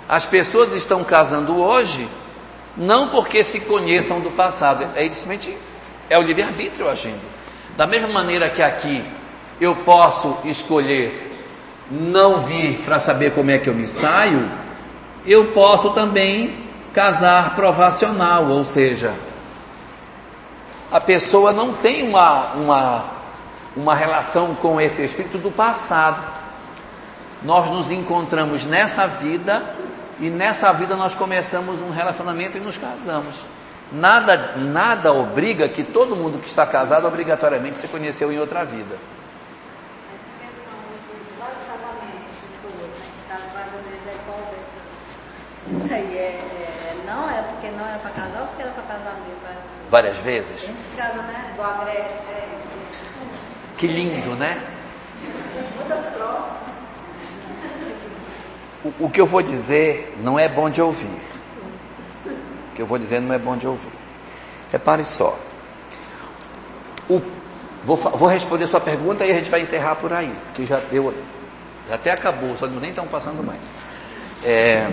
As 0.08 0.26
pessoas 0.26 0.74
estão 0.74 1.02
casando 1.04 1.60
hoje 1.60 2.06
não 2.76 3.08
porque 3.08 3.44
se 3.44 3.60
conheçam 3.60 4.20
do 4.20 4.30
passado, 4.30 4.84
é 4.96 5.02
simplesmente 5.02 5.56
é 6.08 6.18
o 6.18 6.22
livre-arbítrio 6.22 6.88
agindo. 6.88 7.20
Da 7.76 7.86
mesma 7.86 8.08
maneira 8.08 8.50
que 8.50 8.62
aqui 8.62 9.02
eu 9.60 9.74
posso 9.76 10.36
escolher 10.44 11.30
não 11.90 12.42
vir 12.42 12.78
para 12.84 12.98
saber 12.98 13.32
como 13.32 13.50
é 13.50 13.58
que 13.58 13.68
eu 13.68 13.74
me 13.74 13.86
saio, 13.86 14.50
eu 15.26 15.46
posso 15.52 15.90
também 15.90 16.54
casar 16.92 17.54
provacional, 17.54 18.46
ou 18.48 18.64
seja, 18.64 19.14
a 20.92 21.00
pessoa 21.00 21.54
não 21.54 21.72
tem 21.72 22.06
uma, 22.06 22.52
uma, 22.52 23.04
uma 23.74 23.94
relação 23.94 24.54
com 24.54 24.78
esse 24.78 25.02
espírito 25.02 25.38
do 25.38 25.50
passado. 25.50 26.22
Nós 27.42 27.70
nos 27.70 27.90
encontramos 27.90 28.66
nessa 28.66 29.06
vida 29.06 29.74
e 30.20 30.28
nessa 30.28 30.70
vida 30.72 30.94
nós 30.94 31.14
começamos 31.14 31.80
um 31.80 31.90
relacionamento 31.90 32.58
e 32.58 32.60
nos 32.60 32.76
casamos. 32.76 33.36
Nada, 33.90 34.54
nada 34.56 35.14
obriga 35.14 35.66
que 35.66 35.82
todo 35.82 36.14
mundo 36.14 36.38
que 36.38 36.46
está 36.46 36.66
casado 36.66 37.06
obrigatoriamente 37.06 37.78
se 37.78 37.88
conheceu 37.88 38.30
em 38.30 38.38
outra 38.38 38.62
vida. 38.62 38.98
Essa 40.14 40.46
questão 40.46 40.76
de 41.08 41.40
vários 41.40 41.58
casamentos, 41.66 42.32
pessoas, 42.46 42.90
né, 42.98 43.06
que 43.16 43.32
casam 43.32 43.48
várias 43.54 43.84
vezes 43.84 44.06
é 44.06 44.14
dessas? 45.72 45.84
Isso 45.84 45.94
aí 45.94 46.18
é, 46.18 46.20
é, 46.20 46.96
não 47.06 47.30
é 47.30 47.42
porque 47.42 47.68
não 47.70 47.86
era 47.86 47.98
para 47.98 48.10
casar 48.10 48.40
ou 48.42 48.46
porque 48.48 48.62
era 48.62 48.72
para 48.72 48.82
casar 48.82 49.14
mesmo? 49.26 49.81
Várias 49.92 50.16
vezes? 50.20 50.54
A 50.54 50.66
gente 50.66 50.96
casa, 50.96 51.20
né? 51.20 51.52
Do 51.54 51.62
Agreste, 51.62 52.14
é, 52.30 52.48
Que 53.76 53.86
lindo, 53.86 54.34
né? 54.36 54.58
O, 58.82 59.04
o 59.04 59.10
que 59.10 59.20
eu 59.20 59.26
vou 59.26 59.42
dizer 59.42 60.16
não 60.22 60.38
é 60.38 60.48
bom 60.48 60.70
de 60.70 60.80
ouvir. 60.80 61.20
O 62.24 62.74
que 62.74 62.80
eu 62.80 62.86
vou 62.86 62.98
dizer 62.98 63.20
não 63.20 63.34
é 63.34 63.38
bom 63.38 63.54
de 63.54 63.66
ouvir. 63.66 63.92
Repare 64.72 65.04
só. 65.04 65.38
O, 67.06 67.20
vou, 67.84 67.98
vou 67.98 68.28
responder 68.28 68.66
sua 68.68 68.80
pergunta 68.80 69.26
e 69.26 69.30
a 69.30 69.34
gente 69.34 69.50
vai 69.50 69.60
enterrar 69.60 69.96
por 69.96 70.10
aí, 70.10 70.34
porque 70.46 70.64
já 70.64 70.80
deu, 70.90 71.12
já 71.86 71.96
até 71.96 72.12
acabou, 72.12 72.56
só 72.56 72.66
nem 72.66 72.88
estão 72.88 73.06
passando 73.06 73.44
mais. 73.44 73.60
É, 74.42 74.90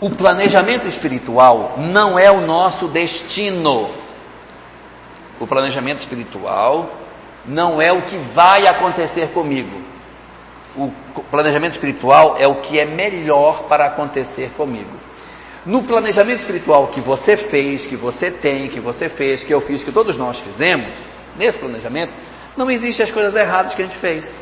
o 0.00 0.10
planejamento 0.10 0.86
espiritual 0.86 1.74
não 1.78 2.18
é 2.18 2.30
o 2.30 2.42
nosso 2.42 2.86
destino. 2.88 3.88
O 5.40 5.46
planejamento 5.46 5.98
espiritual 5.98 6.90
não 7.46 7.80
é 7.80 7.92
o 7.92 8.02
que 8.02 8.16
vai 8.16 8.66
acontecer 8.66 9.28
comigo. 9.28 9.80
O 10.76 10.92
planejamento 11.30 11.72
espiritual 11.72 12.36
é 12.38 12.46
o 12.46 12.56
que 12.56 12.78
é 12.78 12.84
melhor 12.84 13.62
para 13.62 13.86
acontecer 13.86 14.50
comigo. 14.56 14.90
No 15.64 15.82
planejamento 15.82 16.38
espiritual 16.38 16.88
que 16.88 17.00
você 17.00 17.36
fez, 17.36 17.86
que 17.86 17.96
você 17.96 18.30
tem, 18.30 18.68
que 18.68 18.78
você 18.78 19.08
fez, 19.08 19.42
que 19.42 19.52
eu 19.52 19.60
fiz, 19.60 19.82
que 19.82 19.90
todos 19.90 20.16
nós 20.16 20.38
fizemos, 20.38 20.86
nesse 21.36 21.58
planejamento, 21.58 22.12
não 22.56 22.70
existem 22.70 23.04
as 23.04 23.10
coisas 23.10 23.34
erradas 23.34 23.74
que 23.74 23.82
a 23.82 23.84
gente 23.86 23.96
fez. 23.96 24.40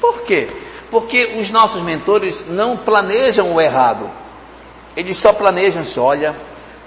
Por 0.00 0.22
quê? 0.22 0.48
Porque 0.90 1.34
os 1.38 1.50
nossos 1.50 1.82
mentores 1.82 2.46
não 2.48 2.76
planejam 2.76 3.52
o 3.52 3.60
errado. 3.60 4.21
Eles 4.96 5.16
só 5.16 5.32
planejam 5.32 5.84
se, 5.84 5.98
olha, 5.98 6.34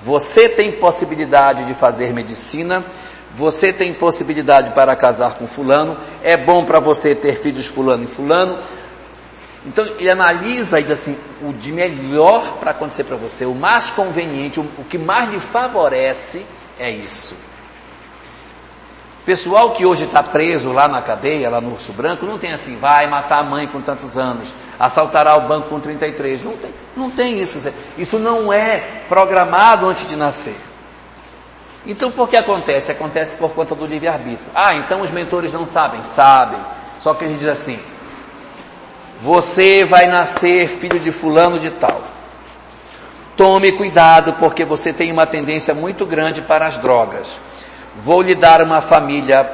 você 0.02 0.48
tem 0.48 0.72
possibilidade 0.72 1.66
de 1.66 1.74
fazer 1.74 2.14
medicina, 2.14 2.86
você 3.34 3.74
tem 3.74 3.94
possibilidade 3.94 4.72
para 4.72 4.96
casar 4.96 5.34
com 5.34 5.48
fulano, 5.48 5.98
é 6.24 6.38
bom 6.38 6.64
para 6.64 6.80
você 6.80 7.16
ter 7.16 7.36
filhos 7.38 7.66
fulano 7.66 8.04
e 8.04 8.08
fulano. 8.08 8.58
Então 9.66 9.84
ele 9.98 10.10
analisa 10.10 10.80
e 10.80 10.84
diz 10.84 10.92
assim, 10.92 11.18
o 11.42 11.52
de 11.52 11.72
melhor 11.72 12.58
para 12.60 12.72
acontecer 12.72 13.04
para 13.04 13.18
você, 13.18 13.46
o 13.46 13.56
mais 13.56 13.90
conveniente, 13.90 14.60
o, 14.60 14.64
o 14.78 14.84
que 14.84 14.98
mais 14.98 15.32
lhe 15.32 15.40
favorece 15.40 16.46
é 16.80 16.92
isso. 16.92 17.36
Pessoal 19.26 19.72
que 19.72 19.86
hoje 19.86 20.04
está 20.04 20.22
preso 20.22 20.72
lá 20.72 20.88
na 20.88 21.02
cadeia, 21.02 21.50
lá 21.50 21.60
no 21.60 21.74
Urso 21.74 21.92
Branco, 21.92 22.28
não 22.28 22.38
tem 22.38 22.54
assim, 22.54 22.78
vai 22.78 23.08
matar 23.08 23.40
a 23.40 23.44
mãe 23.44 23.66
com 23.68 23.82
tantos 23.82 24.20
anos, 24.20 24.54
assaltará 24.80 25.36
o 25.36 25.48
banco 25.48 25.70
com 25.70 25.80
33. 25.80 26.44
Não 26.44 26.56
tem, 26.56 26.72
não 26.96 27.10
tem 27.10 27.40
isso. 27.42 27.60
Isso 27.98 28.20
não 28.20 28.54
é 28.54 28.84
programado 29.10 29.88
antes 29.88 30.08
de 30.08 30.16
nascer. 30.16 30.56
Então 31.88 32.12
por 32.12 32.30
que 32.30 32.38
acontece? 32.38 32.92
Acontece 32.92 33.36
por 33.36 33.50
conta 33.52 33.74
do 33.74 33.88
livre-arbítrio. 33.88 34.48
Ah, 34.54 34.76
então 34.76 35.02
os 35.02 35.10
mentores 35.10 35.52
não 35.52 35.66
sabem? 35.66 36.04
Sabem. 36.04 36.60
Só 37.00 37.16
que 37.16 37.26
a 37.26 37.28
gente 37.28 37.40
diz 37.40 37.48
assim, 37.48 37.80
você 39.20 39.84
vai 39.86 40.06
nascer 40.06 40.68
filho 40.68 41.00
de 41.00 41.12
fulano 41.12 41.60
de 41.60 41.72
tal. 41.72 42.04
Tome 43.36 43.72
cuidado 43.72 44.34
porque 44.34 44.64
você 44.64 44.94
tem 44.94 45.12
uma 45.12 45.26
tendência 45.26 45.74
muito 45.74 46.06
grande 46.06 46.44
para 46.44 46.68
as 46.68 46.78
drogas. 46.78 47.38
Vou 47.98 48.22
lhe 48.22 48.36
dar 48.36 48.62
uma 48.62 48.82
família 48.82 49.50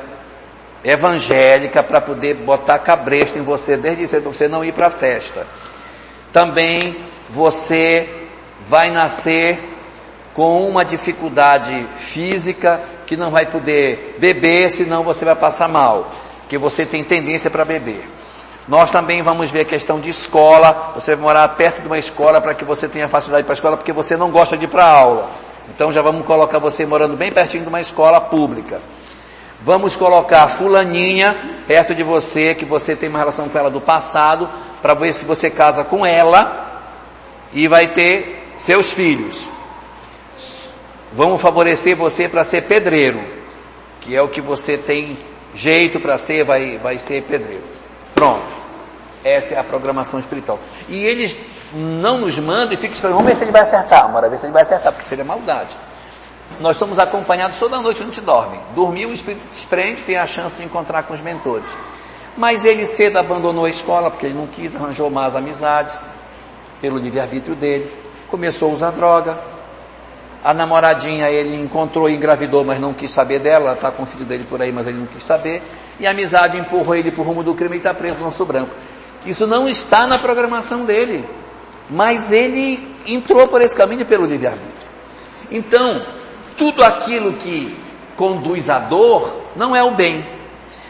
evangélica 0.83 1.83
para 1.83 2.01
poder 2.01 2.35
botar 2.35 2.79
cabresto 2.79 3.37
em 3.37 3.43
você 3.43 3.77
desde 3.77 4.07
cedo 4.07 4.23
para 4.23 4.33
você 4.33 4.47
não 4.47 4.63
ir 4.63 4.73
para 4.73 4.87
a 4.87 4.91
festa. 4.91 5.45
Também 6.33 6.97
você 7.29 8.27
vai 8.67 8.89
nascer 8.89 9.59
com 10.33 10.67
uma 10.67 10.83
dificuldade 10.83 11.87
física 11.97 12.81
que 13.05 13.17
não 13.17 13.31
vai 13.31 13.45
poder 13.45 14.15
beber, 14.17 14.71
senão 14.71 15.03
você 15.03 15.25
vai 15.25 15.35
passar 15.35 15.67
mal, 15.67 16.09
porque 16.39 16.57
você 16.57 16.85
tem 16.85 17.03
tendência 17.03 17.49
para 17.49 17.65
beber. 17.65 18.07
Nós 18.67 18.91
também 18.91 19.21
vamos 19.21 19.51
ver 19.51 19.61
a 19.61 19.65
questão 19.65 19.99
de 19.99 20.09
escola, 20.09 20.93
você 20.95 21.15
vai 21.15 21.23
morar 21.23 21.47
perto 21.49 21.81
de 21.81 21.87
uma 21.87 21.99
escola 21.99 22.39
para 22.39 22.53
que 22.53 22.63
você 22.63 22.87
tenha 22.87 23.09
facilidade 23.09 23.43
para 23.43 23.53
a 23.53 23.55
escola, 23.55 23.75
porque 23.75 23.91
você 23.91 24.15
não 24.15 24.31
gosta 24.31 24.57
de 24.57 24.65
ir 24.65 24.69
para 24.69 24.85
aula. 24.85 25.29
Então 25.73 25.91
já 25.91 26.01
vamos 26.01 26.25
colocar 26.25 26.59
você 26.59 26.85
morando 26.85 27.15
bem 27.15 27.31
pertinho 27.31 27.63
de 27.63 27.69
uma 27.69 27.79
escola 27.79 28.19
pública. 28.19 28.81
Vamos 29.61 29.95
colocar 29.95 30.49
fulaninha 30.49 31.63
perto 31.65 31.95
de 31.95 32.03
você, 32.03 32.53
que 32.53 32.65
você 32.65 32.93
tem 32.93 33.07
uma 33.07 33.19
relação 33.19 33.47
com 33.47 33.57
ela 33.57 33.71
do 33.71 33.79
passado, 33.79 34.49
para 34.81 34.93
ver 34.93 35.13
se 35.13 35.23
você 35.23 35.49
casa 35.49 35.85
com 35.85 36.05
ela 36.05 36.83
e 37.53 37.69
vai 37.69 37.87
ter 37.87 38.53
seus 38.57 38.91
filhos. 38.91 39.47
Vamos 41.13 41.41
favorecer 41.41 41.95
você 41.95 42.27
para 42.27 42.43
ser 42.43 42.63
pedreiro, 42.63 43.21
que 44.01 44.13
é 44.13 44.21
o 44.21 44.27
que 44.27 44.41
você 44.41 44.77
tem 44.77 45.17
jeito 45.55 46.01
para 46.01 46.17
ser, 46.17 46.43
vai, 46.43 46.79
vai 46.79 46.97
ser 46.97 47.21
pedreiro. 47.23 47.63
Pronto. 48.13 48.59
Essa 49.23 49.53
é 49.53 49.57
a 49.57 49.63
programação 49.63 50.19
espiritual. 50.19 50.59
E 50.89 51.05
eles 51.05 51.37
não 51.73 52.19
nos 52.19 52.37
mandam 52.37 52.73
e 52.73 52.77
ficam 52.77 52.93
esperando, 52.93 53.17
vamos 53.17 53.29
ver 53.29 53.35
se 53.35 53.43
ele 53.43 53.51
vai 53.51 53.61
acertar, 53.61 54.11
bora 54.11 54.29
ver 54.29 54.37
se 54.37 54.45
ele 54.45 54.53
vai 54.53 54.63
acertar, 54.63 54.91
porque 54.91 55.07
seria 55.07 55.23
maldade. 55.23 55.69
Nós 56.59 56.77
somos 56.77 56.99
acompanhados 56.99 57.57
toda 57.57 57.79
noite, 57.79 58.01
a 58.01 58.05
gente 58.05 58.21
dorme. 58.21 58.59
Dormiu, 58.75 59.09
o 59.09 59.13
espírito 59.13 59.47
desprende, 59.53 60.01
tem 60.01 60.17
a 60.17 60.27
chance 60.27 60.55
de 60.55 60.63
encontrar 60.63 61.03
com 61.03 61.13
os 61.13 61.21
mentores. 61.21 61.69
Mas 62.37 62.65
ele 62.65 62.85
cedo 62.85 63.17
abandonou 63.17 63.65
a 63.65 63.69
escola, 63.69 64.09
porque 64.09 64.25
ele 64.25 64.37
não 64.37 64.47
quis, 64.47 64.75
arranjou 64.75 65.09
mais 65.09 65.35
amizades, 65.35 66.09
pelo 66.81 66.97
livre-arbítrio 66.97 67.55
dele. 67.55 67.91
Começou 68.29 68.69
a 68.69 68.73
usar 68.73 68.91
droga. 68.91 69.37
A 70.43 70.53
namoradinha 70.53 71.29
ele 71.29 71.55
encontrou 71.55 72.09
e 72.09 72.15
engravidou, 72.15 72.63
mas 72.63 72.79
não 72.79 72.93
quis 72.93 73.11
saber 73.11 73.39
dela. 73.39 73.65
Ela 73.65 73.73
está 73.73 73.91
com 73.91 74.03
o 74.03 74.05
filho 74.05 74.25
dele 74.25 74.45
por 74.49 74.61
aí, 74.61 74.71
mas 74.71 74.87
ele 74.87 74.97
não 74.97 75.05
quis 75.05 75.23
saber. 75.23 75.61
E 75.99 76.07
a 76.07 76.11
amizade 76.11 76.57
empurrou 76.57 76.95
ele 76.95 77.11
para 77.11 77.21
o 77.21 77.23
rumo 77.23 77.43
do 77.43 77.53
crime 77.53 77.75
e 77.75 77.77
está 77.77 77.93
preso 77.93 78.21
no 78.21 78.31
Sul 78.31 78.45
Branco. 78.45 78.71
Isso 79.25 79.45
não 79.45 79.69
está 79.69 80.07
na 80.07 80.17
programação 80.17 80.83
dele. 80.83 81.23
Mas 81.91 82.31
ele 82.31 82.95
entrou 83.05 83.47
por 83.47 83.61
esse 83.61 83.75
caminho 83.75 84.05
pelo 84.05 84.25
livre-arbítrio. 84.25 84.71
Então, 85.51 86.05
tudo 86.57 86.81
aquilo 86.83 87.33
que 87.33 87.77
conduz 88.15 88.69
à 88.69 88.79
dor 88.79 89.41
não 89.55 89.75
é 89.75 89.83
o 89.83 89.91
bem. 89.91 90.25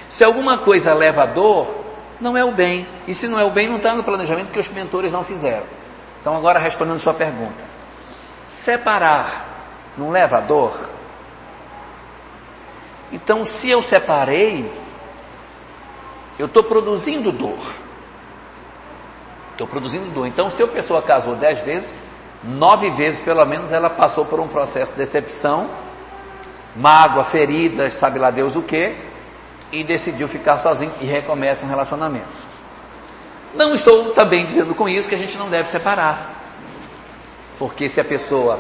Se 0.08 0.24
alguma 0.24 0.60
coisa 0.60 0.94
leva 0.94 1.24
à 1.24 1.26
dor, 1.26 1.74
não 2.20 2.38
é 2.38 2.46
o 2.46 2.52
bem. 2.52 2.88
E 3.08 3.16
se 3.16 3.28
não 3.28 3.40
é 3.40 3.44
o 3.44 3.50
bem, 3.50 3.68
não 3.68 3.78
está 3.78 3.96
no 3.96 4.04
planejamento 4.04 4.52
que 4.52 4.60
os 4.60 4.70
mentores 4.70 5.12
não 5.12 5.24
fizeram. 5.24 5.66
Então, 6.22 6.38
agora 6.38 6.60
respondendo 6.60 7.00
sua 7.00 7.16
pergunta. 7.16 7.72
Separar 8.48 9.50
não 9.98 10.12
leva 10.12 10.38
à 10.38 10.42
dor? 10.42 10.90
Então, 13.12 13.44
se 13.44 13.70
eu 13.70 13.82
separei, 13.82 14.72
eu 16.38 16.46
estou 16.46 16.64
produzindo 16.64 17.32
dor. 17.32 17.74
Estou 19.62 19.70
produzindo 19.70 20.10
dor. 20.10 20.26
Então, 20.26 20.50
se 20.50 20.64
a 20.64 20.68
pessoa 20.68 21.04
casou 21.04 21.36
dez 21.36 21.60
vezes, 21.60 21.94
nove 22.44 22.90
vezes 22.90 23.22
pelo 23.22 23.46
menos 23.46 23.72
ela 23.72 23.92
passou 23.92 24.26
por 24.26 24.40
um 24.40 24.48
processo 24.48 24.94
de 24.94 24.98
decepção, 24.98 25.70
mágoa, 26.76 27.24
feridas, 27.24 27.94
sabe 27.94 28.18
lá 28.18 28.32
Deus 28.32 28.56
o 28.56 28.64
que, 28.64 28.96
e 29.72 29.84
decidiu 29.84 30.28
ficar 30.28 30.58
sozinho 30.58 30.92
e 31.00 31.06
recomeça 31.06 31.64
um 31.64 31.70
relacionamento. 31.70 32.26
Não 33.54 33.76
estou 33.76 34.10
também 34.14 34.48
dizendo 34.48 34.74
com 34.74 34.90
isso 34.90 35.08
que 35.08 35.14
a 35.14 35.20
gente 35.20 35.38
não 35.38 35.48
deve 35.48 35.70
separar. 35.70 36.34
Porque 37.60 37.88
se 37.88 38.02
a 38.02 38.04
pessoa, 38.04 38.60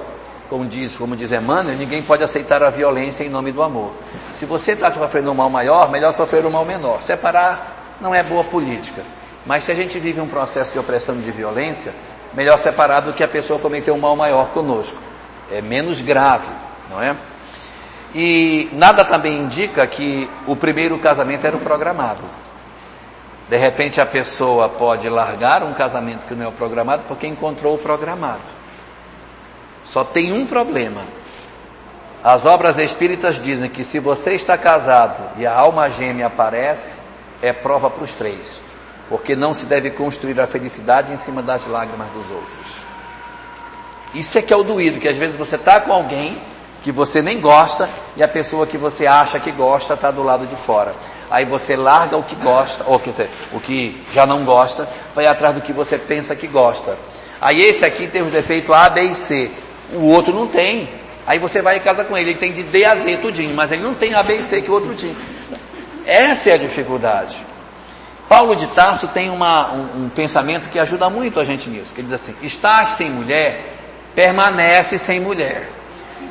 como 0.51 0.67
diz, 0.67 0.95
como 0.95 1.15
diz 1.15 1.31
Emmanuel, 1.31 1.79
ninguém 1.79 2.03
pode 2.03 2.23
aceitar 2.23 2.61
a 2.61 2.69
violência 2.69 3.23
em 3.23 3.29
nome 3.29 3.51
do 3.51 3.63
amor. 3.63 3.91
Se 4.35 4.45
você 4.45 4.73
está 4.73 4.91
sofrendo 4.91 5.31
um 5.31 5.33
mal 5.33 5.49
maior, 5.49 5.89
melhor 5.89 6.13
sofrer 6.13 6.45
um 6.45 6.51
mal 6.51 6.63
menor. 6.63 7.01
Separar 7.01 7.97
não 7.99 8.13
é 8.13 8.21
boa 8.21 8.43
política. 8.43 9.01
Mas 9.45 9.63
se 9.63 9.71
a 9.71 9.75
gente 9.75 9.99
vive 9.99 10.21
um 10.21 10.27
processo 10.27 10.73
de 10.73 10.79
opressão 10.79 11.15
e 11.15 11.19
de 11.19 11.31
violência, 11.31 11.93
melhor 12.33 12.57
separar 12.57 13.01
do 13.01 13.13
que 13.13 13.23
a 13.23 13.27
pessoa 13.27 13.59
cometer 13.59 13.91
um 13.91 13.97
mal 13.97 14.15
maior 14.15 14.49
conosco. 14.49 14.97
É 15.51 15.61
menos 15.61 16.01
grave, 16.01 16.47
não 16.89 17.01
é? 17.01 17.15
E 18.13 18.69
nada 18.73 19.03
também 19.03 19.39
indica 19.39 19.85
que 19.87 20.29
o 20.45 20.55
primeiro 20.55 20.97
casamento 20.99 21.45
era 21.45 21.55
o 21.55 21.59
programado. 21.59 22.23
De 23.49 23.57
repente 23.57 23.99
a 23.99 24.05
pessoa 24.05 24.69
pode 24.69 25.09
largar 25.09 25.63
um 25.63 25.73
casamento 25.73 26.25
que 26.25 26.35
não 26.35 26.45
é 26.45 26.47
o 26.47 26.53
programado 26.53 27.03
porque 27.07 27.27
encontrou 27.27 27.75
o 27.75 27.77
programado. 27.77 28.41
Só 29.85 30.03
tem 30.03 30.31
um 30.31 30.45
problema. 30.45 31.03
As 32.23 32.45
obras 32.45 32.77
espíritas 32.77 33.41
dizem 33.41 33.69
que 33.69 33.83
se 33.83 33.99
você 33.99 34.33
está 34.33 34.57
casado 34.57 35.21
e 35.37 35.45
a 35.45 35.53
alma 35.53 35.89
gêmea 35.89 36.27
aparece, 36.27 36.99
é 37.41 37.51
prova 37.51 37.89
para 37.89 38.03
os 38.03 38.13
três 38.13 38.61
porque 39.11 39.35
não 39.35 39.53
se 39.53 39.65
deve 39.65 39.89
construir 39.89 40.39
a 40.39 40.47
felicidade 40.47 41.11
em 41.11 41.17
cima 41.17 41.41
das 41.41 41.67
lágrimas 41.67 42.07
dos 42.13 42.31
outros. 42.31 42.77
Isso 44.15 44.37
é 44.37 44.41
que 44.41 44.53
é 44.53 44.55
o 44.55 44.63
doído, 44.63 45.01
que 45.01 45.07
às 45.09 45.17
vezes 45.17 45.35
você 45.35 45.57
está 45.57 45.81
com 45.81 45.91
alguém 45.91 46.37
que 46.81 46.93
você 46.93 47.21
nem 47.21 47.37
gosta 47.41 47.89
e 48.15 48.23
a 48.23 48.27
pessoa 48.27 48.65
que 48.65 48.77
você 48.77 49.05
acha 49.05 49.37
que 49.37 49.51
gosta 49.51 49.95
está 49.95 50.11
do 50.11 50.23
lado 50.23 50.47
de 50.47 50.55
fora. 50.55 50.95
Aí 51.29 51.43
você 51.43 51.75
larga 51.75 52.15
o 52.15 52.23
que 52.23 52.35
gosta, 52.35 52.85
ou 52.87 52.97
quer 53.01 53.09
dizer, 53.09 53.29
o 53.51 53.59
que 53.59 54.01
já 54.13 54.25
não 54.25 54.45
gosta, 54.45 54.87
vai 55.13 55.27
atrás 55.27 55.55
do 55.55 55.61
que 55.61 55.73
você 55.73 55.97
pensa 55.97 56.33
que 56.33 56.47
gosta. 56.47 56.97
Aí 57.41 57.61
esse 57.61 57.83
aqui 57.83 58.07
tem 58.07 58.21
o 58.21 58.31
defeito 58.31 58.73
A, 58.73 58.89
B 58.89 59.01
e 59.01 59.15
C. 59.15 59.51
O 59.93 60.05
outro 60.05 60.33
não 60.33 60.47
tem. 60.47 60.87
Aí 61.27 61.37
você 61.37 61.61
vai 61.61 61.75
em 61.75 61.81
casa 61.81 62.05
com 62.05 62.17
ele, 62.17 62.29
ele 62.29 62.39
tem 62.39 62.53
de 62.53 62.63
D 62.63 62.85
a 62.85 62.95
Z 62.95 63.17
tudinho, 63.17 63.53
mas 63.53 63.73
ele 63.73 63.83
não 63.83 63.93
tem 63.93 64.13
A, 64.13 64.23
B 64.23 64.37
e 64.37 64.43
C 64.43 64.61
que 64.61 64.71
o 64.71 64.73
outro 64.73 64.95
tinha. 64.95 65.15
Essa 66.05 66.51
é 66.51 66.53
a 66.53 66.57
dificuldade. 66.57 67.50
Paulo 68.31 68.55
de 68.55 68.65
Tarso 68.67 69.09
tem 69.09 69.29
uma, 69.29 69.73
um, 69.73 70.05
um, 70.05 70.09
pensamento 70.09 70.69
que 70.69 70.79
ajuda 70.79 71.09
muito 71.09 71.37
a 71.37 71.43
gente 71.43 71.69
nisso, 71.69 71.93
que 71.93 71.99
ele 71.99 72.07
diz 72.07 72.15
assim, 72.15 72.33
estás 72.41 72.91
sem 72.91 73.09
mulher, 73.09 73.61
permanece 74.15 74.97
sem 74.97 75.19
mulher. 75.19 75.67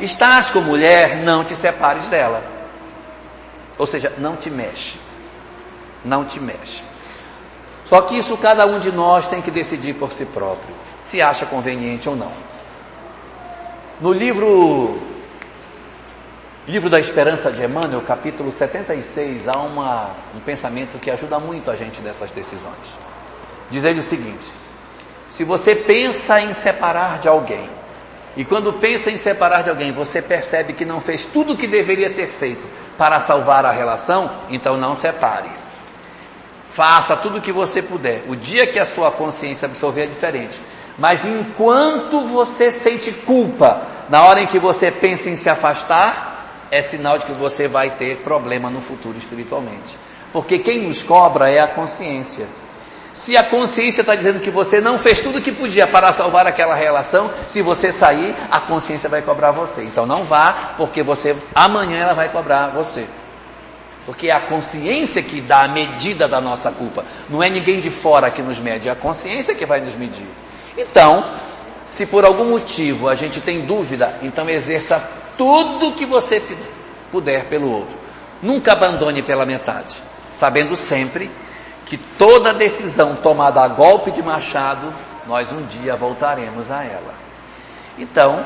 Estás 0.00 0.48
com 0.50 0.62
mulher, 0.62 1.16
não 1.16 1.44
te 1.44 1.54
separes 1.54 2.08
dela. 2.08 2.42
Ou 3.76 3.86
seja, 3.86 4.10
não 4.16 4.34
te 4.34 4.48
mexe. 4.48 4.98
Não 6.02 6.24
te 6.24 6.40
mexe. 6.40 6.82
Só 7.84 8.00
que 8.00 8.16
isso 8.16 8.34
cada 8.38 8.64
um 8.64 8.78
de 8.78 8.90
nós 8.90 9.28
tem 9.28 9.42
que 9.42 9.50
decidir 9.50 9.92
por 9.92 10.14
si 10.14 10.24
próprio, 10.24 10.74
se 11.02 11.20
acha 11.20 11.44
conveniente 11.44 12.08
ou 12.08 12.16
não. 12.16 12.32
No 14.00 14.10
livro 14.10 14.98
Livro 16.70 16.88
da 16.88 17.00
Esperança 17.00 17.50
de 17.50 17.64
Emmanuel, 17.64 18.00
capítulo 18.02 18.52
76, 18.52 19.48
há 19.48 19.58
uma, 19.58 20.10
um 20.36 20.38
pensamento 20.38 21.00
que 21.00 21.10
ajuda 21.10 21.40
muito 21.40 21.68
a 21.68 21.74
gente 21.74 22.00
nessas 22.00 22.30
decisões. 22.30 22.96
Diz 23.68 23.82
ele 23.82 23.98
o 23.98 24.02
seguinte: 24.04 24.52
se 25.28 25.42
você 25.42 25.74
pensa 25.74 26.40
em 26.40 26.54
separar 26.54 27.18
de 27.18 27.26
alguém, 27.26 27.68
e 28.36 28.44
quando 28.44 28.72
pensa 28.74 29.10
em 29.10 29.16
separar 29.16 29.62
de 29.62 29.70
alguém, 29.70 29.90
você 29.90 30.22
percebe 30.22 30.72
que 30.72 30.84
não 30.84 31.00
fez 31.00 31.26
tudo 31.26 31.54
o 31.54 31.56
que 31.56 31.66
deveria 31.66 32.08
ter 32.08 32.28
feito 32.28 32.64
para 32.96 33.18
salvar 33.18 33.66
a 33.66 33.72
relação, 33.72 34.30
então 34.48 34.76
não 34.76 34.94
separe. 34.94 35.50
Faça 36.68 37.16
tudo 37.16 37.38
o 37.38 37.42
que 37.42 37.50
você 37.50 37.82
puder. 37.82 38.22
O 38.28 38.36
dia 38.36 38.64
que 38.68 38.78
a 38.78 38.86
sua 38.86 39.10
consciência 39.10 39.66
absorver 39.66 40.04
é 40.04 40.06
diferente. 40.06 40.60
Mas 40.96 41.24
enquanto 41.24 42.20
você 42.26 42.70
sente 42.70 43.10
culpa, 43.10 43.82
na 44.08 44.22
hora 44.22 44.40
em 44.40 44.46
que 44.46 44.60
você 44.60 44.92
pensa 44.92 45.28
em 45.28 45.34
se 45.34 45.48
afastar, 45.48 46.29
é 46.70 46.82
sinal 46.82 47.18
de 47.18 47.26
que 47.26 47.32
você 47.32 47.66
vai 47.66 47.90
ter 47.90 48.18
problema 48.18 48.70
no 48.70 48.80
futuro 48.80 49.18
espiritualmente. 49.18 49.98
Porque 50.32 50.58
quem 50.58 50.86
nos 50.86 51.02
cobra 51.02 51.50
é 51.50 51.60
a 51.60 51.66
consciência. 51.66 52.46
Se 53.12 53.36
a 53.36 53.42
consciência 53.42 54.02
está 54.02 54.14
dizendo 54.14 54.40
que 54.40 54.50
você 54.50 54.80
não 54.80 54.96
fez 54.98 55.20
tudo 55.20 55.38
o 55.38 55.42
que 55.42 55.50
podia 55.50 55.86
para 55.86 56.12
salvar 56.12 56.46
aquela 56.46 56.74
relação, 56.74 57.30
se 57.48 57.60
você 57.60 57.90
sair, 57.90 58.34
a 58.50 58.60
consciência 58.60 59.08
vai 59.08 59.20
cobrar 59.20 59.50
você. 59.50 59.82
Então 59.82 60.06
não 60.06 60.22
vá, 60.22 60.74
porque 60.76 61.02
você 61.02 61.36
amanhã 61.54 61.98
ela 61.98 62.14
vai 62.14 62.28
cobrar 62.28 62.68
você. 62.68 63.06
Porque 64.06 64.28
é 64.28 64.32
a 64.32 64.40
consciência 64.40 65.22
que 65.22 65.40
dá 65.40 65.64
a 65.64 65.68
medida 65.68 66.28
da 66.28 66.40
nossa 66.40 66.70
culpa. 66.70 67.04
Não 67.28 67.42
é 67.42 67.50
ninguém 67.50 67.80
de 67.80 67.90
fora 67.90 68.30
que 68.30 68.42
nos 68.42 68.58
mede, 68.58 68.88
é 68.88 68.92
a 68.92 68.96
consciência 68.96 69.54
que 69.54 69.66
vai 69.66 69.80
nos 69.80 69.96
medir. 69.96 70.26
Então, 70.78 71.24
se 71.86 72.06
por 72.06 72.24
algum 72.24 72.44
motivo 72.44 73.08
a 73.08 73.16
gente 73.16 73.40
tem 73.40 73.62
dúvida, 73.62 74.16
então 74.22 74.48
exerça 74.48 75.02
tudo 75.40 75.92
que 75.92 76.04
você 76.04 76.42
puder 77.10 77.46
pelo 77.46 77.72
outro. 77.72 77.96
Nunca 78.42 78.74
abandone 78.74 79.22
pela 79.22 79.46
metade, 79.46 79.96
sabendo 80.34 80.76
sempre 80.76 81.30
que 81.86 81.96
toda 81.96 82.52
decisão 82.52 83.16
tomada 83.16 83.62
a 83.62 83.68
golpe 83.68 84.10
de 84.10 84.22
machado, 84.22 84.92
nós 85.26 85.50
um 85.50 85.64
dia 85.64 85.96
voltaremos 85.96 86.70
a 86.70 86.84
ela. 86.84 87.14
Então, 87.98 88.44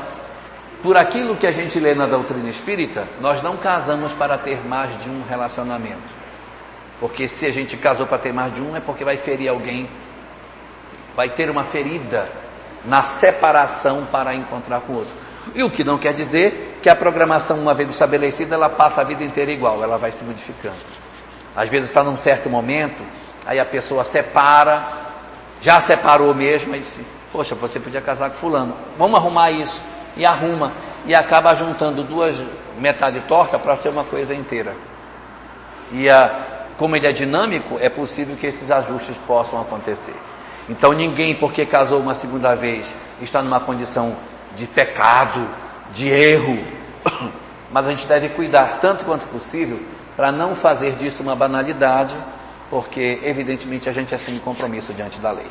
por 0.81 0.95
aquilo 0.95 1.35
que 1.35 1.45
a 1.45 1.51
gente 1.51 1.81
lê 1.81 1.93
na 1.93 2.05
doutrina 2.05 2.49
espírita, 2.49 3.05
nós 3.19 3.43
não 3.43 3.57
casamos 3.57 4.13
para 4.13 4.37
ter 4.37 4.65
mais 4.65 4.97
de 5.03 5.09
um 5.09 5.21
relacionamento. 5.27 6.13
Porque 6.97 7.27
se 7.27 7.45
a 7.45 7.51
gente 7.51 7.75
casou 7.75 8.07
para 8.07 8.19
ter 8.19 8.31
mais 8.31 8.53
de 8.53 8.61
um, 8.61 8.73
é 8.73 8.79
porque 8.79 9.03
vai 9.03 9.17
ferir 9.17 9.49
alguém, 9.49 9.89
vai 11.13 11.27
ter 11.27 11.49
uma 11.49 11.65
ferida 11.65 12.31
na 12.85 13.03
separação 13.03 14.07
para 14.09 14.33
encontrar 14.33 14.79
com 14.79 14.93
o 14.93 14.95
outro. 14.99 15.13
E 15.53 15.61
o 15.61 15.69
que 15.69 15.83
não 15.83 15.97
quer 15.97 16.13
dizer 16.13 16.74
que 16.85 16.89
a 16.91 16.95
programação, 16.95 17.57
uma 17.57 17.73
vez 17.73 17.89
estabelecida, 17.89 18.53
ela 18.53 18.69
passa 18.69 19.01
a 19.01 19.03
vida 19.03 19.23
inteira 19.23 19.51
igual, 19.51 19.81
ela 19.81 19.97
vai 19.97 20.11
se 20.11 20.23
modificando. 20.23 20.75
Às 21.55 21.67
vezes 21.67 21.89
está 21.89 22.03
num 22.03 22.15
certo 22.15 22.47
momento, 22.47 23.01
aí 23.43 23.59
a 23.59 23.65
pessoa 23.65 24.03
separa, 24.03 24.83
já 25.59 25.81
separou 25.81 26.31
mesmo, 26.35 26.75
e 26.75 26.79
diz, 26.81 26.99
poxa, 27.31 27.55
você 27.55 27.79
podia 27.79 28.01
casar 28.01 28.29
com 28.29 28.35
fulano, 28.35 28.75
vamos 28.99 29.19
arrumar 29.19 29.49
isso. 29.49 29.81
E 30.15 30.23
arruma, 30.27 30.71
e 31.07 31.15
acaba 31.15 31.55
juntando 31.55 32.03
duas 32.03 32.35
metade 32.77 33.19
torta 33.21 33.57
para 33.57 33.75
ser 33.75 33.89
uma 33.89 34.03
coisa 34.03 34.35
inteira. 34.35 34.71
E 35.91 36.07
a, 36.07 36.29
como 36.77 36.95
ele 36.95 37.07
é 37.07 37.11
dinâmico, 37.11 37.79
é 37.81 37.89
possível 37.89 38.35
que 38.35 38.45
esses 38.45 38.69
ajustes 38.69 39.17
possam 39.25 39.59
acontecer. 39.59 40.13
Então 40.69 40.93
ninguém, 40.93 41.33
porque 41.33 41.65
casou 41.65 41.99
uma 41.99 42.13
segunda 42.13 42.53
vez, 42.53 42.93
está 43.19 43.41
numa 43.41 43.59
condição 43.59 44.15
de 44.55 44.67
pecado, 44.67 45.49
de 45.91 46.09
erro. 46.09 46.74
Mas 47.71 47.87
a 47.87 47.89
gente 47.89 48.07
deve 48.07 48.29
cuidar 48.29 48.79
tanto 48.79 49.05
quanto 49.05 49.27
possível 49.27 49.79
para 50.15 50.31
não 50.31 50.55
fazer 50.55 50.95
disso 50.95 51.21
uma 51.21 51.35
banalidade, 51.35 52.15
porque 52.69 53.19
evidentemente 53.23 53.89
a 53.89 53.91
gente 53.91 54.15
assume 54.15 54.39
compromisso 54.39 54.93
diante 54.93 55.19
da 55.19 55.31
lei. 55.31 55.47